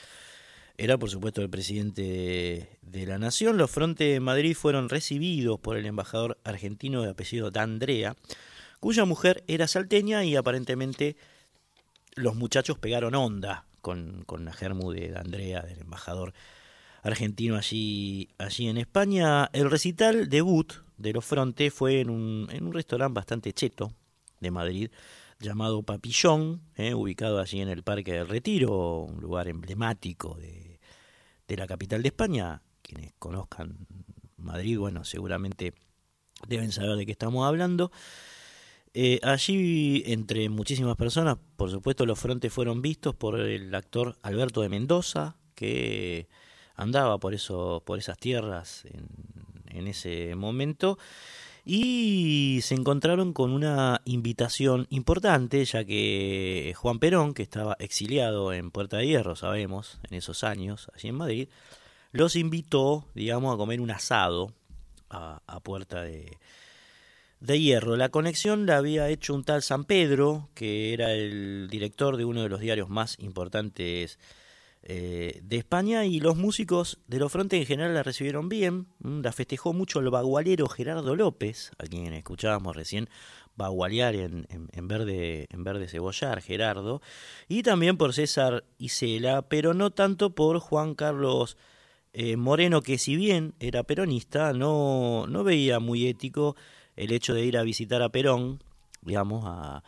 era 0.76 0.98
por 0.98 1.08
supuesto 1.08 1.40
el 1.40 1.50
presidente 1.50 2.78
de, 2.82 3.06
la 3.06 3.18
nación. 3.18 3.56
Los 3.56 3.70
frontes 3.70 4.12
de 4.12 4.20
Madrid 4.20 4.54
fueron 4.54 4.88
recibidos 4.88 5.60
por 5.60 5.76
el 5.76 5.86
embajador 5.86 6.38
argentino 6.44 7.02
de 7.02 7.10
apellido 7.10 7.50
D'Andrea, 7.50 8.16
cuya 8.80 9.04
mujer 9.04 9.44
era 9.46 9.68
salteña 9.68 10.24
y 10.24 10.34
aparentemente 10.34 11.16
los 12.16 12.34
muchachos 12.34 12.78
pegaron 12.78 13.14
onda 13.14 13.66
con, 13.80 14.24
con 14.26 14.44
la 14.44 14.52
germu 14.52 14.92
de 14.92 15.16
Andrea, 15.16 15.62
del 15.62 15.80
embajador 15.80 16.34
argentino 17.02 17.56
allí, 17.56 18.30
allí 18.38 18.68
en 18.68 18.78
España. 18.78 19.50
El 19.52 19.70
recital 19.70 20.28
debut 20.28 20.72
de 20.96 21.12
los 21.12 21.24
Fronte 21.24 21.70
fue 21.70 22.00
en 22.00 22.10
un, 22.10 22.48
en 22.50 22.64
un 22.64 22.72
restaurante 22.72 23.14
bastante 23.14 23.52
cheto 23.52 23.92
de 24.40 24.50
Madrid, 24.50 24.90
llamado 25.38 25.82
Papillón, 25.82 26.62
eh, 26.76 26.94
ubicado 26.94 27.40
allí 27.40 27.60
en 27.60 27.68
el 27.68 27.82
Parque 27.82 28.12
del 28.12 28.28
Retiro, 28.28 29.00
un 29.00 29.20
lugar 29.20 29.48
emblemático 29.48 30.34
de, 30.34 30.80
de 31.48 31.56
la 31.56 31.66
capital 31.66 32.02
de 32.02 32.08
España. 32.08 32.62
Quienes 32.82 33.12
conozcan 33.18 33.86
Madrid, 34.36 34.78
bueno, 34.78 35.04
seguramente 35.04 35.74
deben 36.46 36.72
saber 36.72 36.96
de 36.96 37.06
qué 37.06 37.12
estamos 37.12 37.46
hablando. 37.46 37.92
Eh, 38.94 39.20
allí, 39.22 40.02
entre 40.06 40.48
muchísimas 40.48 40.96
personas, 40.96 41.38
por 41.56 41.70
supuesto, 41.70 42.04
los 42.04 42.18
frontes 42.18 42.52
fueron 42.52 42.82
vistos 42.82 43.14
por 43.14 43.40
el 43.40 43.74
actor 43.74 44.18
Alberto 44.22 44.60
de 44.60 44.68
Mendoza, 44.68 45.36
que 45.54 46.28
andaba 46.76 47.18
por, 47.18 47.34
por 47.84 47.98
esas 47.98 48.18
tierras 48.18 48.84
en, 48.84 49.08
en 49.78 49.86
ese 49.88 50.34
momento 50.34 50.98
y 51.64 52.60
se 52.62 52.74
encontraron 52.74 53.32
con 53.32 53.52
una 53.52 54.00
invitación 54.04 54.86
importante, 54.90 55.64
ya 55.64 55.84
que 55.84 56.74
Juan 56.76 56.98
Perón, 56.98 57.34
que 57.34 57.42
estaba 57.42 57.76
exiliado 57.78 58.52
en 58.52 58.70
Puerta 58.72 58.96
de 58.96 59.06
Hierro, 59.06 59.36
sabemos, 59.36 60.00
en 60.10 60.16
esos 60.16 60.42
años, 60.42 60.90
allí 60.94 61.08
en 61.08 61.14
Madrid, 61.14 61.48
los 62.10 62.34
invitó, 62.34 63.06
digamos, 63.14 63.54
a 63.54 63.56
comer 63.56 63.80
un 63.80 63.92
asado 63.92 64.52
a, 65.08 65.40
a 65.46 65.60
Puerta 65.60 66.02
de, 66.02 66.36
de 67.38 67.60
Hierro. 67.60 67.96
La 67.96 68.08
conexión 68.08 68.66
la 68.66 68.78
había 68.78 69.08
hecho 69.08 69.32
un 69.32 69.44
tal 69.44 69.62
San 69.62 69.84
Pedro, 69.84 70.48
que 70.54 70.92
era 70.92 71.12
el 71.12 71.68
director 71.70 72.16
de 72.16 72.24
uno 72.24 72.42
de 72.42 72.48
los 72.48 72.60
diarios 72.60 72.88
más 72.88 73.16
importantes 73.20 74.18
eh, 74.84 75.40
de 75.44 75.56
España, 75.56 76.04
y 76.04 76.20
los 76.20 76.36
músicos 76.36 76.98
de 77.06 77.18
los 77.18 77.30
frontes 77.30 77.60
en 77.60 77.66
general 77.66 77.94
la 77.94 78.02
recibieron 78.02 78.48
bien. 78.48 78.88
Mm, 78.98 79.20
la 79.20 79.32
festejó 79.32 79.72
mucho 79.72 80.00
el 80.00 80.10
bagualero 80.10 80.68
Gerardo 80.68 81.14
López, 81.14 81.70
a 81.78 81.84
quien 81.84 82.12
escuchábamos 82.14 82.74
recién 82.74 83.08
bagualear 83.54 84.14
en, 84.14 84.46
en, 84.48 84.88
verde, 84.88 85.46
en 85.50 85.62
verde 85.62 85.86
cebollar, 85.86 86.40
Gerardo, 86.40 87.02
y 87.48 87.62
también 87.62 87.96
por 87.96 88.14
César 88.14 88.64
Isela, 88.78 89.42
pero 89.42 89.74
no 89.74 89.90
tanto 89.90 90.34
por 90.34 90.58
Juan 90.58 90.94
Carlos 90.94 91.56
eh, 92.14 92.36
Moreno, 92.36 92.82
que 92.82 92.98
si 92.98 93.16
bien 93.16 93.54
era 93.60 93.84
peronista, 93.84 94.52
no, 94.52 95.26
no 95.28 95.44
veía 95.44 95.80
muy 95.80 96.06
ético 96.06 96.56
el 96.96 97.12
hecho 97.12 97.34
de 97.34 97.44
ir 97.44 97.56
a 97.56 97.62
visitar 97.62 98.02
a 98.02 98.10
Perón, 98.10 98.62
digamos, 99.02 99.44
a, 99.46 99.82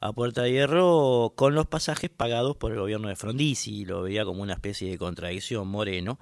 a 0.00 0.12
Puerta 0.12 0.42
de 0.42 0.52
Hierro 0.52 1.34
con 1.36 1.54
los 1.54 1.66
pasajes 1.66 2.10
pagados 2.10 2.56
por 2.56 2.72
el 2.72 2.78
gobierno 2.78 3.08
de 3.08 3.16
Frondizi, 3.16 3.84
lo 3.84 4.02
veía 4.02 4.24
como 4.24 4.42
una 4.42 4.54
especie 4.54 4.90
de 4.90 4.98
contradicción 4.98 5.68
Moreno. 5.68 6.18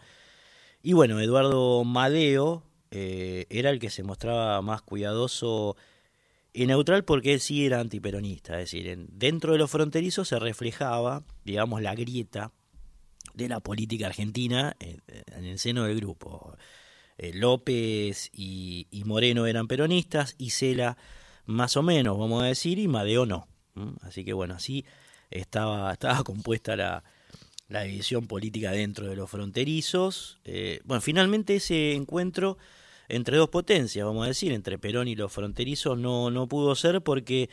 Y 0.83 0.93
bueno, 0.93 1.21
Eduardo 1.21 1.85
Madeo 1.85 2.65
eh, 2.91 3.47
era 3.51 3.71
el 3.71 3.79
que 3.79 3.91
se 3.91 4.03
mostraba 4.03 4.61
más 4.63 4.83
cuidadoso 4.83 5.77
y 6.53 6.67
neutral 6.67 7.05
porque 7.05 7.35
él 7.35 7.41
sí 7.41 7.67
era 7.67 7.79
antiperonista, 7.79 8.55
es 8.55 8.71
decir, 8.71 9.07
dentro 9.13 9.53
de 9.53 9.59
los 9.59 9.71
fronterizos 9.71 10.29
se 10.29 10.39
reflejaba, 10.39 11.23
digamos, 11.45 11.81
la 11.83 11.95
grieta 11.95 12.53
de 13.35 13.49
la 13.49 13.61
política 13.61 14.07
argentina 14.07 14.75
en, 14.81 15.03
el 15.45 15.59
seno 15.61 15.85
del 15.85 15.97
grupo. 15.97 16.57
Eh, 17.17 17.33
López 17.35 18.31
y, 18.33 18.87
Moreno 19.05 19.47
eran 19.47 19.69
peronistas, 19.69 20.35
y 20.39 20.51
Cela 20.51 20.97
más 21.47 21.77
o 21.77 21.83
menos, 21.83 22.19
vamos 22.19 22.43
a 22.43 22.47
decir, 22.47 22.79
y 22.79 22.89
Madeo 22.89 23.25
no. 23.25 23.47
Así 24.03 24.25
que 24.25 24.33
bueno, 24.33 24.55
así 24.55 24.85
estaba, 25.31 25.97
compuesta 26.25 26.77
la, 26.77 27.05
la 27.69 27.83
división 27.83 28.27
política 28.27 28.73
dentro 28.73 29.09
de 29.09 29.17
los 29.17 29.31
fronterizos. 29.31 30.39
Eh, 30.45 30.81
bueno, 30.85 31.01
finalmente 31.01 31.57
ese 31.57 31.95
encuentro 31.95 32.59
entre 33.09 33.39
dos 33.39 33.49
potencias, 33.49 34.05
vamos 34.05 34.25
a 34.25 34.29
decir, 34.29 34.53
entre 34.53 34.79
Perón 34.79 35.09
y 35.09 35.17
los 35.17 35.33
fronterizos, 35.33 35.99
no, 35.99 36.31
no 36.31 36.47
pudo 36.47 36.75
ser 36.75 37.01
porque, 37.03 37.49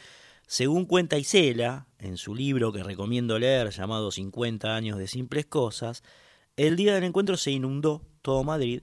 según 0.48 0.86
cuenta 0.86 1.18
Isela, 1.18 1.88
en 1.98 2.18
su 2.18 2.36
libro 2.36 2.74
que 2.74 2.84
recomiendo 2.84 3.40
leer, 3.40 3.70
llamado 3.70 4.12
50 4.12 4.76
años 4.76 4.98
de 4.98 5.08
simples 5.08 5.46
cosas, 5.46 6.04
el 6.58 6.76
día 6.76 6.94
del 6.94 7.06
encuentro 7.06 7.38
se 7.38 7.52
inundó 7.52 8.02
todo 8.22 8.44
Madrid 8.44 8.82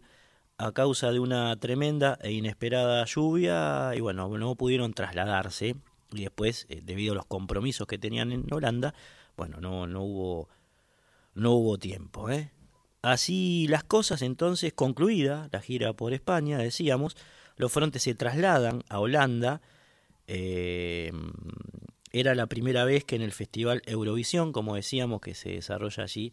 a 0.57 0.73
causa 0.73 1.11
de 1.11 1.19
una 1.19 1.55
tremenda 1.57 2.19
e 2.23 2.33
inesperada 2.33 3.05
lluvia 3.05 3.93
y 3.95 4.01
bueno, 4.01 4.29
no 4.39 4.55
pudieron 4.55 4.95
trasladarse 4.95 5.77
y 6.13 6.23
después, 6.23 6.67
eh, 6.69 6.81
debido 6.83 7.13
a 7.13 7.17
los 7.17 7.27
compromisos 7.27 7.87
que 7.87 7.99
tenían 7.99 8.33
en 8.33 8.47
Holanda, 8.53 8.95
bueno, 9.37 9.59
no, 9.61 9.87
no, 9.87 10.03
hubo, 10.03 10.49
no 11.35 11.53
hubo 11.53 11.79
tiempo. 11.79 12.31
¿eh? 12.31 12.51
Así 13.03 13.67
las 13.69 13.85
cosas, 13.85 14.23
entonces, 14.23 14.73
concluida 14.73 15.49
la 15.53 15.61
gira 15.61 15.93
por 15.93 16.13
España, 16.13 16.59
decíamos, 16.59 17.17
los 17.57 17.73
frontes 17.73 18.03
se 18.03 18.15
trasladan 18.15 18.83
a 18.89 19.01
Holanda. 19.01 19.61
Eh, 20.27 21.13
era 22.13 22.35
la 22.35 22.47
primera 22.47 22.85
vez 22.85 23.05
que 23.05 23.17
en 23.17 23.23
el 23.23 23.33
Festival 23.33 23.83
Eurovisión, 23.87 24.53
como 24.53 24.75
decíamos, 24.75 25.21
que 25.21 25.35
se 25.35 25.51
desarrolla 25.51 26.05
allí 26.05 26.33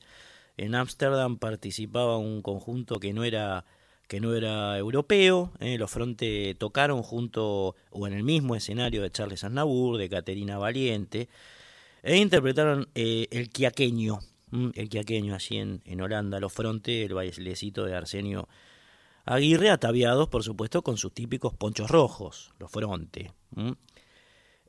en 0.58 0.76
Ámsterdam, 0.76 1.38
participaba 1.38 2.18
un 2.18 2.42
conjunto 2.42 3.00
que 3.00 3.14
no 3.14 3.24
era 3.24 3.66
que 4.10 4.20
no 4.20 4.34
era 4.36 4.78
europeo. 4.78 5.54
Eh, 5.60 5.78
los 5.78 5.90
Fronte 5.92 6.56
tocaron 6.56 7.04
junto 7.04 7.76
o 7.92 8.08
en 8.08 8.14
el 8.14 8.24
mismo 8.24 8.56
escenario 8.56 9.04
de 9.04 9.12
Charles 9.12 9.44
Aznavour, 9.44 9.98
de 9.98 10.10
Caterina 10.10 10.58
Valiente, 10.58 11.30
e 12.02 12.18
interpretaron 12.18 12.90
eh, 12.96 13.28
el 13.30 13.50
quiaqueño, 13.50 14.20
el 14.74 14.90
quiaqueño 14.90 15.36
allí 15.36 15.58
en, 15.58 15.82
en, 15.86 16.02
Holanda, 16.02 16.40
los 16.40 16.52
Fronte, 16.52 17.06
el 17.06 17.14
bailecito 17.14 17.86
de 17.86 17.96
Arsenio 17.96 18.50
Aguirre, 19.26 19.70
ataviados 19.70 20.28
por 20.28 20.44
supuesto 20.44 20.82
con 20.82 20.98
sus 20.98 21.14
típicos 21.14 21.54
ponchos 21.54 21.90
rojos, 21.92 22.52
los 22.58 22.72
Fronte. 22.72 23.32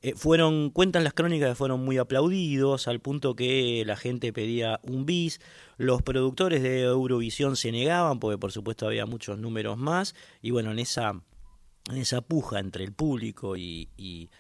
Eh, 0.03 0.15
fueron, 0.17 0.71
cuentan 0.71 1.05
las 1.05 1.13
crónicas 1.13 1.51
que 1.51 1.55
fueron 1.55 1.85
muy 1.85 1.99
aplaudidos, 1.99 2.89
al 2.89 3.01
punto 3.01 3.37
que 3.37 3.83
la 3.85 3.97
gente 3.97 4.33
pedía 4.33 4.81
un 4.83 5.05
bis, 5.05 5.41
los 5.77 6.01
productores 6.01 6.63
de 6.63 6.83
Eurovisión 6.83 7.55
se 7.55 7.71
negaban, 7.71 8.19
porque 8.19 8.39
por 8.39 8.51
supuesto 8.51 8.87
había 8.87 9.05
muchos 9.05 9.39
números 9.39 9.77
más, 9.77 10.15
y 10.41 10.53
bueno, 10.53 10.73
en 10.73 10.79
esa, 10.79 11.21
en 11.91 11.99
esa 11.99 12.23
puja 12.23 12.61
entre 12.61 12.85
el 12.85 12.95
público 12.95 13.57
y, 13.57 13.91
y, 13.97 14.31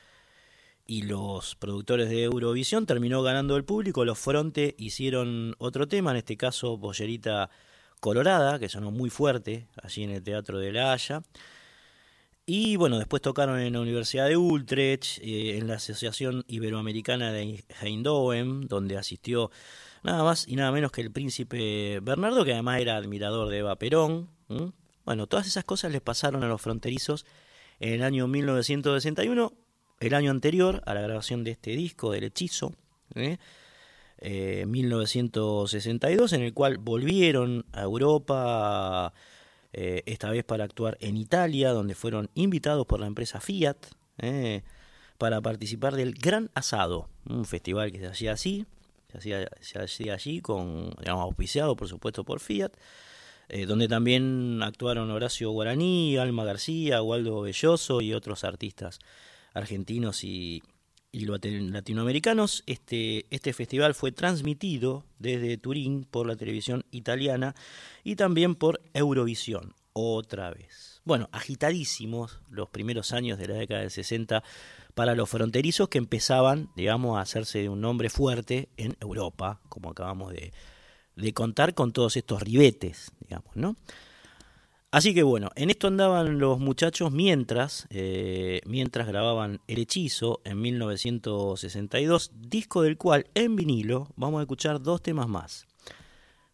los 1.03 1.55
productores 1.57 2.09
de 2.09 2.25
Eurovisión 2.25 2.85
terminó 2.85 3.23
ganando 3.23 3.57
el 3.57 3.65
público, 3.65 4.05
los 4.05 4.19
Fronte 4.19 4.75
hicieron 4.79 5.55
otro 5.59 5.87
tema, 5.89 6.11
en 6.11 6.19
este 6.19 6.37
caso 6.37 6.79
Bollerita 6.79 7.49
Colorada, 8.01 8.59
que 8.59 8.69
sonó 8.69 8.91
muy 8.91 9.09
fuerte 9.11 9.69
allí 9.83 10.03
en 10.03 10.11
el 10.11 10.23
Teatro 10.23 10.59
de 10.59 10.73
la 10.73 10.93
Haya. 10.93 11.23
Y 12.53 12.75
bueno, 12.75 12.99
después 12.99 13.23
tocaron 13.23 13.61
en 13.61 13.75
la 13.75 13.81
Universidad 13.81 14.27
de 14.27 14.37
Utrecht, 14.37 15.19
eh, 15.23 15.57
en 15.57 15.69
la 15.69 15.75
Asociación 15.75 16.45
Iberoamericana 16.49 17.31
de 17.31 17.63
Eindhoven, 17.81 18.67
donde 18.67 18.99
asistió 18.99 19.53
nada 20.03 20.25
más 20.25 20.49
y 20.49 20.57
nada 20.57 20.73
menos 20.73 20.91
que 20.91 21.01
el 21.01 21.13
príncipe 21.13 22.01
Bernardo, 22.03 22.45
que 22.45 22.53
además 22.55 22.81
era 22.81 22.97
admirador 22.97 23.51
de 23.51 23.59
Eva 23.59 23.77
Perón. 23.77 24.31
Bueno, 25.05 25.29
todas 25.29 25.47
esas 25.47 25.63
cosas 25.63 25.93
les 25.93 26.01
pasaron 26.01 26.43
a 26.43 26.49
los 26.49 26.61
fronterizos 26.61 27.25
en 27.79 27.93
el 27.93 28.03
año 28.03 28.27
1961, 28.27 29.53
el 30.01 30.15
año 30.15 30.33
anterior 30.33 30.83
a 30.87 30.95
la 30.95 31.03
grabación 31.03 31.45
de 31.45 31.53
este 31.53 31.77
disco, 31.77 32.11
del 32.11 32.25
hechizo. 32.25 32.75
¿eh? 33.15 33.39
1962, 34.67 36.33
eh, 36.33 36.37
en 36.37 36.43
el 36.43 36.53
cual 36.53 36.79
volvieron 36.79 37.65
a 37.71 37.83
Europa 37.83 39.15
eh, 39.73 40.03
esta 40.07 40.31
vez 40.31 40.45
para 40.45 40.65
actuar 40.65 40.97
en 41.01 41.17
Italia, 41.17 41.71
donde 41.71 41.95
fueron 41.95 42.31
invitados 42.35 42.87
por 42.87 43.01
la 43.01 43.07
empresa 43.07 43.41
Fiat 43.41 43.77
eh, 44.19 44.63
para 45.19 45.41
participar 45.41 45.95
del 45.95 46.15
Gran 46.15 46.51
Asado, 46.55 47.09
un 47.29 47.45
festival 47.45 47.93
que 47.93 48.01
se 48.01 48.07
hacía 48.07 48.33
así, 48.33 48.67
se 49.11 49.19
hacía, 49.19 49.49
se 49.61 49.79
hacía 49.79 50.15
allí, 50.15 50.41
con, 50.41 50.91
digamos, 50.99 51.23
auspiciado 51.25 51.77
por 51.77 51.89
supuesto 51.89 52.25
por 52.25 52.41
Fiat, 52.41 52.73
eh, 53.49 53.67
donde 53.67 53.89
también 53.89 54.61
actuaron 54.63 55.11
Horacio 55.11 55.51
Guaraní, 55.51 56.17
Alma 56.17 56.45
García, 56.45 57.03
Waldo 57.03 57.43
Belloso 57.43 58.01
y 58.01 58.15
otros 58.15 58.45
artistas 58.45 58.99
argentinos 59.55 60.25
y, 60.25 60.63
y 61.13 61.27
latinoamericanos. 61.27 62.63
Este, 62.67 63.27
este 63.31 63.53
festival 63.53 63.95
fue 63.95 64.13
transmitido 64.13 65.05
desde 65.19 65.59
Turín 65.59 66.05
por 66.05 66.27
la 66.27 66.37
televisión 66.37 66.85
italiana 66.91 67.55
y 68.05 68.17
también 68.17 68.55
por 68.55 68.81
Eurovisión, 68.95 69.75
otra 69.93 70.51
vez. 70.51 71.01
Bueno, 71.05 71.29
agitadísimos 71.33 72.41
los 72.51 72.69
primeros 72.69 73.13
años 73.13 73.39
de 73.39 73.49
la 73.49 73.55
década 73.55 73.81
del 73.81 73.91
60 73.91 74.43
para 74.95 75.15
los 75.15 75.31
fronterizos 75.31 75.89
que 75.89 75.99
empezaban, 75.99 76.71
digamos, 76.77 77.19
a 77.19 77.23
hacerse 77.23 77.69
un 77.69 77.81
nombre 77.81 78.11
fuerte 78.11 78.69
en 78.77 78.97
Europa, 79.01 79.61
como 79.69 79.91
acabamos 79.91 80.33
de, 80.33 80.53
de 81.17 81.33
contar 81.33 81.75
con 81.75 81.93
todos 81.93 82.17
estos 82.17 82.43
ribetes, 82.43 83.13
digamos, 83.21 83.57
¿no? 83.57 83.77
Así 84.93 85.15
que 85.15 85.23
bueno, 85.23 85.51
en 85.55 85.71
esto 85.71 85.87
andaban 85.87 86.41
los 86.41 86.59
muchachos 86.59 87.13
mientras, 87.13 87.87
eh, 87.91 88.61
mientras 88.67 89.07
grababan 89.07 89.61
El 89.69 89.79
Hechizo 89.79 90.41
en 90.45 90.61
1962, 90.61 92.33
disco 92.35 92.83
del 92.83 92.99
cual 92.99 93.27
en 93.35 93.55
vinilo 93.55 94.09
vamos 94.17 94.41
a 94.41 94.43
escuchar 94.43 94.83
dos 94.83 95.01
temas 95.01 95.29
más. 95.29 95.69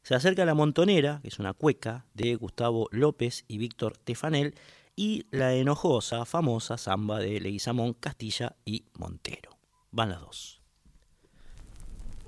Se 0.03 0.15
acerca 0.15 0.45
La 0.45 0.55
Montonera, 0.55 1.21
que 1.23 1.29
es 1.29 1.39
una 1.39 1.55
cueca 1.55 2.05
de 2.13 2.35
Gustavo 2.35 2.89
López 2.93 3.45
y 3.49 3.57
Víctor 3.57 3.97
Tefanel, 3.97 4.55
y 4.95 5.25
la 5.31 5.55
enojosa, 5.55 6.27
famosa 6.27 6.77
samba 6.77 7.19
de 7.19 7.41
Leguizamón, 7.41 7.95
Castilla 7.95 8.55
y 8.67 8.85
Montero. 8.99 9.57
Van 9.91 10.11
las 10.11 10.21
dos. 10.21 10.61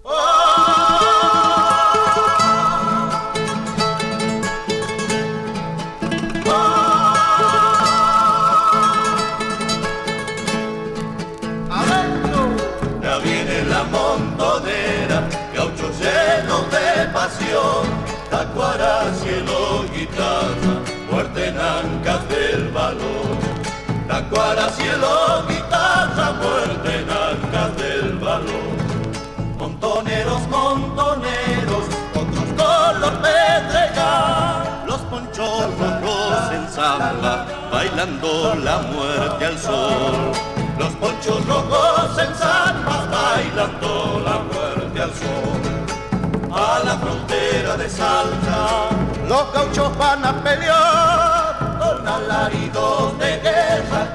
Ya 0.05 2.27
Tacuara, 24.39 24.70
cielo, 24.70 25.43
guitarra, 25.48 26.32
muerte 26.40 27.01
en 27.01 27.10
ancas 27.10 27.77
del 27.77 28.19
valor. 28.19 28.77
Montoneros, 29.59 30.47
montoneros, 30.48 31.85
otros 32.15 32.44
color 32.56 33.15
pedregal, 33.20 34.85
los 34.86 35.01
ponchos 35.10 35.78
rojos 35.81 36.52
en 36.52 36.69
samba, 36.70 37.47
bailando 37.73 38.55
la 38.62 38.78
muerte 38.78 39.44
al 39.44 39.59
sol. 39.59 40.31
Los 40.78 40.93
ponchos 40.94 41.44
rojos 41.44 42.19
en 42.19 42.35
samba, 42.36 43.09
bailando 43.10 44.23
la 44.24 44.39
muerte 44.39 45.02
al 45.02 45.15
sol. 45.15 45.62
A 46.55 46.85
la 46.85 46.97
frontera 46.97 47.77
de 47.77 47.90
Salta, 47.90 48.89
los 49.27 49.52
gauchos 49.52 49.98
van 49.98 50.24
a 50.24 50.32
pelear 50.44 51.78
con 51.81 52.06
alaridos 52.06 53.19
de 53.19 53.36
guerra, 53.40 54.12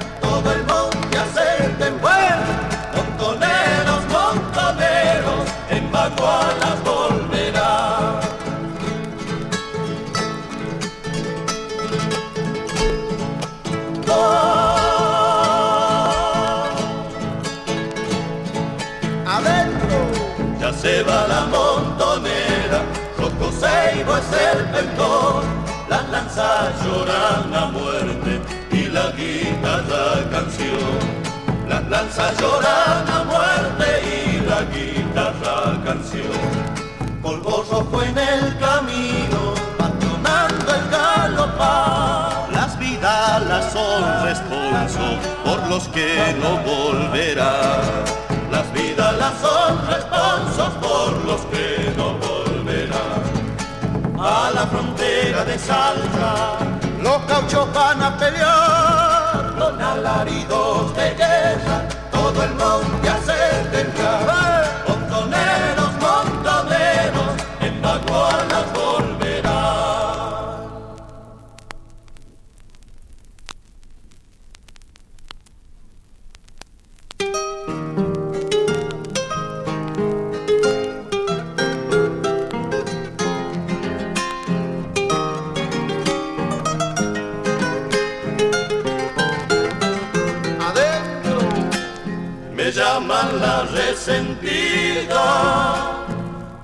ya 20.94 20.98
se 20.98 21.02
va 21.02 21.26
la 21.26 21.46
montonera, 21.46 22.82
Rocco 23.18 23.50
Seibo 23.52 24.16
es 24.16 24.32
el 24.32 24.64
pendón, 24.70 25.44
las 25.88 26.08
lanzas 26.10 26.72
lloran 26.84 27.54
a 27.54 27.66
muerte 27.66 28.40
y 28.70 28.86
la 28.86 29.10
guitarra 29.12 30.28
canción. 30.30 31.24
Las 31.68 31.88
lanzas 31.88 32.38
lloran 32.38 33.08
a 33.08 33.24
muerte 33.24 33.86
y 34.04 34.40
la 34.46 34.62
guitarra 34.72 35.82
canción. 35.84 37.22
Polvo 37.22 37.64
rojo 37.70 38.02
en 38.02 38.18
el 38.18 38.58
camino, 38.58 39.54
patonando 39.78 40.74
el 40.74 40.90
galopar. 40.90 42.52
Las 42.52 42.78
vidalas 42.78 43.72
son 43.72 44.24
responso 44.24 45.18
por 45.44 45.58
los 45.68 45.88
que 45.88 46.34
no 46.40 46.58
volverán. 46.58 48.23
Las 48.54 48.72
vidalas 48.72 49.32
son 49.40 49.84
responsos 49.88 50.70
por 50.80 51.24
los 51.24 51.40
que 51.46 51.92
no 51.96 52.14
volverán. 52.18 53.24
A 54.16 54.52
la 54.54 54.64
frontera 54.68 55.44
de 55.44 55.58
Salta, 55.58 56.58
los 57.02 57.26
gauchos 57.26 57.66
van 57.74 58.00
a 58.00 58.16
pelear 58.16 59.56
con 59.58 59.82
alaridos 59.82 60.94
de 60.94 61.14
guerra, 61.14 61.88
todo 62.12 62.44
el 62.44 62.54
monte 62.54 63.08
a 63.08 63.18
se 63.26 63.68
tendrá. 63.72 64.53
Resentida 94.06 95.24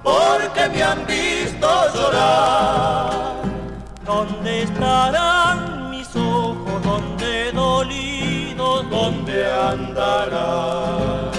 porque 0.02 0.68
me 0.68 0.82
han 0.82 1.06
visto 1.06 1.68
llorar. 1.94 3.10
¿Dónde 4.04 4.64
estarán 4.64 5.90
mis 5.90 6.14
ojos? 6.16 6.82
¿Dónde 6.82 7.52
dolidos? 7.52 8.90
¿Dónde 8.90 9.50
andarán? 9.52 11.30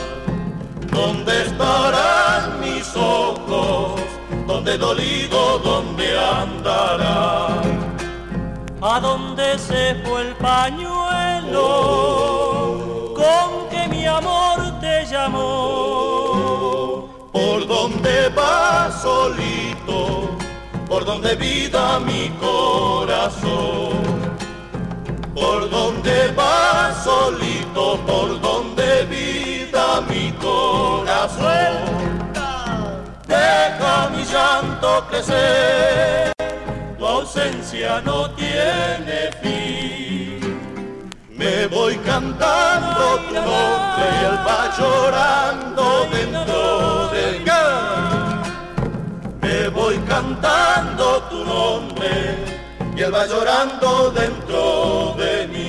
¿Dónde 0.92 1.44
estarán 1.44 2.60
mis 2.62 2.96
ojos? 2.96 4.02
¿Dónde 4.48 4.78
dolido? 4.80 5.60
¿Dónde 5.60 6.18
andarán? 6.18 7.62
¿A 8.82 9.00
dónde 9.00 9.60
se 9.60 9.96
fue 10.04 10.22
el 10.22 10.36
pañuelo 10.38 12.02
mi 13.16 13.61
¿Por 17.32 17.68
dónde 17.68 18.30
va 18.30 18.90
solito? 19.02 20.30
¿Por 20.88 21.06
dónde 21.06 21.36
vida 21.36 22.00
mi 22.00 22.30
corazón? 22.40 24.02
¿Por 25.36 25.70
dónde 25.70 26.32
va 26.32 26.92
solito? 27.04 28.00
¿Por 28.08 28.42
dónde 28.42 29.06
vida 29.06 30.02
mi 30.10 30.32
corazón? 30.34 31.78
Deja 33.28 34.10
mi 34.16 34.24
llanto 34.24 35.06
crecer, 35.10 36.34
tu 36.98 37.06
ausencia 37.06 38.02
no 38.02 38.30
tiene 38.32 39.30
fin. 39.42 40.11
Me 41.42 41.66
voy 41.66 41.98
cantando 42.06 43.18
tu 43.28 43.34
nombre 43.34 44.06
y 44.22 44.26
él 44.30 44.38
va 44.48 44.62
llorando 44.78 45.84
dentro 46.14 47.10
de 47.14 47.26
mí. 47.40 47.46
Me 49.42 49.70
voy 49.70 49.98
cantando 50.08 51.06
tu 51.32 51.44
nombre 51.44 52.12
y 52.96 53.02
él 53.02 53.12
va 53.12 53.26
llorando 53.26 54.12
dentro 54.12 55.16
de 55.18 55.48
mí. 55.48 55.61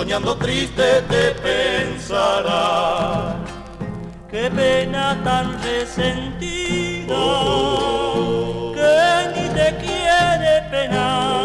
Soñando 0.00 0.34
triste 0.36 1.02
te 1.10 1.24
pensarás. 1.46 3.34
Qué 4.30 4.50
pena 4.50 5.20
tan 5.22 5.62
resentida 5.62 7.14
Oh. 7.14 8.72
que 8.76 9.00
ni 9.34 9.46
te 9.58 9.68
quiere 9.84 10.52
penar. 10.70 11.36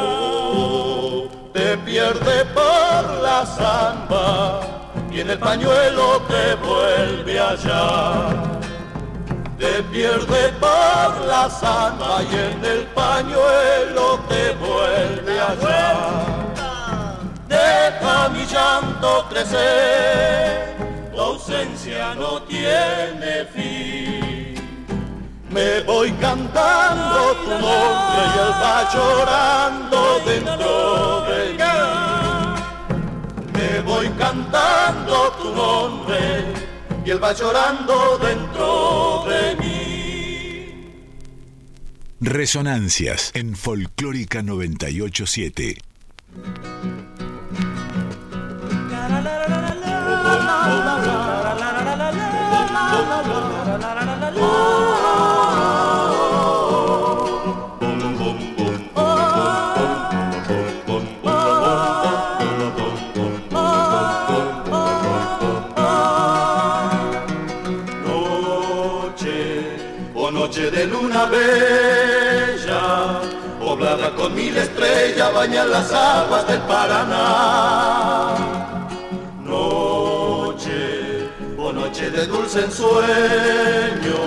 Te 1.52 1.78
pierde 1.88 2.46
por 2.60 3.02
la 3.28 3.46
samba 3.46 4.62
y 5.12 5.20
en 5.20 5.32
el 5.32 5.40
pañuelo 5.40 6.22
te 6.32 6.56
vuelve 6.68 7.38
allá. 7.38 7.84
Te 9.60 9.84
pierde 9.92 10.42
por 10.62 11.12
la 11.34 11.50
samba 11.50 12.24
y 12.32 12.34
en 12.50 12.64
el 12.74 12.84
pañuelo 13.02 14.06
te 14.30 14.44
vuelve 14.66 15.42
allá. 15.42 16.35
Mi 18.34 18.44
llanto 18.46 19.28
crecer, 19.30 20.76
tu 21.14 21.20
ausencia 21.22 22.16
no 22.16 22.42
tiene 22.44 23.46
fin. 23.54 24.56
Me 25.52 25.82
voy 25.82 26.12
cantando 26.14 27.36
tu 27.44 27.50
nombre 27.52 28.22
y 28.34 28.40
él 28.40 28.54
va 28.64 28.90
llorando 28.94 30.20
dentro 30.26 31.26
de 31.30 31.54
mí. 31.54 31.60
Me 33.54 33.82
voy 33.82 34.10
cantando 34.18 35.32
tu 35.34 35.54
nombre 35.54 36.46
y 37.06 37.12
él 37.12 37.24
va 37.24 37.32
llorando 37.32 38.18
dentro 38.18 39.24
de 39.28 39.56
mí. 39.58 39.76
Resonancias 42.22 43.32
en 43.36 43.56
Folclórica 43.56 44.42
987. 44.42 45.78
Con 74.26 74.34
mil 74.34 74.58
estrellas, 74.58 75.32
bañan 75.36 75.70
las 75.70 75.94
aguas 75.94 76.48
del 76.48 76.60
Paraná. 76.62 78.34
Noche, 79.44 81.30
oh 81.60 81.72
noche 81.72 82.10
de 82.10 82.26
dulce 82.26 82.62
ensueño, 82.62 84.18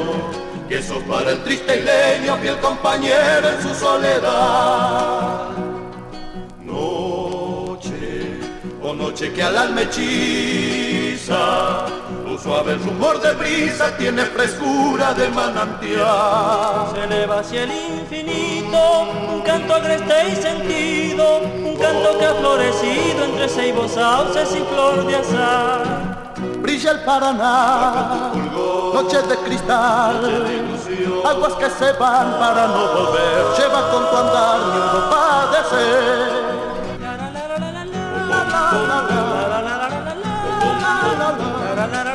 que 0.68 0.80
sos 0.84 1.02
para 1.02 1.32
el 1.32 1.42
triste 1.42 1.82
leño, 1.82 2.36
fiel 2.36 2.58
compañero 2.58 3.48
en 3.48 3.60
su 3.60 3.74
soledad. 3.74 5.48
Noche, 6.62 8.38
oh 8.80 8.94
noche 8.94 9.32
que 9.32 9.42
al 9.42 9.56
alma 9.56 9.82
hechiza, 9.82 11.86
suave 12.40 12.76
rumor 12.76 13.20
de 13.20 13.32
brisa 13.32 13.96
tiene 13.96 14.24
frescura 14.26 15.12
de 15.14 15.28
manantial. 15.30 16.92
Se 16.94 17.02
eleva 17.02 17.40
hacia 17.40 17.64
el 17.64 17.72
un 18.90 19.40
canto 19.42 19.74
agreste 19.74 20.28
y 20.30 20.36
sentido, 20.36 21.38
un 21.38 21.76
canto 21.76 22.18
que 22.18 22.26
ha 22.26 22.34
florecido 22.34 23.24
entre 23.24 23.48
ceibos, 23.48 23.92
sauces 23.92 24.54
y 24.54 24.60
flor 24.72 25.06
de 25.06 25.16
azar. 25.16 26.34
Brilla 26.60 26.90
el 26.92 27.00
Paraná, 27.00 28.32
noches 28.94 29.28
de 29.28 29.36
cristal, 29.36 30.44
aguas 31.24 31.54
que 31.54 31.70
se 31.70 31.92
van 31.92 32.38
para 32.38 32.66
no 32.68 32.86
volver, 32.94 33.44
lleva 33.58 33.90
con 33.90 34.10
tu 34.10 34.16
andar 34.16 34.58
mi 34.72 34.78
un 34.98 35.10
padecer. 35.10 36.48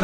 y 0.00 0.03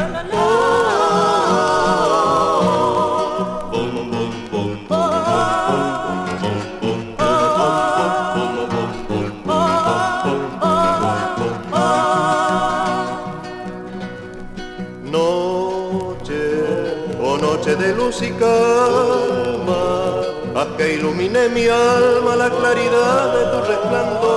calma, 18.29 20.21
haz 20.55 20.67
que 20.77 20.93
ilumine 20.93 21.49
mi 21.49 21.67
alma 21.67 22.35
la 22.35 22.49
claridad 22.49 23.33
de 23.33 23.45
tu 23.51 23.61
resplandor. 23.71 24.31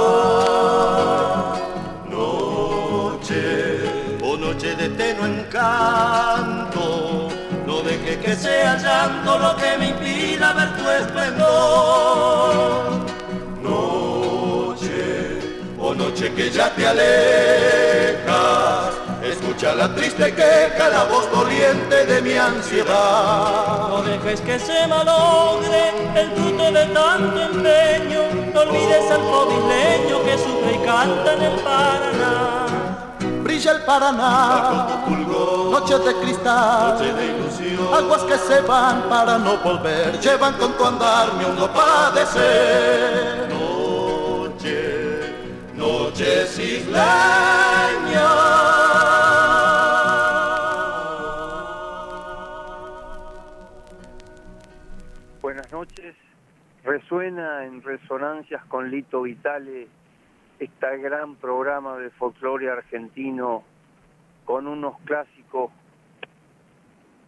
Noche, 2.11 3.43
oh 4.23 4.37
noche 4.37 4.75
de 4.77 4.89
tenue 4.91 5.29
encanto, 5.29 7.29
no 7.67 7.83
deje 7.83 8.19
que 8.19 8.35
sea 8.35 8.77
llanto 8.77 9.39
lo 9.39 9.57
que 9.57 9.79
me 9.79 9.89
impida 9.91 10.53
ver 10.55 10.77
tu 10.77 10.91
esplendor. 10.91 13.05
Noche, 13.63 15.39
oh 15.79 15.95
noche 15.95 16.33
que 16.35 16.51
ya 16.51 16.75
te 16.75 16.87
alejas 16.87 19.04
Escucha 19.25 19.75
la 19.75 19.95
triste 19.95 20.35
queja, 20.35 20.89
la 20.91 21.05
voz 21.05 21.31
doliente 21.31 22.05
de 22.05 22.21
mi 22.21 22.35
ansiedad. 22.35 23.89
No 23.89 24.03
dejes 24.03 24.41
que 24.43 24.59
se 24.59 24.87
malogre 24.87 25.93
el 26.15 26.31
fruto 26.33 26.71
de 26.71 26.85
tanto 26.87 27.41
empeño. 27.41 28.21
No 28.53 28.61
olvides 28.61 29.11
al 29.11 29.23
leño 29.69 30.23
que 30.25 30.37
sufre 30.37 30.75
y 30.75 30.79
canta 30.85 31.33
en 31.33 31.43
el 31.43 31.59
Paraná. 31.61 32.67
Brilla 33.43 33.73
el 33.73 33.83
Paraná, 33.83 34.87
noches 35.71 36.05
de 36.05 36.15
cristal, 36.17 36.99
noche 36.99 37.13
de 37.15 37.25
ilusión. 37.27 37.95
aguas 37.95 38.23
que 38.23 38.37
se 38.37 38.61
van 38.61 39.09
para 39.09 39.39
no 39.39 39.57
volver, 39.59 40.21
llevan 40.21 40.55
con 40.55 40.73
tu 40.77 40.85
andar 40.85 41.33
mi 41.35 41.45
hondo 41.45 41.71
padecer. 41.73 43.49
Noche, 43.51 45.35
noches 45.75 46.59
isleñas. 46.59 47.05
Noches. 55.75 56.15
Resuena 56.85 57.65
en 57.65 57.83
resonancias 57.83 58.65
con 58.67 58.93
Lito 58.93 59.23
Vitale 59.23 59.89
este 60.61 60.99
gran 60.99 61.35
programa 61.35 61.99
de 61.99 62.11
folclore 62.11 62.71
argentino 62.71 63.65
con 64.45 64.69
unos 64.69 65.01
clásicos 65.01 65.73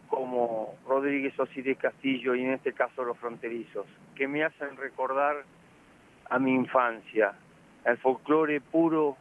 como 0.07 0.77
Rodríguez 0.87 1.37
Osiris 1.41 1.77
Castillo 1.77 2.37
y 2.37 2.45
en 2.45 2.53
este 2.53 2.73
caso 2.73 3.03
Los 3.03 3.19
Fronterizos, 3.19 3.87
que 4.15 4.29
me 4.29 4.45
hacen 4.45 4.77
recordar 4.77 5.43
a 6.31 6.39
mi 6.39 6.55
infancia, 6.55 7.33
el 7.85 7.99
folclore 7.99 8.61
puro 8.61 9.17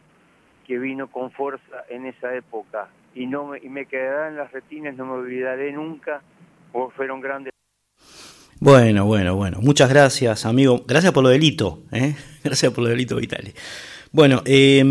que 0.68 0.78
vino 0.78 1.08
con 1.08 1.32
fuerza 1.32 1.84
en 1.90 2.06
esa 2.06 2.36
época 2.36 2.90
y 3.16 3.26
no 3.26 3.48
me, 3.48 3.58
y 3.58 3.70
me 3.70 3.88
quedará 3.88 4.28
en 4.28 4.38
las 4.38 4.52
retinas, 4.52 4.96
no 4.96 5.08
me 5.08 5.14
olvidaré 5.14 5.72
nunca, 5.72 6.22
porque 6.72 6.96
fueron 6.96 7.22
grandes 7.22 7.56
bueno, 8.66 9.06
bueno, 9.06 9.36
bueno. 9.36 9.60
Muchas 9.62 9.90
gracias, 9.90 10.44
amigo. 10.48 10.84
Gracias 10.88 11.14
por 11.14 11.24
lo 11.24 11.30
delito, 11.30 11.84
¿eh? 11.92 12.16
Gracias 12.44 12.72
por 12.74 12.84
lo 12.84 12.90
delito, 12.90 13.16
Vitali. 13.16 13.54
Bueno, 14.12 14.42
eh, 14.46 14.84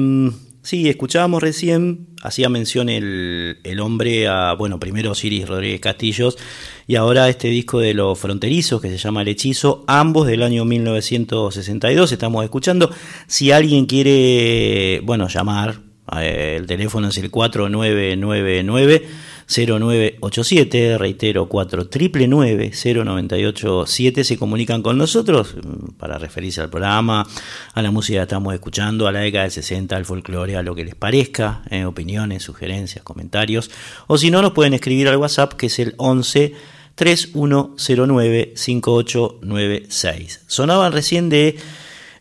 sí, 0.63 0.89
escuchábamos 0.89 1.43
recién, 1.43 2.07
hacía 2.23 2.49
mención 2.49 2.89
el, 2.89 3.59
el, 3.65 3.81
hombre 3.81 4.29
a, 4.29 4.53
bueno, 4.53 4.79
primero 4.79 5.11
Osiris 5.11 5.49
Rodríguez 5.49 5.81
Castillos 5.81 6.39
y 6.87 6.95
ahora 6.95 7.29
este 7.29 7.49
disco 7.49 7.81
de 7.81 7.95
los 7.95 8.17
fronterizos 8.17 8.81
que 8.81 8.91
se 8.91 8.97
llama 8.97 9.23
El 9.23 9.29
Hechizo, 9.29 9.83
ambos 9.89 10.29
del 10.29 10.45
año 10.45 10.65
1962, 10.65 12.13
estamos 12.13 12.45
escuchando. 12.45 12.93
Si 13.27 13.51
alguien 13.51 13.87
quiere, 13.87 15.01
bueno, 15.05 15.27
llamar, 15.27 15.81
eh, 16.21 16.57
el 16.59 16.67
teléfono 16.67 17.09
es 17.09 17.19
el 17.19 17.31
4999. 17.31 19.07
0987, 19.47 20.99
reitero 20.99 21.49
4 21.49 21.89
0987 21.91 24.25
se 24.25 24.37
comunican 24.37 24.83
con 24.83 24.99
nosotros 24.99 25.55
mm, 25.55 25.93
para 25.99 26.19
referirse 26.19 26.61
al 26.61 26.71
programa, 26.71 27.27
a 27.73 27.83
la 27.83 27.91
música 27.91 28.19
que 28.19 28.23
estamos 28.23 28.55
escuchando, 28.55 29.07
a 29.07 29.13
la 29.13 29.21
década 29.21 29.45
del 29.45 29.53
60, 29.53 29.97
al 29.97 30.05
folclore, 30.05 30.57
a 30.57 30.63
lo 30.63 30.75
que 30.75 30.85
les 30.85 30.95
parezca, 30.95 31.63
eh, 31.71 31.85
opiniones, 31.85 32.43
sugerencias, 32.43 33.05
comentarios, 33.05 33.71
o 34.07 34.19
si 34.19 34.31
no 34.31 34.43
nos 34.43 34.53
pueden 34.53 34.75
escribir 34.75 35.09
al 35.09 35.17
WhatsApp 35.17 35.55
que 35.55 35.67
es 35.67 35.79
el 35.79 35.95
11 35.97 36.55
3109 36.95 38.53
5896. 38.57 40.43
Sonaban 40.47 40.93
recién 40.93 41.29
de 41.29 41.57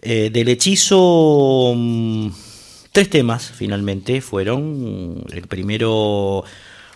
eh, 0.02 0.30
del 0.32 0.50
hechizo 0.50 1.74
mm, 1.76 2.28
tres 2.92 3.10
temas 3.10 3.52
finalmente 3.56 4.20
fueron 4.20 5.14
mm, 5.14 5.18
el 5.32 5.48
primero 5.48 6.44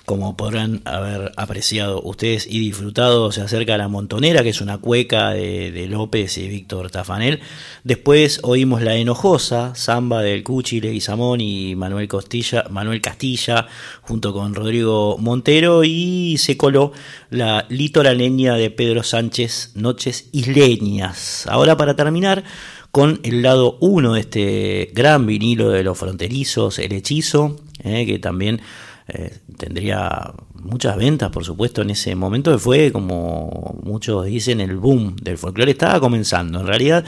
como 0.07 0.37
podrán 0.37 0.81
haber 0.85 1.33
apreciado 1.35 2.01
ustedes 2.01 2.47
y 2.49 2.59
disfrutado, 2.59 3.29
se 3.33 3.41
acerca 3.41 3.75
a 3.75 3.77
La 3.77 3.89
Montonera, 3.89 4.41
que 4.41 4.51
es 4.51 4.61
una 4.61 4.77
cueca 4.77 5.31
de, 5.31 5.85
López 5.89 6.37
y 6.37 6.47
Víctor 6.47 6.89
Tafanel. 6.89 7.41
Después 7.83 8.39
oímos 8.43 8.81
La 8.81 8.95
Enojosa, 8.95 9.75
samba 9.75 10.21
del 10.21 10.45
Cuchi, 10.45 10.79
Leguizamón 10.79 11.41
y 11.41 11.75
Manuel, 11.75 12.07
Costilla, 12.07 12.63
Manuel 12.69 13.01
Castilla, 13.01 13.67
junto 14.01 14.31
con 14.31 14.55
Rodrigo 14.55 15.17
Montero, 15.17 15.83
y 15.83 16.37
se 16.37 16.55
coló 16.55 16.93
la 17.29 17.65
litoraleña 17.67 18.53
de 18.53 18.71
Pedro 18.71 19.03
Sánchez, 19.03 19.73
Noches 19.75 20.29
Isleñas. 20.31 21.47
Ahora 21.47 21.75
para 21.75 21.97
terminar 21.97 22.45
con 22.91 23.19
el 23.23 23.41
lado 23.41 23.77
1 23.81 24.13
de 24.13 24.19
este 24.21 24.89
gran 24.93 25.25
vinilo 25.25 25.69
de 25.69 25.83
los 25.83 25.97
fronterizos, 25.97 26.79
El 26.79 26.93
Hechizo, 26.93 27.57
eh, 27.83 28.05
que 28.05 28.19
también 28.19 28.61
eh, 29.07 29.37
tendría 29.57 30.33
muchas 30.55 30.97
ventas, 30.97 31.29
por 31.29 31.45
supuesto, 31.45 31.81
en 31.81 31.91
ese 31.91 32.15
momento 32.15 32.57
fue, 32.59 32.91
como 32.91 33.79
muchos 33.83 34.25
dicen, 34.25 34.61
el 34.61 34.77
boom 34.77 35.15
del 35.15 35.37
folclore. 35.37 35.71
Estaba 35.71 35.99
comenzando, 35.99 36.59
en 36.59 36.67
realidad 36.67 37.05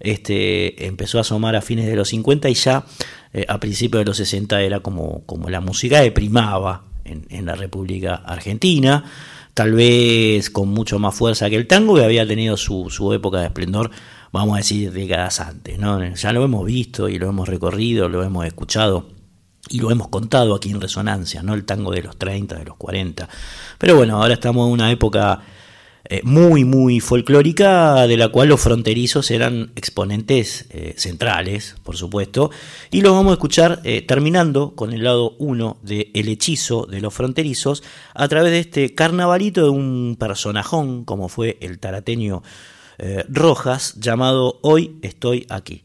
este, 0.00 0.86
empezó 0.86 1.18
a 1.18 1.22
asomar 1.22 1.56
a 1.56 1.62
fines 1.62 1.86
de 1.86 1.96
los 1.96 2.08
50 2.08 2.48
y 2.48 2.54
ya 2.54 2.84
eh, 3.32 3.44
a 3.48 3.58
principios 3.60 4.00
de 4.00 4.06
los 4.06 4.16
60 4.16 4.62
era 4.62 4.80
como, 4.80 5.24
como 5.26 5.50
la 5.50 5.60
música 5.60 6.00
de 6.00 6.12
primaba 6.12 6.84
en, 7.04 7.26
en 7.30 7.46
la 7.46 7.54
República 7.54 8.14
Argentina 8.14 9.04
tal 9.54 9.72
vez 9.72 10.50
con 10.50 10.68
mucho 10.68 10.98
más 10.98 11.14
fuerza 11.14 11.48
que 11.48 11.56
el 11.56 11.66
tango, 11.66 11.94
que 11.94 12.04
había 12.04 12.26
tenido 12.26 12.56
su, 12.56 12.90
su 12.90 13.12
época 13.12 13.38
de 13.38 13.46
esplendor, 13.46 13.90
vamos 14.32 14.54
a 14.54 14.58
decir, 14.58 14.92
décadas 14.92 15.40
antes. 15.40 15.78
¿no? 15.78 16.04
Ya 16.14 16.32
lo 16.32 16.44
hemos 16.44 16.66
visto 16.66 17.08
y 17.08 17.18
lo 17.18 17.28
hemos 17.28 17.48
recorrido, 17.48 18.08
lo 18.08 18.22
hemos 18.24 18.44
escuchado 18.46 19.13
y 19.68 19.80
lo 19.80 19.90
hemos 19.90 20.08
contado 20.08 20.54
aquí 20.54 20.70
en 20.70 20.80
Resonancia, 20.80 21.42
¿no? 21.42 21.54
el 21.54 21.64
tango 21.64 21.92
de 21.92 22.02
los 22.02 22.16
30, 22.16 22.56
de 22.56 22.64
los 22.64 22.76
40. 22.76 23.28
Pero 23.78 23.96
bueno, 23.96 24.22
ahora 24.22 24.34
estamos 24.34 24.66
en 24.66 24.72
una 24.72 24.90
época 24.90 25.42
eh, 26.06 26.20
muy, 26.22 26.64
muy 26.64 27.00
folclórica, 27.00 28.06
de 28.06 28.18
la 28.18 28.28
cual 28.28 28.48
los 28.48 28.60
fronterizos 28.60 29.30
eran 29.30 29.72
exponentes 29.74 30.66
eh, 30.68 30.94
centrales, 30.98 31.76
por 31.82 31.96
supuesto, 31.96 32.50
y 32.90 33.00
los 33.00 33.12
vamos 33.12 33.30
a 33.30 33.34
escuchar 33.34 33.80
eh, 33.84 34.02
terminando 34.02 34.74
con 34.74 34.92
el 34.92 35.02
lado 35.02 35.34
1 35.38 35.78
de 35.82 36.10
El 36.12 36.28
hechizo 36.28 36.84
de 36.84 37.00
los 37.00 37.14
fronterizos, 37.14 37.82
a 38.12 38.28
través 38.28 38.52
de 38.52 38.58
este 38.58 38.94
carnavalito 38.94 39.62
de 39.62 39.70
un 39.70 40.16
personajón, 40.18 41.04
como 41.04 41.30
fue 41.30 41.56
el 41.60 41.78
tarateño 41.78 42.42
Rojas, 43.28 43.94
llamado 43.98 44.60
Hoy 44.62 44.98
estoy 45.02 45.46
aquí. 45.50 45.82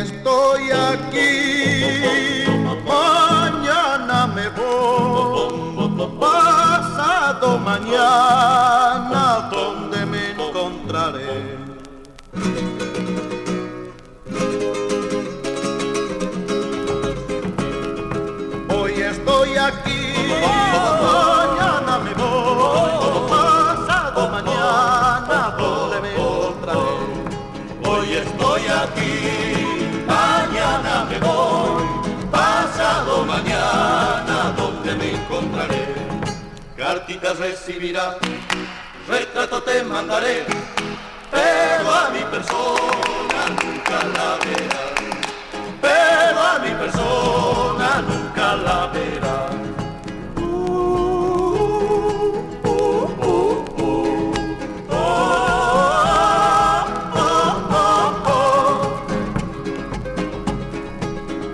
Estoy 0.00 0.70
aquí, 0.70 2.44
mañana 2.86 4.26
me 4.26 4.48
voy, 4.50 6.08
pasado 6.18 7.58
mañana, 7.58 9.50
donde 9.50 10.06
me 10.06 10.30
encontraré. 10.30 11.58
Hoy 18.68 18.92
estoy 19.02 19.56
aquí, 19.56 20.02
recibirás, 37.40 38.16
retrato 39.08 39.62
te 39.62 39.82
mandaré, 39.82 40.44
pero 41.30 41.90
a 41.90 42.10
mi 42.10 42.22
persona 42.24 43.40
nunca 43.62 43.98
la 44.14 44.36
verás. 44.44 44.90
Pero 45.80 46.38
a 46.38 46.58
mi 46.58 46.70
persona 46.82 48.02
nunca 48.08 48.56
la 48.56 48.86
verás. 48.88 49.50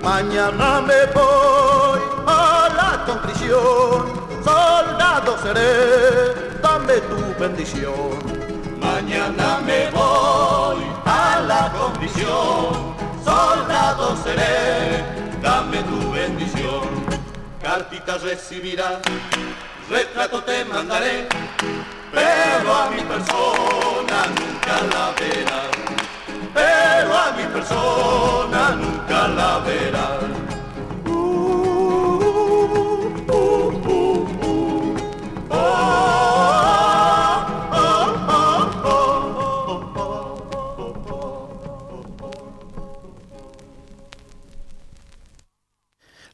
Mañana 0.03 0.81
me 0.81 1.06
seré, 5.47 6.61
dame 6.63 6.95
tu 7.11 7.21
bendición. 7.41 8.19
Mañana 8.81 9.61
me 9.65 9.91
voy 9.91 10.83
a 11.05 11.41
la 11.47 11.73
condición, 11.73 12.95
soldado 13.25 14.17
seré, 14.25 15.05
dame 15.43 15.83
tu 15.85 16.13
bendición. 16.13 16.89
Cartitas 17.63 18.23
recibirás, 18.23 18.99
retrato 19.91 20.43
te 20.43 20.65
mandaré, 20.65 21.29
pero 22.13 22.75
a 22.75 22.91
mi 22.91 23.03
persona 23.03 24.19
nunca 24.39 24.75
la 24.93 25.13
verás 25.21 25.87
pero 26.55 27.15
a 27.15 27.33
mi 27.37 27.45
persona 27.53 28.71
nunca 28.77 29.29
la 29.29 29.59
verás. 29.59 30.36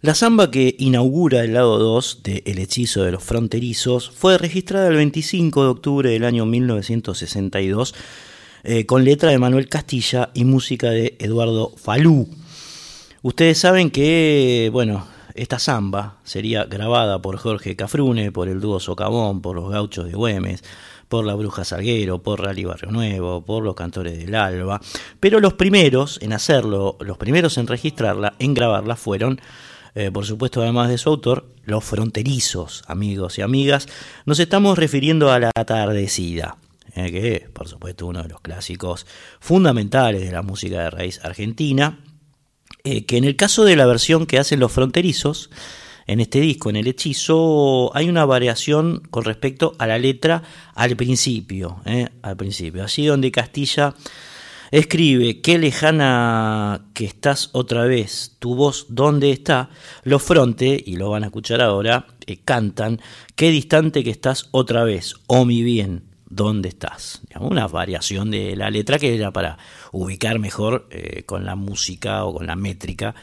La 0.02 0.16
samba 0.16 0.50
que 0.50 0.74
inaugura 0.80 1.44
el 1.44 1.54
lado 1.54 1.78
2 1.78 2.24
de 2.24 2.42
El 2.44 2.58
hechizo 2.58 3.04
de 3.04 3.12
los 3.12 3.22
fronterizos 3.22 4.10
fue 4.10 4.36
registrada 4.36 4.88
el 4.88 4.96
25 4.96 5.62
de 5.62 5.68
octubre 5.68 6.10
del 6.10 6.24
año 6.24 6.44
1962 6.44 7.94
eh, 8.64 8.84
con 8.84 9.04
letra 9.04 9.30
de 9.30 9.38
Manuel 9.38 9.68
Castilla 9.68 10.30
y 10.34 10.44
música 10.44 10.90
de 10.90 11.14
Eduardo 11.20 11.72
Falú. 11.76 12.28
Ustedes 13.22 13.58
saben 13.58 13.92
que, 13.92 14.70
bueno, 14.72 15.06
esta 15.36 15.60
samba 15.60 16.16
sería 16.24 16.64
grabada 16.64 17.22
por 17.22 17.36
Jorge 17.36 17.76
Cafrune, 17.76 18.32
por 18.32 18.48
el 18.48 18.60
dúo 18.60 18.80
Socavón, 18.80 19.40
por 19.40 19.54
los 19.54 19.70
gauchos 19.70 20.06
de 20.06 20.14
Güemes, 20.14 20.64
por 21.08 21.24
la 21.24 21.34
Bruja 21.34 21.64
Salguero, 21.64 22.20
por 22.20 22.42
Rally 22.42 22.64
Barrio 22.64 22.90
Nuevo, 22.90 23.44
por 23.44 23.62
los 23.62 23.76
cantores 23.76 24.18
del 24.18 24.34
Alba, 24.34 24.80
pero 25.20 25.38
los 25.38 25.52
primeros 25.52 26.18
en 26.22 26.32
hacerlo, 26.32 26.96
los 26.98 27.18
primeros 27.18 27.56
en 27.56 27.68
registrarla, 27.68 28.34
en 28.40 28.52
grabarla, 28.52 28.96
fueron, 28.96 29.40
eh, 29.94 30.10
por 30.10 30.24
supuesto, 30.24 30.62
además 30.62 30.88
de 30.88 30.98
su 30.98 31.10
autor, 31.10 31.48
los 31.64 31.84
fronterizos, 31.84 32.82
amigos 32.86 33.38
y 33.38 33.42
amigas. 33.42 33.88
Nos 34.24 34.38
estamos 34.38 34.78
refiriendo 34.78 35.30
a 35.30 35.38
la 35.38 35.50
atardecida. 35.54 36.56
Eh, 36.94 37.10
que 37.10 37.36
es, 37.36 37.50
por 37.50 37.68
supuesto, 37.68 38.06
uno 38.06 38.22
de 38.22 38.28
los 38.28 38.40
clásicos 38.40 39.06
fundamentales 39.40 40.22
de 40.22 40.32
la 40.32 40.42
música 40.42 40.82
de 40.82 40.90
raíz 40.90 41.24
argentina, 41.24 42.00
eh, 42.84 43.06
que 43.06 43.16
en 43.16 43.24
el 43.24 43.36
caso 43.36 43.64
de 43.64 43.76
la 43.76 43.86
versión 43.86 44.26
que 44.26 44.38
hacen 44.38 44.60
los 44.60 44.72
fronterizos, 44.72 45.50
en 46.06 46.20
este 46.20 46.40
disco, 46.40 46.68
en 46.68 46.76
el 46.76 46.88
hechizo, 46.88 47.96
hay 47.96 48.08
una 48.08 48.24
variación 48.24 49.02
con 49.10 49.24
respecto 49.24 49.74
a 49.78 49.86
la 49.86 49.98
letra 49.98 50.42
al 50.74 50.96
principio, 50.96 51.80
al 52.22 52.36
principio, 52.36 52.82
así 52.82 53.06
donde 53.06 53.30
Castilla 53.30 53.94
escribe, 54.72 55.40
qué 55.42 55.58
lejana 55.58 56.86
que 56.94 57.04
estás 57.04 57.50
otra 57.52 57.84
vez, 57.84 58.36
tu 58.40 58.56
voz 58.56 58.86
dónde 58.88 59.30
está, 59.30 59.70
los 60.02 60.22
fronte, 60.22 60.82
y 60.84 60.96
lo 60.96 61.10
van 61.10 61.22
a 61.22 61.26
escuchar 61.26 61.60
ahora, 61.60 62.06
cantan, 62.44 63.00
qué 63.36 63.50
distante 63.50 64.02
que 64.02 64.10
estás 64.10 64.48
otra 64.50 64.82
vez, 64.82 65.14
oh 65.28 65.44
mi 65.44 65.62
bien, 65.62 66.02
¿Dónde 66.34 66.70
estás? 66.70 67.20
Una 67.38 67.68
variación 67.68 68.30
de 68.30 68.56
la 68.56 68.70
letra 68.70 68.98
que 68.98 69.14
era 69.14 69.30
para 69.32 69.58
ubicar 69.92 70.38
mejor 70.38 70.88
eh, 70.90 71.24
con 71.24 71.44
la 71.44 71.56
música 71.56 72.24
o 72.24 72.32
con 72.32 72.46
la 72.46 72.56
métrica 72.56 73.14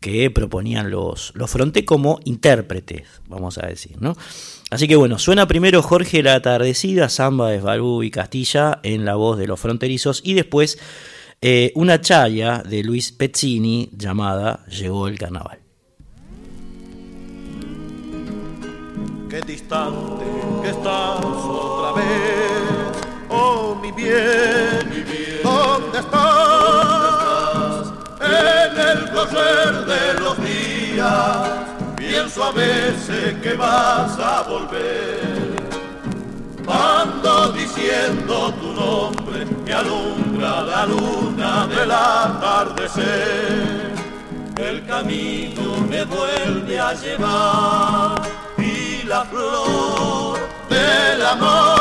que 0.00 0.30
proponían 0.30 0.90
los, 0.90 1.32
los 1.34 1.50
fronte 1.50 1.84
como 1.84 2.20
intérpretes, 2.24 3.02
vamos 3.26 3.58
a 3.58 3.66
decir, 3.66 3.96
¿no? 4.00 4.16
Así 4.70 4.86
que 4.86 4.96
bueno, 4.96 5.18
suena 5.18 5.48
primero 5.48 5.82
Jorge 5.82 6.22
la 6.22 6.34
atardecida, 6.34 7.08
samba 7.08 7.50
de 7.50 7.60
Balbú 7.60 8.02
y 8.02 8.10
Castilla 8.10 8.80
en 8.82 9.04
la 9.04 9.14
voz 9.14 9.38
de 9.38 9.46
los 9.46 9.58
fronterizos 9.58 10.20
y 10.24 10.34
después 10.34 10.78
eh, 11.40 11.72
una 11.74 12.00
chaya 12.00 12.62
de 12.64 12.82
Luis 12.82 13.12
Pezzini 13.12 13.90
llamada 13.96 14.64
Llegó 14.66 15.08
el 15.08 15.18
carnaval. 15.18 15.60
Qué 19.30 19.40
distante 19.42 20.24
que 20.62 20.70
estás 20.70 21.24
otra 21.24 21.92
vez, 21.92 22.98
oh 23.28 23.78
mi 23.80 23.92
bien, 23.92 24.88
mi 24.90 25.02
bien. 25.02 25.42
¿dónde 25.42 25.98
estás? 25.98 27.92
En 28.20 28.32
el 28.64 28.67
correr 29.26 29.84
de 29.84 30.20
los 30.20 30.36
días, 30.38 31.48
pienso 31.96 32.44
a 32.44 32.52
veces 32.52 33.34
que 33.42 33.54
vas 33.54 34.18
a 34.18 34.42
volver. 34.42 35.56
Ando 36.68 37.52
diciendo 37.52 38.52
tu 38.60 38.72
nombre, 38.72 39.46
me 39.64 39.72
alumbra 39.72 40.62
la 40.62 40.86
luna 40.86 41.66
del 41.66 41.90
atardecer. 41.90 43.08
El 44.56 44.84
camino 44.86 45.76
me 45.88 46.04
vuelve 46.04 46.78
a 46.78 46.92
llevar 46.94 48.22
la 49.08 49.24
flor 49.24 50.38
de 50.68 51.12
el 51.14 51.22
amor. 51.22 51.77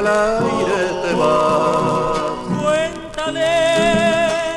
Al 0.00 0.06
aire 0.06 0.82
te 1.02 1.12
va. 1.14 1.34
Cuéntale 2.62 3.52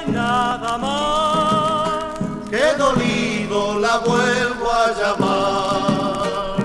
nada 0.07 0.78
más. 0.78 2.49
Que 2.49 2.65
dolido 2.78 3.80
la 3.80 3.98
vuelvo 3.98 4.68
a 4.72 4.86
llamar. 4.99 6.56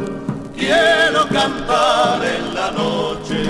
Quiero 0.54 1.20
cantar 1.28 2.24
en 2.24 2.54
la 2.54 2.70
noche 2.70 3.40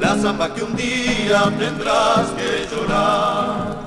la 0.00 0.16
samba 0.16 0.52
que 0.52 0.62
un 0.64 0.74
día 0.74 1.52
tendrás 1.58 2.26
que 2.38 2.66
llorar. 2.70 3.85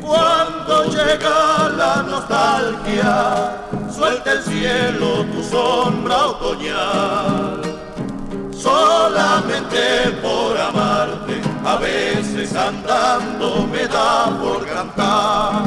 Cuando 0.00 0.84
llega 0.84 1.68
la 1.76 2.02
nostalgia, 2.02 3.66
suelta 3.94 4.32
el 4.32 4.42
cielo 4.42 5.26
tu 5.26 5.42
sombra 5.42 6.26
otoñal. 6.28 7.60
Solamente 8.50 10.10
por 10.22 10.58
amarte, 10.58 11.42
a 11.66 11.76
veces 11.76 12.56
andando 12.56 13.66
me 13.66 13.86
da 13.86 14.38
por 14.40 14.66
cantar. 14.66 15.62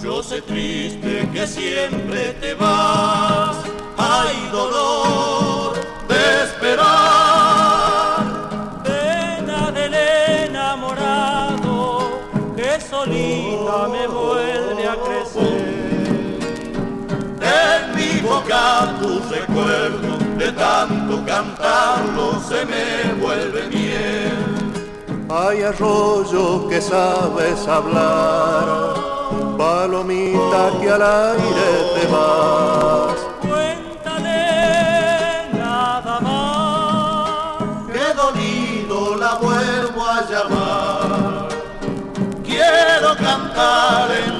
Yo 0.00 0.22
sé 0.22 0.40
triste 0.42 1.28
que 1.32 1.46
siempre 1.48 2.36
te 2.40 2.54
vas, 2.54 3.56
hay 3.96 4.48
dolor 4.52 5.74
de 6.06 6.44
esperar. 6.44 7.03
Boca 18.54 18.94
tu 19.00 19.20
recuerdo, 19.30 20.18
de 20.38 20.52
tanto 20.52 21.24
cantarlo 21.26 22.40
se 22.48 22.64
me 22.66 23.14
vuelve 23.20 23.68
miel. 23.68 24.32
Hay 25.30 25.62
arroyo 25.62 26.68
que 26.68 26.80
sabes 26.80 27.66
hablar, 27.66 28.94
palomita 29.58 30.70
que 30.80 30.90
al 30.90 31.02
aire 31.02 31.70
te 31.94 32.06
vas. 32.12 33.18
Cuéntale 33.40 34.42
nada 35.52 36.20
más. 36.20 37.62
Que 37.92 38.14
dolido 38.14 39.16
la 39.16 39.34
vuelvo 39.36 40.04
a 40.06 40.20
llamar. 40.30 41.48
Quiero 42.44 43.16
cantar 43.16 44.10
en 44.12 44.33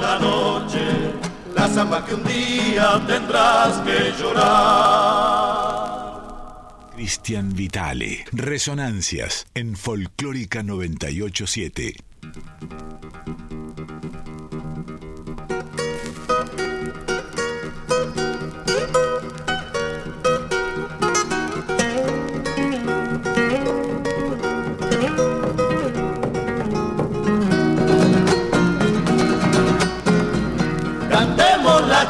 samba 1.75 2.05
que 2.05 2.15
un 2.15 2.23
día 2.23 3.03
tendrás 3.05 3.79
que 3.79 4.13
llorar. 4.17 5.75
Cristian 6.95 7.53
Vitale. 7.53 8.23
Resonancias 8.31 9.45
en 9.53 9.75
Folclórica 9.75 10.63
987. 10.63 11.97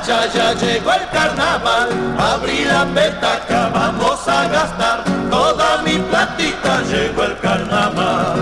La 0.07 0.30
chaya, 0.30 0.53
llegó 0.53 0.94
el 0.94 1.10
carnaval, 1.10 1.90
abrí 2.19 2.64
la 2.64 2.86
petaca, 2.86 3.69
vamos 3.73 4.27
a 4.27 4.48
gastar 4.49 5.03
toda 5.32 5.82
mi 5.82 5.98
platita, 5.98 6.84
llegó 6.84 7.23
el 7.23 7.36
carnaval. 7.40 8.36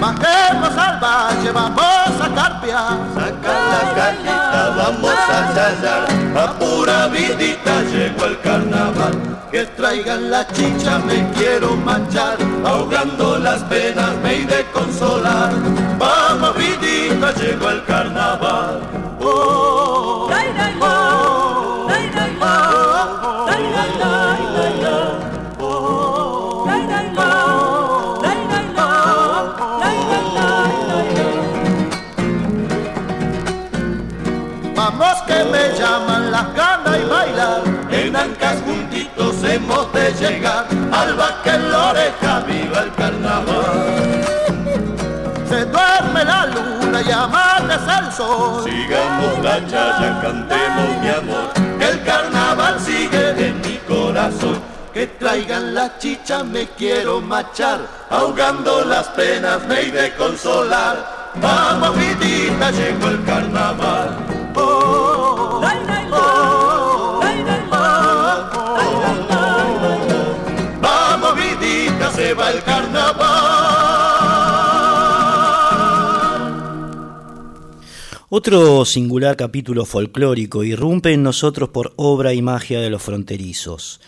Bajemos 0.00 0.78
al 0.78 1.00
valle, 1.00 1.50
vamos 1.50 1.80
a 1.80 2.32
carpiar. 2.32 2.96
Saca 3.12 3.52
la 3.72 3.94
cajita, 3.96 4.74
vamos 4.76 5.14
a 5.14 5.54
chayar, 5.54 6.46
a 6.46 6.52
pura 6.60 7.08
vidita 7.08 7.82
llegó 7.90 8.26
el 8.26 8.40
carnaval. 8.40 9.18
Que 9.50 9.64
traigan 9.64 10.30
la 10.30 10.46
chicha, 10.46 11.00
me 11.00 11.28
quiero 11.32 11.74
manchar, 11.74 12.36
ahogando 12.64 13.36
las 13.38 13.64
penas 13.64 14.14
me 14.22 14.36
he 14.36 14.46
de 14.46 14.64
consolar. 14.70 15.50
Vamos 15.98 16.54
vidita, 16.54 17.32
llegó 17.32 17.70
el 17.70 17.84
carnaval. 17.84 19.07
Oh. 19.20 19.98
Vamos 34.90 35.22
que 35.26 35.44
me 35.44 35.78
llaman 35.78 36.30
las 36.30 36.54
ganas 36.54 36.98
y 36.98 37.04
bailar. 37.08 37.62
En 37.90 38.16
Ancas 38.16 38.56
juntitos 38.64 39.44
hemos 39.44 39.92
de 39.92 40.12
llegar, 40.14 40.66
al 40.92 41.16
que 41.42 41.50
en 41.50 41.70
la 41.70 41.88
oreja, 41.90 42.40
viva 42.46 42.80
el 42.80 42.94
carnaval. 42.94 44.24
Se 45.48 45.64
duerme 45.66 46.24
la 46.24 46.46
y 47.06 47.10
amanece 47.10 47.92
el 48.00 48.12
sol. 48.12 48.64
Sigamos 48.64 49.38
la 49.42 49.66
chaya, 49.66 50.20
cantemos 50.20 51.00
mi 51.00 51.08
amor, 51.08 51.52
que 51.78 51.84
el 51.84 52.04
carnaval 52.04 52.80
sigue 52.80 53.48
en 53.48 53.60
mi 53.60 53.76
corazón. 53.86 54.60
Que 54.92 55.06
traigan 55.06 55.74
la 55.74 55.98
chicha, 55.98 56.42
me 56.42 56.66
quiero 56.68 57.20
machar, 57.20 57.80
ahogando 58.10 58.84
las 58.84 59.06
penas 59.08 59.64
me 59.66 59.82
he 59.82 59.92
de 59.92 60.14
consolar. 60.14 61.32
Vamos 61.40 61.96
vidita, 61.96 62.70
llegó 62.70 63.08
el 63.08 63.24
carnaval. 63.24 64.27
Otro 78.30 78.84
singular 78.84 79.36
capítulo 79.36 79.86
folclórico 79.86 80.62
irrumpe 80.62 81.14
en 81.14 81.22
nosotros 81.22 81.70
por 81.70 81.94
obra 81.96 82.34
y 82.34 82.42
magia 82.42 82.78
de 82.78 82.90
los 82.90 83.02
fronterizos. 83.02 84.02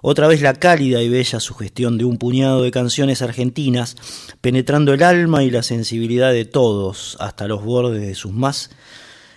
Otra 0.00 0.28
vez 0.28 0.40
la 0.40 0.54
cálida 0.54 1.02
y 1.02 1.10
bella 1.10 1.40
sugestión 1.40 1.98
de 1.98 2.06
un 2.06 2.16
puñado 2.16 2.62
de 2.62 2.70
canciones 2.70 3.20
argentinas, 3.20 3.96
penetrando 4.40 4.94
el 4.94 5.02
alma 5.02 5.44
y 5.44 5.50
la 5.50 5.62
sensibilidad 5.62 6.32
de 6.32 6.46
todos 6.46 7.18
hasta 7.20 7.48
los 7.48 7.62
bordes 7.62 8.00
de 8.00 8.14
sus 8.14 8.32
más 8.32 8.70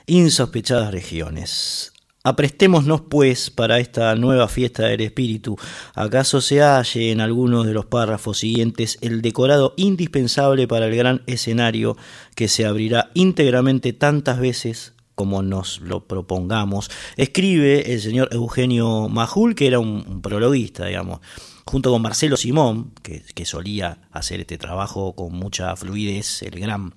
insospechadas 0.05 0.93
regiones. 0.93 1.91
Aprestémonos, 2.29 3.01
pues, 3.01 3.49
para 3.49 3.79
esta 3.79 4.13
nueva 4.13 4.47
fiesta 4.47 4.83
del 4.85 5.01
espíritu. 5.01 5.57
¿Acaso 5.95 6.41
se 6.41 6.61
halle 6.61 7.11
en 7.11 7.21
algunos 7.21 7.65
de 7.65 7.73
los 7.73 7.87
párrafos 7.87 8.37
siguientes 8.37 8.99
el 9.01 9.23
decorado 9.23 9.73
indispensable 9.77 10.67
para 10.67 10.85
el 10.85 10.95
gran 10.95 11.23
escenario 11.25 11.97
que 12.35 12.47
se 12.47 12.67
abrirá 12.67 13.09
íntegramente 13.15 13.93
tantas 13.93 14.39
veces 14.39 14.93
como 15.15 15.41
nos 15.41 15.81
lo 15.81 16.05
propongamos? 16.05 16.91
Escribe 17.17 17.93
el 17.93 17.99
señor 17.99 18.29
Eugenio 18.31 19.09
Majul, 19.09 19.55
que 19.55 19.65
era 19.65 19.79
un, 19.79 20.21
prologuista, 20.21 20.85
digamos, 20.85 21.21
junto 21.65 21.89
con 21.89 22.03
Marcelo 22.03 22.37
Simón, 22.37 22.91
que, 23.01 23.23
que 23.33 23.45
solía 23.45 24.07
hacer 24.11 24.41
este 24.41 24.59
trabajo 24.59 25.15
con 25.15 25.33
mucha 25.33 25.75
fluidez, 25.75 26.43
el 26.43 26.59
gran 26.59 26.93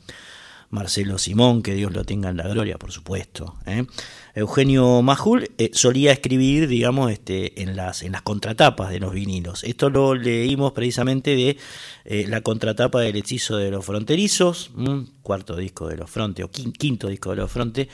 Marcelo 0.72 1.18
Simón, 1.18 1.62
que 1.62 1.74
Dios 1.74 1.92
lo 1.92 2.02
tenga 2.04 2.30
en 2.30 2.38
la 2.38 2.48
gloria, 2.48 2.78
por 2.78 2.90
supuesto. 2.92 3.54
¿eh? 3.66 3.84
Eugenio 4.34 5.02
Majul 5.02 5.50
eh, 5.58 5.70
solía 5.74 6.12
escribir, 6.12 6.66
digamos, 6.66 7.12
este, 7.12 7.62
en, 7.62 7.76
las, 7.76 8.02
en 8.02 8.12
las 8.12 8.22
contratapas 8.22 8.90
de 8.90 8.98
los 8.98 9.12
vinilos. 9.12 9.62
Esto 9.64 9.90
lo 9.90 10.14
leímos 10.14 10.72
precisamente 10.72 11.36
de 11.36 11.58
eh, 12.06 12.24
la 12.26 12.40
contratapa 12.40 13.00
del 13.02 13.16
hechizo 13.16 13.58
de 13.58 13.70
los 13.70 13.84
fronterizos, 13.84 14.70
cuarto 15.22 15.56
disco 15.56 15.86
de 15.88 15.98
los 15.98 16.10
fronte, 16.10 16.42
o 16.42 16.50
quin- 16.50 16.72
quinto 16.72 17.08
disco 17.08 17.30
de 17.30 17.36
los 17.36 17.52
fronte, 17.52 17.88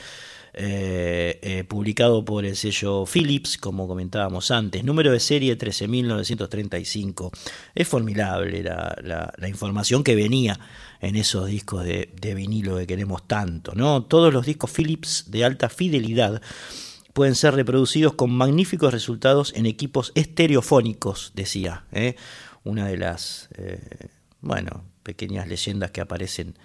eh, 0.61 1.65
publicado 1.69 2.25
por 2.25 2.45
el 2.45 2.57
sello 2.57 3.05
Philips, 3.07 3.59
como 3.59 3.87
comentábamos 3.87 4.51
antes, 4.51 4.83
número 4.85 5.13
de 5.13 5.21
serie 5.21 5.57
13.935. 5.59 7.31
Es 7.75 7.89
formidable 7.89 8.63
la, 8.63 9.35
información 9.49 10.03
que 10.05 10.15
venía 10.17 10.59
en 11.01 11.17
esos 11.17 11.47
discos 11.47 11.85
de, 11.85 12.35
vinilo 12.35 12.77
que 12.77 12.87
queremos 12.87 13.27
tanto. 13.27 13.73
¿no? 13.75 14.05
Todos 14.05 14.33
los 14.33 14.47
discos 14.47 14.71
Philips 14.71 15.31
de 15.31 15.45
alta 15.45 15.69
fidelidad 15.69 16.43
pueden 17.13 17.35
ser 17.35 17.55
reproducidos 17.55 18.15
con 18.15 18.31
magníficos 18.31 18.93
resultados 18.93 19.53
en 19.57 19.67
equipos 19.67 20.13
estereofónicos, 20.15 21.33
decía. 21.35 21.85
¿eh? 21.93 22.17
Una 22.65 22.87
de 22.87 22.97
las, 22.97 23.49
bueno, 24.41 24.85
pequeñas 25.03 25.49
leyendas 25.49 25.91
que 25.91 26.01
aparecen 26.01 26.57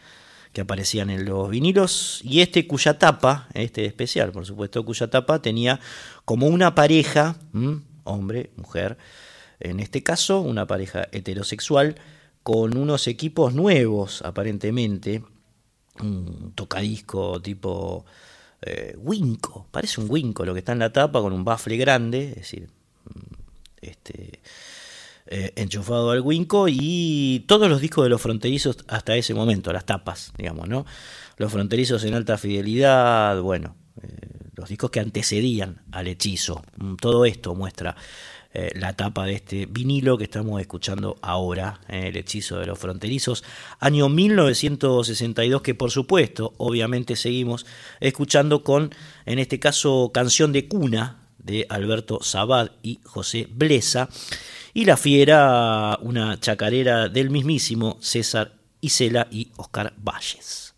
que 0.54 0.62
aparecían 0.62 1.10
en 1.10 1.26
los 1.26 1.50
vinilos 1.50 2.22
y 2.24 2.42
este 2.42 2.68
cuya 2.68 3.00
tapa, 3.00 3.48
este 3.56 3.86
especial 3.86 4.32
por 4.32 4.46
supuesto, 4.46 4.86
cuya 4.86 5.10
tapa 5.10 5.42
tenía 5.42 5.80
como 6.26 6.46
una 6.46 6.76
pareja, 6.76 7.36
hombre, 8.04 8.52
mujer, 8.56 8.98
en 9.60 9.80
este 9.80 10.04
caso 10.04 10.42
una 10.42 10.68
pareja 10.68 11.08
heterosexual 11.12 11.96
con 12.44 12.78
unos 12.78 13.08
equipos 13.08 13.54
nuevos 13.54 14.22
aparentemente, 14.22 15.24
un 16.02 16.52
tocadisco 16.56 17.42
tipo 17.42 18.06
eh, 18.62 18.96
Winco, 18.98 19.68
parece 19.72 20.02
un 20.02 20.10
Winco 20.10 20.46
lo 20.46 20.54
que 20.54 20.60
está 20.60 20.74
en 20.74 20.80
la 20.80 20.92
tapa 20.92 21.22
con 21.22 21.34
un 21.34 21.44
bafle 21.44 21.78
grande, 21.78 22.30
es 22.30 22.36
decir, 22.36 22.70
este 23.82 24.42
eh, 25.26 25.54
enchufado 25.56 26.12
al 26.12 26.22
Winco 26.22 26.68
y 26.70 27.46
todos 27.48 27.70
los 27.70 27.80
discos 27.80 28.04
de 28.04 28.10
los 28.10 28.22
fronterizos 28.22 28.78
hasta 28.88 29.16
ese 29.16 29.34
momento, 29.34 29.72
las 29.72 29.86
tapas, 29.86 30.34
digamos, 30.38 30.68
¿no? 30.68 30.86
Los 31.38 31.52
fronterizos 31.52 32.04
en 32.04 32.14
alta 32.14 32.38
fidelidad, 32.38 33.42
bueno, 33.42 33.76
eh, 34.02 34.08
los 34.56 34.70
discos 34.70 34.92
que 34.92 35.00
antecedían 35.00 35.82
al 35.92 36.08
hechizo. 36.08 36.62
Mm, 36.78 36.96
todo 36.96 37.26
esto 37.26 37.56
muestra 37.56 37.96
eh, 38.54 38.72
la 38.76 38.94
tapa 38.94 39.26
de 39.26 39.34
este 39.34 39.66
vinilo 39.66 40.18
que 40.18 40.26
estamos 40.26 40.62
escuchando 40.62 41.18
ahora, 41.22 41.82
el 41.88 42.16
hechizo 42.16 42.60
de 42.60 42.68
los 42.68 42.78
fronterizos, 42.78 43.44
año 43.80 44.10
1962, 44.10 45.62
que 45.62 45.74
por 45.74 45.90
supuesto, 45.90 46.54
obviamente 46.58 47.16
seguimos 47.16 47.66
escuchando 48.00 48.64
con, 48.64 48.94
en 49.26 49.40
este 49.40 49.60
caso, 49.60 50.12
canción 50.14 50.52
de 50.52 50.68
cuna 50.68 51.24
de 51.40 51.66
Alberto 51.70 52.20
Sabad 52.22 52.72
y 52.84 53.00
José 53.04 53.48
Blesa 53.50 54.10
y 54.74 54.86
La 54.86 54.98
Fiera, 54.98 55.98
una 56.02 56.40
chacarera 56.40 57.10
del 57.10 57.30
mismísimo 57.30 57.98
César 58.02 58.54
Isela 58.82 59.28
y 59.32 59.52
Oscar 59.58 59.94
Valles. 59.98 60.73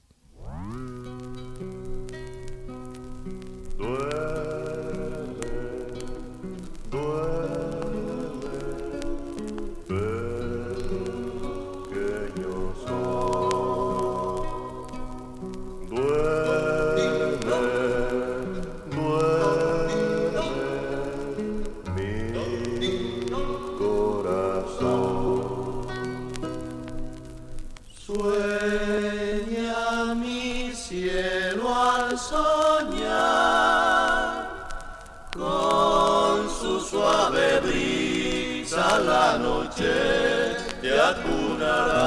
Te 40.81 41.01
acunará. 41.01 42.05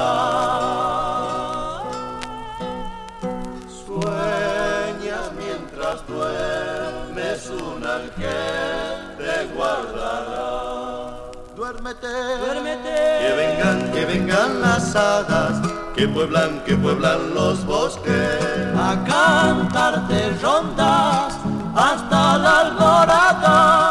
Sueñas 3.85 5.31
mientras 5.37 6.07
duermes 6.07 7.49
un 7.49 7.85
ángel 7.85 9.17
te 9.17 9.45
guardará. 9.55 11.31
Duérmete, 11.55 12.07
duérmete. 12.07 12.95
Que 13.19 13.33
vengan, 13.35 13.91
que 13.91 14.05
vengan 14.05 14.61
las 14.61 14.95
hadas 14.95 15.61
que 15.95 16.07
pueblan, 16.07 16.63
que 16.63 16.75
pueblan 16.75 17.33
los 17.35 17.65
bosques. 17.65 18.39
A 18.75 18.95
cantarte 19.05 20.31
rondas 20.41 21.33
hasta 21.75 22.37
la 22.37 22.59
alborada 22.61 23.88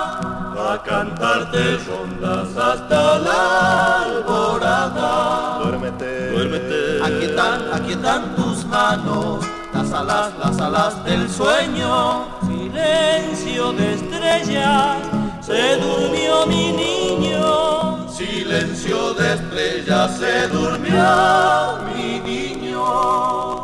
a 0.68 0.82
cantarte 0.82 1.78
rondas 1.88 2.54
hasta 2.56 3.18
la 3.20 4.02
alborada. 4.02 5.60
Duérmete, 5.62 6.30
duérmete. 6.32 7.02
Aquí 7.04 7.24
están, 7.24 7.72
aquí 7.72 7.92
están 7.92 8.36
tus 8.36 8.66
manos, 8.66 9.46
las 9.72 9.90
alas, 9.92 10.32
las 10.38 10.60
alas 10.60 11.04
del 11.04 11.30
sueño. 11.30 12.26
Silencio 12.46 13.72
de 13.72 13.94
estrellas, 13.94 14.98
se 15.40 15.76
durmió 15.76 16.46
mi 16.46 16.72
niño. 16.72 18.06
Silencio 18.10 19.14
de 19.14 19.34
estrellas, 19.34 20.18
se 20.18 20.48
durmió 20.48 21.78
mi 21.94 22.20
niño. 22.20 23.57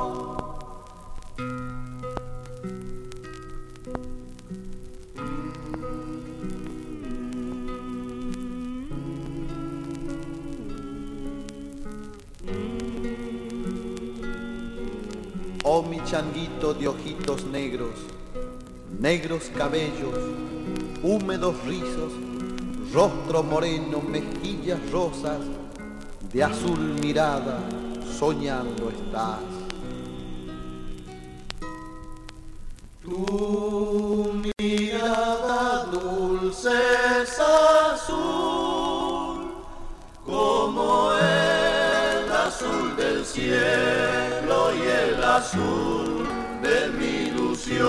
Oh 15.67 15.83
mi 15.83 15.99
changuito 16.05 16.75
de 16.75 16.87
ojitos 16.87 17.47
negros, 17.47 17.95
negros 19.01 19.51
cabellos, 19.57 20.19
húmedos 21.03 21.57
rizos, 21.65 22.13
rostro 22.93 23.43
moreno, 23.43 24.03
mejillas 24.03 24.79
rosas, 24.91 25.41
de 26.35 26.45
azul 26.45 26.79
mirada, 27.01 27.61
soñando 28.19 28.91
estás. 28.91 29.41
Tu 33.03 34.35
mirada 34.59 35.87
dulce 35.87 36.73
es 37.23 37.41
azul, 37.95 38.35
como 40.27 41.11
el 41.15 42.31
azul 42.31 42.95
del 42.99 43.25
cielo 43.25 44.34
azul 45.37 46.27
de 46.63 46.89
mi 46.97 47.13
ilusión, 47.29 47.89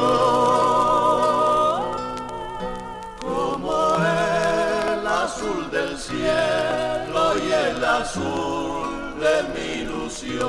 como 3.21 3.95
el 3.97 5.07
azul 5.07 5.69
del 5.71 5.95
cielo 5.97 7.37
y 7.37 7.51
el 7.51 7.85
azul 7.85 9.15
de 9.19 9.35
mi 9.53 9.67
ilusión. 9.83 10.45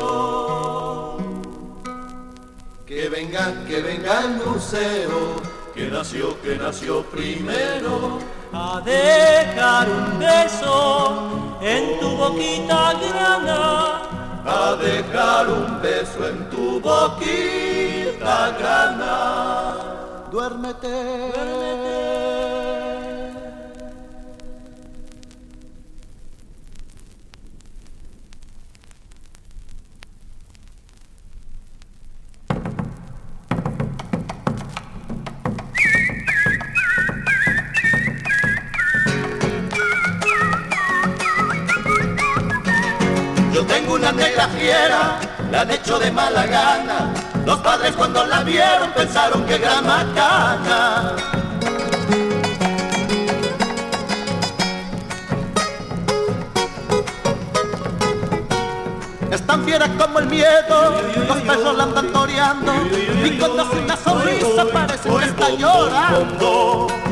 Que 2.87 3.09
venga, 3.11 3.53
que 3.69 3.83
venga 3.83 4.21
el 4.21 4.31
museo, 4.47 5.37
que 5.75 5.91
nació, 5.91 6.41
que 6.41 6.57
nació 6.57 7.03
primero, 7.17 8.19
a 8.55 8.81
dejar 8.83 9.91
un 9.91 10.19
beso 10.19 11.29
en 11.61 12.01
tu 12.01 12.09
boquita 12.17 12.95
grana 12.95 13.86
a 14.47 14.77
dejar 14.77 15.49
un 15.49 15.81
beso 15.83 16.29
en 16.29 16.49
tu 16.51 16.81
boquita 16.81 18.53
grana. 18.59 19.77
Duérmete, 20.31 21.33
duérmete. 21.35 22.26
De 45.95 46.11
mala 46.11 46.45
gana. 46.47 47.15
Los 47.47 47.61
padres 47.61 47.93
cuando 47.93 48.27
la 48.27 48.43
vieron 48.43 48.91
pensaron 48.91 49.47
que 49.47 49.57
gran 49.57 49.87
macana. 49.87 51.13
Es 59.31 59.47
tan 59.47 59.65
fiera 59.65 59.87
como 59.97 60.19
el 60.19 60.27
miedo, 60.27 61.01
los 61.29 61.39
perros 61.39 61.77
la 61.77 61.85
andan 61.85 62.13
toreando 62.13 62.73
y 63.25 63.39
cuando 63.39 63.63
hace 63.63 63.79
una 63.79 63.97
sonrisa 63.97 64.67
parece 64.73 65.09
que 65.09 65.25
está 65.25 65.51
llorando. 65.51 67.06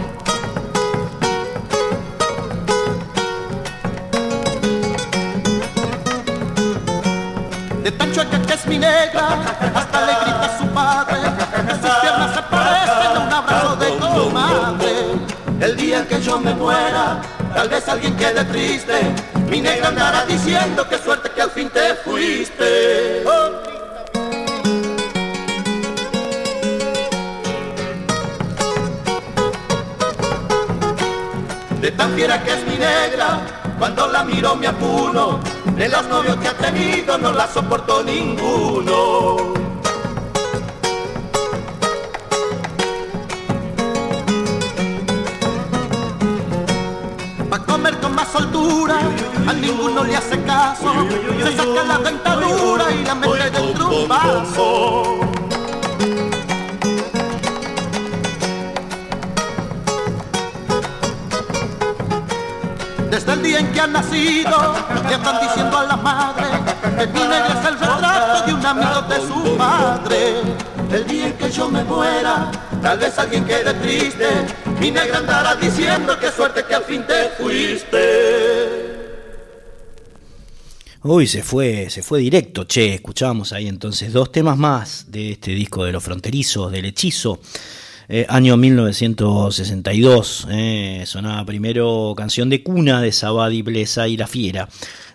Que 16.07 16.21
yo 16.21 16.39
me 16.39 16.55
muera, 16.55 17.21
tal 17.55 17.69
vez 17.69 17.89
alguien 17.89 18.17
quede 18.17 18.45
triste, 18.45 19.15
mi 19.49 19.61
negra 19.61 19.89
andará 19.89 20.25
diciendo 20.27 20.87
que 20.89 20.99
suerte 20.99 21.31
que 21.31 21.43
al 21.43 21.51
fin 21.51 21.71
te 21.71 21.95
fuiste. 21.97 23.25
De 31.81 31.91
tan 31.93 32.15
fiera 32.15 32.43
que 32.43 32.53
es 32.53 32.67
mi 32.67 32.77
negra, 32.77 33.41
cuando 33.79 34.07
la 34.09 34.25
miro 34.25 34.57
me 34.57 34.67
apuno, 34.67 35.41
de 35.77 35.89
los 35.89 36.07
novios 36.09 36.37
que 36.37 36.49
ha 36.49 36.55
tenido 36.55 37.19
no 37.19 37.33
la 37.33 37.47
soportó 37.47 38.03
ninguno. 38.03 39.64
Ninguno 49.65 50.05
le 50.05 50.17
hace 50.17 50.41
caso, 50.43 50.93
se 51.43 51.57
saca 51.57 51.85
la 51.85 51.99
dentadura 51.99 52.91
y 52.91 53.05
la 53.05 53.15
mete 53.15 53.51
dentro 53.51 53.89
un 53.89 54.09
vaso. 54.09 55.21
Desde 63.11 63.33
el 63.33 63.43
día 63.43 63.59
en 63.61 63.73
que 63.73 63.81
ha 63.81 63.87
nacido, 63.87 64.75
le 65.09 65.15
están 65.15 65.41
diciendo 65.41 65.79
a 65.79 65.85
la 65.85 65.97
madre 65.97 66.47
que 66.99 67.07
mi 67.07 67.21
negra 67.21 67.61
es 67.61 67.69
el 67.69 67.79
retrato 67.79 68.47
de 68.47 68.55
un 68.55 68.67
amigo 68.67 69.03
de 69.03 69.17
su 69.21 69.57
madre. 69.57 70.43
El 70.91 71.07
día 71.07 71.27
en 71.29 71.33
que 71.35 71.51
yo 71.51 71.69
me 71.69 71.83
muera, 71.85 72.51
tal 72.83 72.99
vez 72.99 73.19
alguien 73.19 73.45
quede 73.45 73.73
triste, 73.75 74.29
mi 74.79 74.91
negra 74.91 75.19
andará 75.19 75.55
diciendo 75.57 76.19
que 76.19 76.31
suerte 76.31 76.65
que 76.65 76.75
al 76.75 76.85
fin 76.85 77.05
te 77.07 77.31
fuiste. 77.41 78.24
Uy, 81.07 81.27
se 81.27 81.43
fue, 81.43 81.91
se 81.91 82.03
fue 82.03 82.21
directo, 82.21 82.65
che, 82.65 82.95
escuchábamos 82.95 83.53
ahí 83.53 83.69
entonces 83.69 84.11
dos 84.11 84.33
temas 84.33 84.57
más 84.57 85.05
de 85.13 85.33
este 85.33 85.51
disco 85.51 85.85
de 85.85 85.93
los 85.93 86.03
fronterizos, 86.03 86.73
del 86.73 86.87
hechizo. 86.87 87.41
Eh, 88.09 88.25
año 88.27 88.57
1962, 88.57 90.49
eh, 90.51 91.03
sonaba 91.05 91.45
primero 91.45 92.15
canción 92.17 92.49
de 92.49 92.63
cuna 92.63 93.03
de 93.03 93.13
Sabadi 93.13 93.61
Blesa 93.61 94.09
y 94.09 94.17
La 94.17 94.27
Fiera 94.27 94.67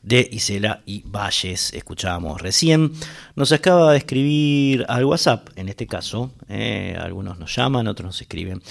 de 0.03 0.29
Isela 0.31 0.83
y 0.85 1.01
Valles, 1.07 1.73
escuchábamos 1.73 2.39
recién. 2.39 2.91
Nos 3.35 3.51
acaba 3.51 3.93
de 3.93 3.97
escribir 3.97 4.85
al 4.89 5.05
WhatsApp, 5.05 5.49
en 5.55 5.69
este 5.69 5.87
caso, 5.87 6.29
eh, 6.49 6.95
algunos 7.01 7.39
nos 7.39 7.55
llaman, 7.55 7.87
otros 7.87 8.05
nos 8.05 8.21
escriben. 8.21 8.61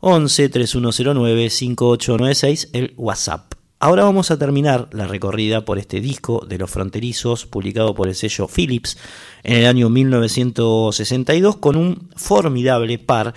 11 0.00 0.48
3109 0.48 1.50
5896 1.50 2.70
el 2.72 2.94
WhatsApp. 2.96 3.54
Ahora 3.84 4.04
vamos 4.04 4.30
a 4.30 4.38
terminar 4.38 4.88
la 4.92 5.06
recorrida 5.06 5.66
por 5.66 5.78
este 5.78 6.00
disco 6.00 6.46
de 6.48 6.56
los 6.56 6.70
fronterizos 6.70 7.44
publicado 7.44 7.94
por 7.94 8.08
el 8.08 8.14
sello 8.14 8.48
Philips 8.48 8.96
en 9.42 9.58
el 9.58 9.66
año 9.66 9.90
1962 9.90 11.56
con 11.56 11.76
un 11.76 12.08
formidable 12.16 12.98
par, 12.98 13.34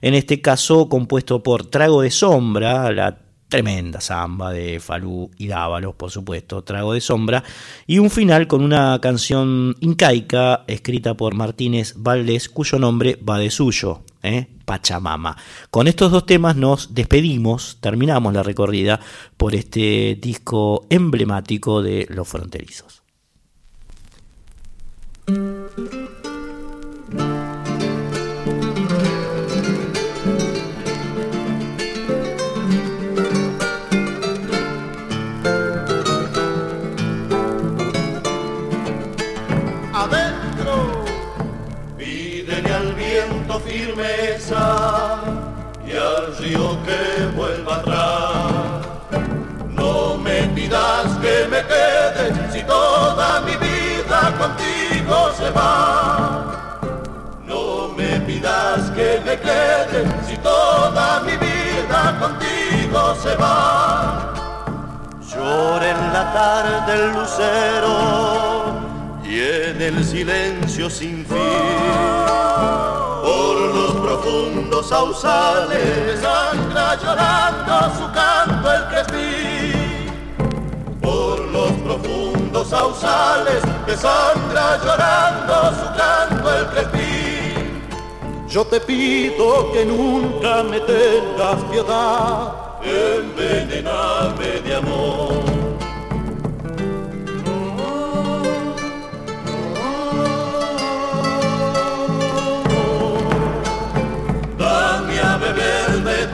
en 0.00 0.14
este 0.14 0.40
caso 0.40 0.88
compuesto 0.88 1.42
por 1.42 1.66
Trago 1.66 2.02
de 2.02 2.10
Sombra, 2.10 2.90
la 2.92 3.18
tremenda 3.48 4.00
samba 4.00 4.52
de 4.52 4.80
Falú 4.80 5.30
y 5.38 5.46
Dávalos, 5.46 5.94
por 5.94 6.10
supuesto, 6.10 6.64
Trago 6.64 6.92
de 6.92 7.00
Sombra, 7.00 7.44
y 7.86 7.98
un 7.98 8.10
final 8.10 8.46
con 8.48 8.62
una 8.62 8.98
canción 9.00 9.76
incaica 9.80 10.64
escrita 10.66 11.14
por 11.14 11.34
Martínez 11.34 11.94
Valdés, 11.96 12.48
cuyo 12.48 12.78
nombre 12.78 13.18
va 13.28 13.38
de 13.38 13.50
suyo, 13.50 14.02
¿eh? 14.22 14.48
Pachamama. 14.64 15.36
Con 15.70 15.86
estos 15.86 16.10
dos 16.10 16.26
temas 16.26 16.56
nos 16.56 16.92
despedimos, 16.92 17.78
terminamos 17.80 18.34
la 18.34 18.42
recorrida 18.42 19.00
por 19.36 19.54
este 19.54 20.18
disco 20.20 20.86
emblemático 20.90 21.82
de 21.82 22.06
Los 22.10 22.26
Fronterizos. 22.26 23.02
Quede 59.40 60.06
si 60.26 60.36
toda 60.38 61.20
mi 61.20 61.36
vida 61.36 62.18
contigo 62.20 63.14
se 63.22 63.34
va. 63.36 64.32
Llora 65.30 65.90
en 65.90 66.12
la 66.12 66.32
tarde 66.32 66.94
el 66.94 67.12
lucero 67.12 67.96
y 69.24 69.40
en 69.40 69.82
el 69.82 70.04
silencio 70.04 70.88
sin 70.88 71.26
fin. 71.26 71.36
Por 73.22 73.56
los 73.74 73.92
profundos 73.94 74.88
sausales 74.88 76.20
sangra 76.20 76.96
llorando 76.96 77.94
su 77.98 78.12
canto 78.12 78.72
el 78.72 78.84
crespí 78.88 79.86
por 81.06 81.40
los 81.40 81.70
profundos 81.86 82.68
sausales 82.68 83.62
que 83.86 83.96
sangra 83.96 84.78
llorando 84.82 85.54
su 85.80 85.86
canto 85.96 86.58
el 86.58 86.66
crespí 86.66 87.35
yo 88.48 88.64
te 88.64 88.80
pido 88.80 89.72
que 89.72 89.84
nunca 89.84 90.62
me 90.62 90.80
tengas 90.80 91.62
piedad 91.70 92.52
envenename 92.82 94.60
de 94.64 94.74
amor 94.76 95.56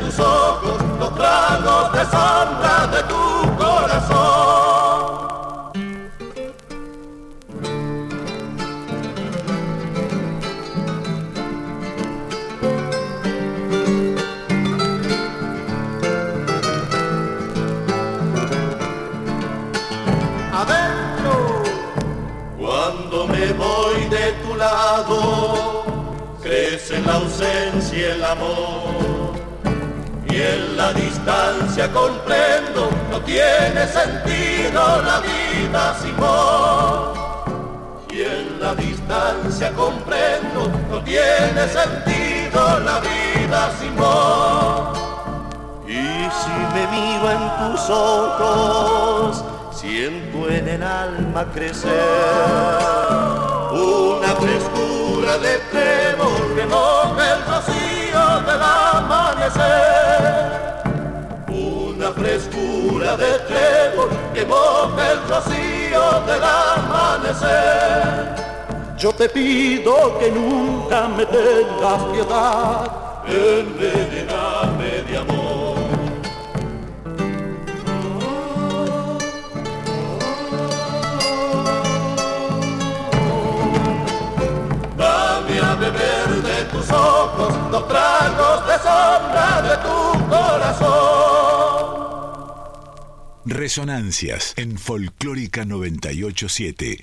tus 0.01 0.19
ojos, 0.19 0.83
los 0.99 1.15
tragos 1.15 1.93
de 1.93 2.05
sombra 2.05 2.87
de 2.93 3.03
tu 3.05 3.57
corazón. 3.57 4.82
Adentro, 24.63 24.63
cuando 24.63 24.63
me 24.63 24.71
voy 25.63 25.83
de 26.43 26.79
tu 26.79 26.95
lado, 27.05 27.23
y 27.93 28.01
el 28.01 28.25
amor. 28.25 29.35
Y 30.29 30.41
en 30.41 30.77
la 30.77 30.93
distancia 30.93 31.91
comprendo, 31.93 32.91
no 33.11 33.21
tiene 33.21 33.87
sentido 33.87 35.03
la 35.03 35.21
vida 35.21 35.95
sin 36.01 36.17
vos. 36.17 37.17
Y 38.11 38.23
en 38.23 38.59
la 38.61 38.75
distancia 38.75 39.71
comprendo, 39.73 40.69
no 40.91 41.01
tiene 41.03 41.69
sentido 41.69 42.81
la 42.81 43.01
vida 43.01 43.71
sin 43.81 43.95
vos. 43.97 44.99
Y 45.87 46.29
si 46.41 46.51
me 46.75 46.87
miro 46.89 47.31
en 47.31 47.51
tus 47.59 47.91
ojos, 47.91 49.45
siento 49.75 50.49
en 50.49 50.69
el 50.69 50.83
alma 50.83 51.45
crecer 51.53 51.93
una 53.73 54.29
frescura 54.37 55.39
de 55.39 55.59
trébol 55.71 56.55
que 56.55 56.67
moja 56.67 57.35
el 57.35 57.41
rocío 57.47 58.41
del 58.47 58.63
amanecer. 58.63 60.23
Una 61.49 62.13
frescura 62.13 63.17
de 63.17 63.39
trébol 63.49 64.11
que 64.35 64.45
moja 64.45 65.13
el 65.13 65.21
rocío 65.29 66.21
del 66.27 66.43
amanecer. 66.43 68.13
Yo 68.99 69.13
te 69.13 69.29
pido 69.29 70.19
que 70.19 70.31
nunca 70.31 71.09
me 71.09 71.27
tengas 71.27 72.03
piedad, 72.13 72.91
envenename 73.27 74.32
ojos 86.93 87.55
los 87.71 87.89
tragos 87.89 88.67
de 88.67 88.75
sombra 88.75 89.63
de 89.63 89.77
tu 89.79 90.29
corazón. 90.29 92.03
Resonancias 93.45 94.55
en 94.57 94.79
Folclórica 94.79 95.65
987. 95.65 97.01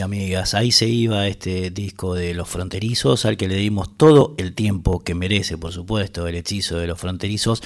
Amigas, 0.00 0.54
ahí 0.54 0.72
se 0.72 0.86
iba 0.86 1.26
este 1.26 1.70
disco 1.70 2.14
de 2.14 2.34
Los 2.34 2.48
Fronterizos, 2.48 3.24
al 3.24 3.36
que 3.36 3.48
le 3.48 3.56
dimos 3.56 3.96
todo 3.96 4.34
el 4.38 4.54
tiempo 4.54 5.00
que 5.00 5.14
merece, 5.14 5.58
por 5.58 5.72
supuesto, 5.72 6.26
el 6.26 6.34
hechizo 6.34 6.78
de 6.78 6.86
los 6.86 6.98
fronterizos, 6.98 7.62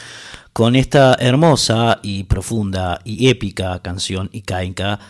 con 0.52 0.76
esta 0.76 1.16
hermosa 1.18 2.00
y 2.02 2.24
profunda 2.24 3.00
y 3.04 3.28
épica 3.28 3.80
canción 3.80 4.30
icaica 4.32 5.00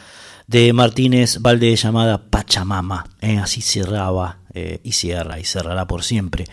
de 0.47 0.73
Martínez 0.73 1.39
Valdés 1.41 1.83
llamada 1.83 2.19
Pachamama. 2.31 3.07
¿eh? 3.21 3.39
Así 3.39 3.61
cerraba 3.61 4.39
eh, 4.53 4.81
y 4.83 4.93
cierra 4.93 5.39
y 5.41 5.45
cerrará 5.45 5.87
por 5.87 6.05
siempre 6.05 6.45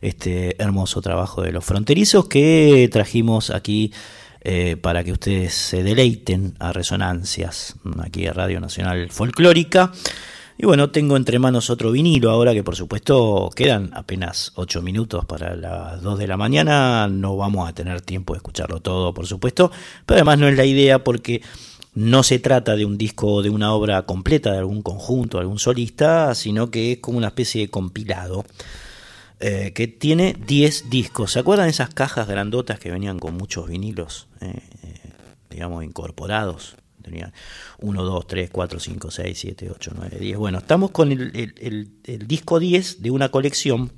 este 0.00 0.62
hermoso 0.62 1.00
trabajo 1.00 1.42
de 1.42 1.52
los 1.52 1.64
fronterizos 1.64 2.28
que 2.28 2.88
trajimos 2.92 3.50
aquí 3.50 3.92
eh, 4.46 4.76
para 4.76 5.02
que 5.02 5.12
ustedes 5.12 5.54
se 5.54 5.82
deleiten 5.82 6.54
a 6.58 6.70
resonancias 6.72 7.76
aquí 8.02 8.26
a 8.26 8.34
Radio 8.34 8.60
Nacional 8.60 9.08
Folclórica. 9.10 9.90
Y 10.58 10.66
bueno, 10.66 10.90
tengo 10.90 11.16
entre 11.16 11.38
manos 11.38 11.70
otro 11.70 11.90
vinilo 11.90 12.30
ahora 12.30 12.52
que 12.52 12.62
por 12.62 12.76
supuesto 12.76 13.50
quedan 13.56 13.90
apenas 13.94 14.52
8 14.56 14.82
minutos 14.82 15.24
para 15.24 15.56
las 15.56 16.02
2 16.02 16.18
de 16.18 16.26
la 16.26 16.36
mañana. 16.36 17.08
No 17.08 17.36
vamos 17.36 17.66
a 17.68 17.72
tener 17.72 18.02
tiempo 18.02 18.34
de 18.34 18.38
escucharlo 18.38 18.80
todo, 18.80 19.14
por 19.14 19.26
supuesto, 19.26 19.72
pero 20.04 20.18
además 20.18 20.38
no 20.38 20.46
es 20.46 20.56
la 20.56 20.66
idea 20.66 21.02
porque 21.02 21.40
no 21.94 22.22
se 22.22 22.38
trata 22.38 22.76
de 22.76 22.84
un 22.84 22.98
disco, 22.98 23.42
de 23.42 23.48
una 23.48 23.72
obra 23.72 24.02
completa, 24.02 24.52
de 24.52 24.58
algún 24.58 24.82
conjunto, 24.82 25.38
de 25.38 25.42
algún 25.42 25.58
solista, 25.58 26.34
sino 26.34 26.70
que 26.70 26.92
es 26.92 26.98
como 26.98 27.16
una 27.16 27.28
especie 27.28 27.62
de 27.62 27.70
compilado 27.70 28.44
eh, 29.40 29.72
que 29.74 29.88
tiene 29.88 30.34
10 30.46 30.90
discos. 30.90 31.32
¿Se 31.32 31.38
acuerdan 31.40 31.66
de 31.66 31.70
esas 31.70 31.90
cajas 31.92 32.28
grandotas 32.28 32.78
que 32.78 32.90
venían 32.90 33.18
con 33.18 33.34
muchos 33.36 33.68
vinilos, 33.68 34.28
eh, 34.40 34.52
eh, 34.82 35.00
digamos, 35.50 35.84
incorporados? 35.84 36.76
Tenían 37.02 37.32
1, 37.80 38.02
2, 38.02 38.26
3, 38.26 38.50
4, 38.50 38.80
5, 38.80 39.10
6, 39.10 39.38
7, 39.38 39.70
8, 39.70 39.92
9, 39.94 40.16
10. 40.18 40.38
Bueno, 40.38 40.58
estamos 40.58 40.90
con 40.90 41.12
el, 41.12 41.36
el- 41.36 41.54
el- 41.60 41.90
el 42.04 42.26
disco 42.26 42.58
10 42.58 43.02
de 43.02 43.10
una 43.10 43.28
colección 43.28 43.92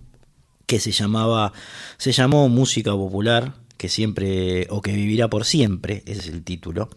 que 0.67 0.81
se 0.81 0.91
llamaba, 0.91 1.53
se 1.99 2.11
llamó 2.11 2.49
Música 2.49 2.91
Popular, 2.91 3.55
que 3.77 3.89
siempre, 3.89 4.67
o 4.71 4.83
que 4.83 4.93
vivirá 4.93 5.29
por 5.29 5.45
siempre, 5.45 6.03
ese 6.07 6.21
es 6.21 6.27
el 6.29 6.43
título. 6.43 6.89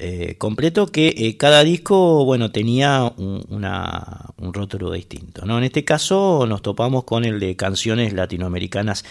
Eh, 0.00 0.36
completo 0.38 0.86
que 0.86 1.08
eh, 1.08 1.36
cada 1.36 1.64
disco 1.64 2.24
bueno 2.24 2.52
tenía 2.52 3.12
un, 3.16 3.44
una, 3.48 4.26
un 4.36 4.54
rótulo 4.54 4.92
distinto 4.92 5.44
¿no? 5.44 5.58
en 5.58 5.64
este 5.64 5.84
caso 5.84 6.46
nos 6.48 6.62
topamos 6.62 7.02
con 7.02 7.24
el 7.24 7.40
de 7.40 7.56
canciones 7.56 8.12
latinoamericanas 8.12 9.04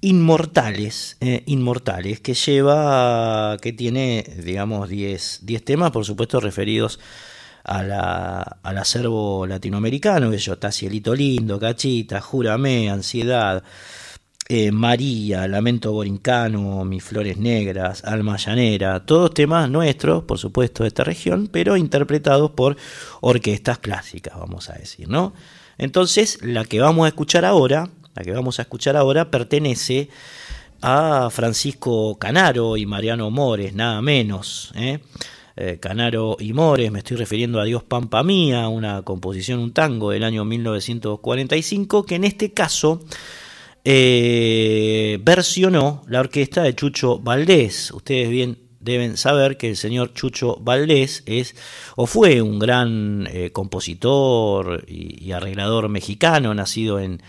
inmortales 0.00 1.16
eh, 1.20 1.44
inmortales 1.46 2.18
que 2.18 2.34
lleva 2.34 3.56
que 3.62 3.72
tiene 3.72 4.24
digamos 4.44 4.88
10 4.88 5.42
temas 5.64 5.92
por 5.92 6.04
supuesto 6.04 6.40
referidos 6.40 6.98
a 7.62 7.84
la, 7.84 8.58
al 8.64 8.78
acervo 8.78 9.46
latinoamericano 9.46 10.32
que 10.32 10.38
yo 10.38 10.56
Cielito 10.72 11.14
Lindo 11.14 11.60
Cachita 11.60 12.20
Jurame 12.20 12.90
Ansiedad 12.90 13.62
eh, 14.48 14.70
María, 14.70 15.48
Lamento 15.48 15.92
Borincano, 15.92 16.84
Mis 16.84 17.02
Flores 17.02 17.36
Negras, 17.36 18.04
Alma 18.04 18.36
Llanera, 18.36 19.04
todos 19.04 19.34
temas 19.34 19.68
nuestros, 19.68 20.22
por 20.22 20.38
supuesto, 20.38 20.84
de 20.84 20.88
esta 20.88 21.02
región, 21.02 21.48
pero 21.50 21.76
interpretados 21.76 22.52
por 22.52 22.76
orquestas 23.20 23.78
clásicas, 23.78 24.38
vamos 24.38 24.70
a 24.70 24.74
decir, 24.74 25.08
¿no? 25.08 25.32
Entonces, 25.78 26.38
la 26.42 26.64
que 26.64 26.80
vamos 26.80 27.06
a 27.06 27.08
escuchar 27.08 27.44
ahora, 27.44 27.90
la 28.14 28.22
que 28.22 28.32
vamos 28.32 28.58
a 28.60 28.62
escuchar 28.62 28.96
ahora 28.96 29.30
pertenece 29.30 30.08
a 30.80 31.28
Francisco 31.30 32.16
Canaro 32.18 32.76
y 32.76 32.86
Mariano 32.86 33.30
Mores, 33.30 33.74
nada 33.74 34.00
menos, 34.00 34.72
¿eh? 34.76 35.00
Eh, 35.58 35.78
Canaro 35.80 36.36
y 36.38 36.52
Mores, 36.52 36.92
me 36.92 36.98
estoy 36.98 37.16
refiriendo 37.16 37.58
a 37.60 37.64
Dios 37.64 37.82
Pampa 37.82 38.22
Mía, 38.22 38.68
una 38.68 39.02
composición, 39.02 39.58
un 39.58 39.72
tango 39.72 40.10
del 40.10 40.22
año 40.22 40.44
1945, 40.44 42.04
que 42.04 42.14
en 42.14 42.24
este 42.24 42.52
caso 42.52 43.00
eh, 43.88 45.20
versionó 45.22 46.02
la 46.08 46.18
orquesta 46.18 46.64
de 46.64 46.74
Chucho 46.74 47.20
Valdés. 47.20 47.92
Ustedes 47.92 48.28
bien 48.28 48.58
deben 48.80 49.16
saber 49.16 49.56
que 49.56 49.68
el 49.68 49.76
señor 49.76 50.12
Chucho 50.12 50.56
Valdés 50.60 51.22
es 51.24 51.54
o 51.94 52.06
fue 52.06 52.42
un 52.42 52.58
gran 52.58 53.28
eh, 53.30 53.52
compositor 53.52 54.84
y, 54.88 55.30
arreglador 55.30 55.88
mexicano, 55.88 56.52
nacido 56.52 56.98
en, 56.98 57.22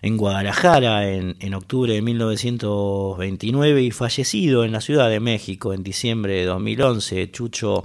en 0.00 0.16
Guadalajara 0.16 1.06
en, 1.10 1.36
en, 1.38 1.52
octubre 1.52 1.92
de 1.92 2.00
1929 2.00 3.82
y 3.82 3.90
fallecido 3.90 4.64
en 4.64 4.72
la 4.72 4.80
Ciudad 4.80 5.10
de 5.10 5.20
México 5.20 5.74
en 5.74 5.82
diciembre 5.82 6.32
de 6.32 6.46
2011. 6.46 7.30
Chucho 7.30 7.84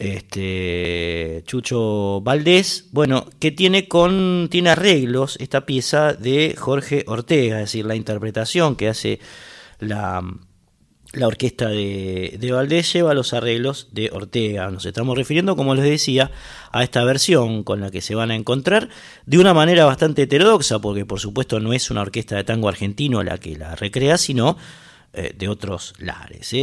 este 0.00 1.42
Chucho 1.46 2.22
Valdés, 2.22 2.88
bueno, 2.90 3.26
que 3.38 3.50
tiene 3.50 3.86
con 3.86 4.48
tiene 4.50 4.70
arreglos 4.70 5.36
esta 5.40 5.66
pieza 5.66 6.14
de 6.14 6.56
Jorge 6.58 7.04
Ortega, 7.06 7.56
es 7.56 7.66
decir, 7.66 7.84
la 7.84 7.96
interpretación 7.96 8.76
que 8.76 8.88
hace 8.88 9.20
la, 9.78 10.22
la 11.12 11.26
orquesta 11.26 11.68
de, 11.68 12.38
de, 12.40 12.52
Valdés 12.52 12.90
lleva 12.92 13.12
los 13.12 13.34
arreglos 13.34 13.88
de 13.92 14.10
Ortega. 14.10 14.70
Nos 14.70 14.86
estamos 14.86 15.18
refiriendo, 15.18 15.54
como 15.54 15.74
les 15.74 15.84
decía, 15.84 16.30
a 16.72 16.82
esta 16.82 17.04
versión 17.04 17.62
con 17.62 17.80
la 17.80 17.90
que 17.90 18.00
se 18.00 18.14
van 18.14 18.30
a 18.30 18.36
encontrar 18.36 18.88
de 19.26 19.38
una 19.38 19.52
manera 19.52 19.84
bastante 19.84 20.22
heterodoxa, 20.22 20.78
porque 20.78 21.04
por 21.04 21.20
supuesto 21.20 21.60
no 21.60 21.74
es 21.74 21.90
una 21.90 22.00
orquesta 22.00 22.36
de 22.36 22.44
tango 22.44 22.70
argentino 22.70 23.22
la 23.22 23.36
que 23.36 23.54
la 23.54 23.76
recrea, 23.76 24.16
sino 24.16 24.56
eh, 25.12 25.34
de 25.36 25.48
otros 25.48 25.94
lares. 25.98 26.54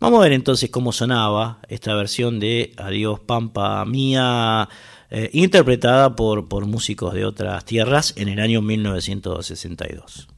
Vamos 0.00 0.20
a 0.20 0.22
ver 0.22 0.32
entonces 0.32 0.70
cómo 0.70 0.92
sonaba 0.92 1.58
esta 1.68 1.94
versión 1.94 2.38
de 2.38 2.72
Adiós 2.76 3.20
Pampa 3.20 3.84
Mía, 3.84 4.68
eh, 5.10 5.30
interpretada 5.32 6.14
por, 6.14 6.48
por 6.48 6.66
músicos 6.66 7.14
de 7.14 7.24
otras 7.24 7.64
tierras 7.64 8.14
en 8.16 8.28
el 8.28 8.40
año 8.40 8.62
1962. 8.62 10.28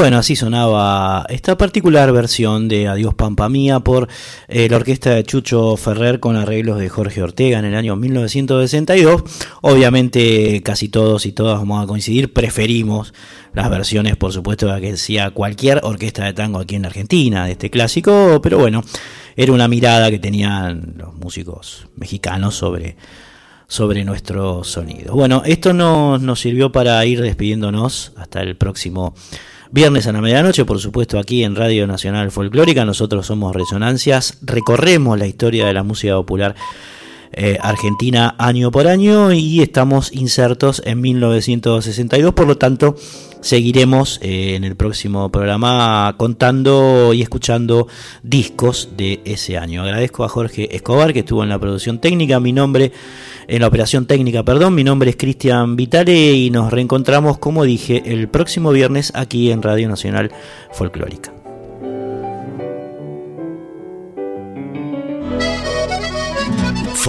Bueno, 0.00 0.16
así 0.16 0.34
sonaba 0.34 1.26
esta 1.28 1.58
particular 1.58 2.10
versión 2.10 2.68
de 2.68 2.88
Adiós 2.88 3.12
Pampa 3.12 3.50
Mía 3.50 3.80
por 3.80 4.08
eh, 4.48 4.66
la 4.70 4.76
orquesta 4.76 5.10
de 5.10 5.24
Chucho 5.24 5.76
Ferrer 5.76 6.20
con 6.20 6.36
arreglos 6.36 6.78
de 6.78 6.88
Jorge 6.88 7.22
Ortega 7.22 7.58
en 7.58 7.66
el 7.66 7.74
año 7.74 7.96
1962. 7.96 9.22
Obviamente 9.60 10.62
casi 10.62 10.88
todos 10.88 11.26
y 11.26 11.32
todas 11.32 11.58
vamos 11.58 11.84
a 11.84 11.86
coincidir, 11.86 12.32
preferimos 12.32 13.12
las 13.52 13.68
versiones, 13.68 14.16
por 14.16 14.32
supuesto, 14.32 14.72
de 14.72 14.80
que 14.80 14.96
sea 14.96 15.32
cualquier 15.32 15.80
orquesta 15.82 16.24
de 16.24 16.32
tango 16.32 16.60
aquí 16.60 16.76
en 16.76 16.86
Argentina, 16.86 17.44
de 17.44 17.52
este 17.52 17.68
clásico, 17.68 18.40
pero 18.42 18.56
bueno, 18.56 18.82
era 19.36 19.52
una 19.52 19.68
mirada 19.68 20.10
que 20.10 20.18
tenían 20.18 20.94
los 20.96 21.14
músicos 21.14 21.88
mexicanos 21.96 22.54
sobre 22.54 22.96
sobre 23.68 24.02
nuestro 24.04 24.64
sonido. 24.64 25.14
Bueno, 25.14 25.42
esto 25.44 25.74
nos, 25.74 26.20
nos 26.22 26.40
sirvió 26.40 26.72
para 26.72 27.04
ir 27.04 27.20
despidiéndonos 27.20 28.12
hasta 28.16 28.40
el 28.40 28.56
próximo 28.56 29.14
Viernes 29.72 30.08
a 30.08 30.12
la 30.12 30.20
medianoche, 30.20 30.64
por 30.64 30.80
supuesto, 30.80 31.16
aquí 31.16 31.44
en 31.44 31.54
Radio 31.54 31.86
Nacional 31.86 32.32
Folclórica. 32.32 32.84
Nosotros 32.84 33.26
somos 33.26 33.54
Resonancias, 33.54 34.38
recorremos 34.42 35.16
la 35.16 35.28
historia 35.28 35.64
de 35.64 35.72
la 35.72 35.84
música 35.84 36.14
popular 36.14 36.56
eh, 37.32 37.58
argentina 37.60 38.34
año 38.38 38.70
por 38.70 38.86
año 38.86 39.32
y 39.32 39.62
estamos 39.62 40.12
insertos 40.12 40.82
en 40.84 41.00
1962, 41.00 42.34
por 42.34 42.46
lo 42.46 42.56
tanto 42.56 42.96
seguiremos 43.40 44.18
eh, 44.22 44.54
en 44.56 44.64
el 44.64 44.76
próximo 44.76 45.30
programa 45.30 46.14
contando 46.16 47.12
y 47.14 47.22
escuchando 47.22 47.88
discos 48.22 48.90
de 48.96 49.20
ese 49.24 49.56
año. 49.56 49.82
Agradezco 49.82 50.24
a 50.24 50.28
Jorge 50.28 50.74
Escobar 50.74 51.12
que 51.12 51.20
estuvo 51.20 51.42
en 51.42 51.48
la 51.48 51.58
producción 51.58 52.00
técnica, 52.00 52.40
mi 52.40 52.52
nombre 52.52 52.92
en 53.48 53.60
la 53.60 53.68
operación 53.68 54.06
técnica, 54.06 54.44
perdón, 54.44 54.74
mi 54.74 54.84
nombre 54.84 55.10
es 55.10 55.16
Cristian 55.16 55.76
Vitale 55.76 56.32
y 56.32 56.50
nos 56.50 56.72
reencontramos, 56.72 57.38
como 57.38 57.64
dije, 57.64 58.02
el 58.06 58.28
próximo 58.28 58.70
viernes 58.70 59.12
aquí 59.14 59.50
en 59.50 59.62
Radio 59.62 59.88
Nacional 59.88 60.30
Folclórica. 60.72 61.39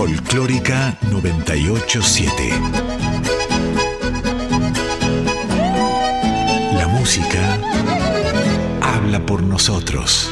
Folclórica 0.01 0.97
987. 1.11 2.49
La 6.73 6.87
música 6.87 7.59
habla 8.81 9.23
por 9.23 9.43
nosotros. 9.43 10.27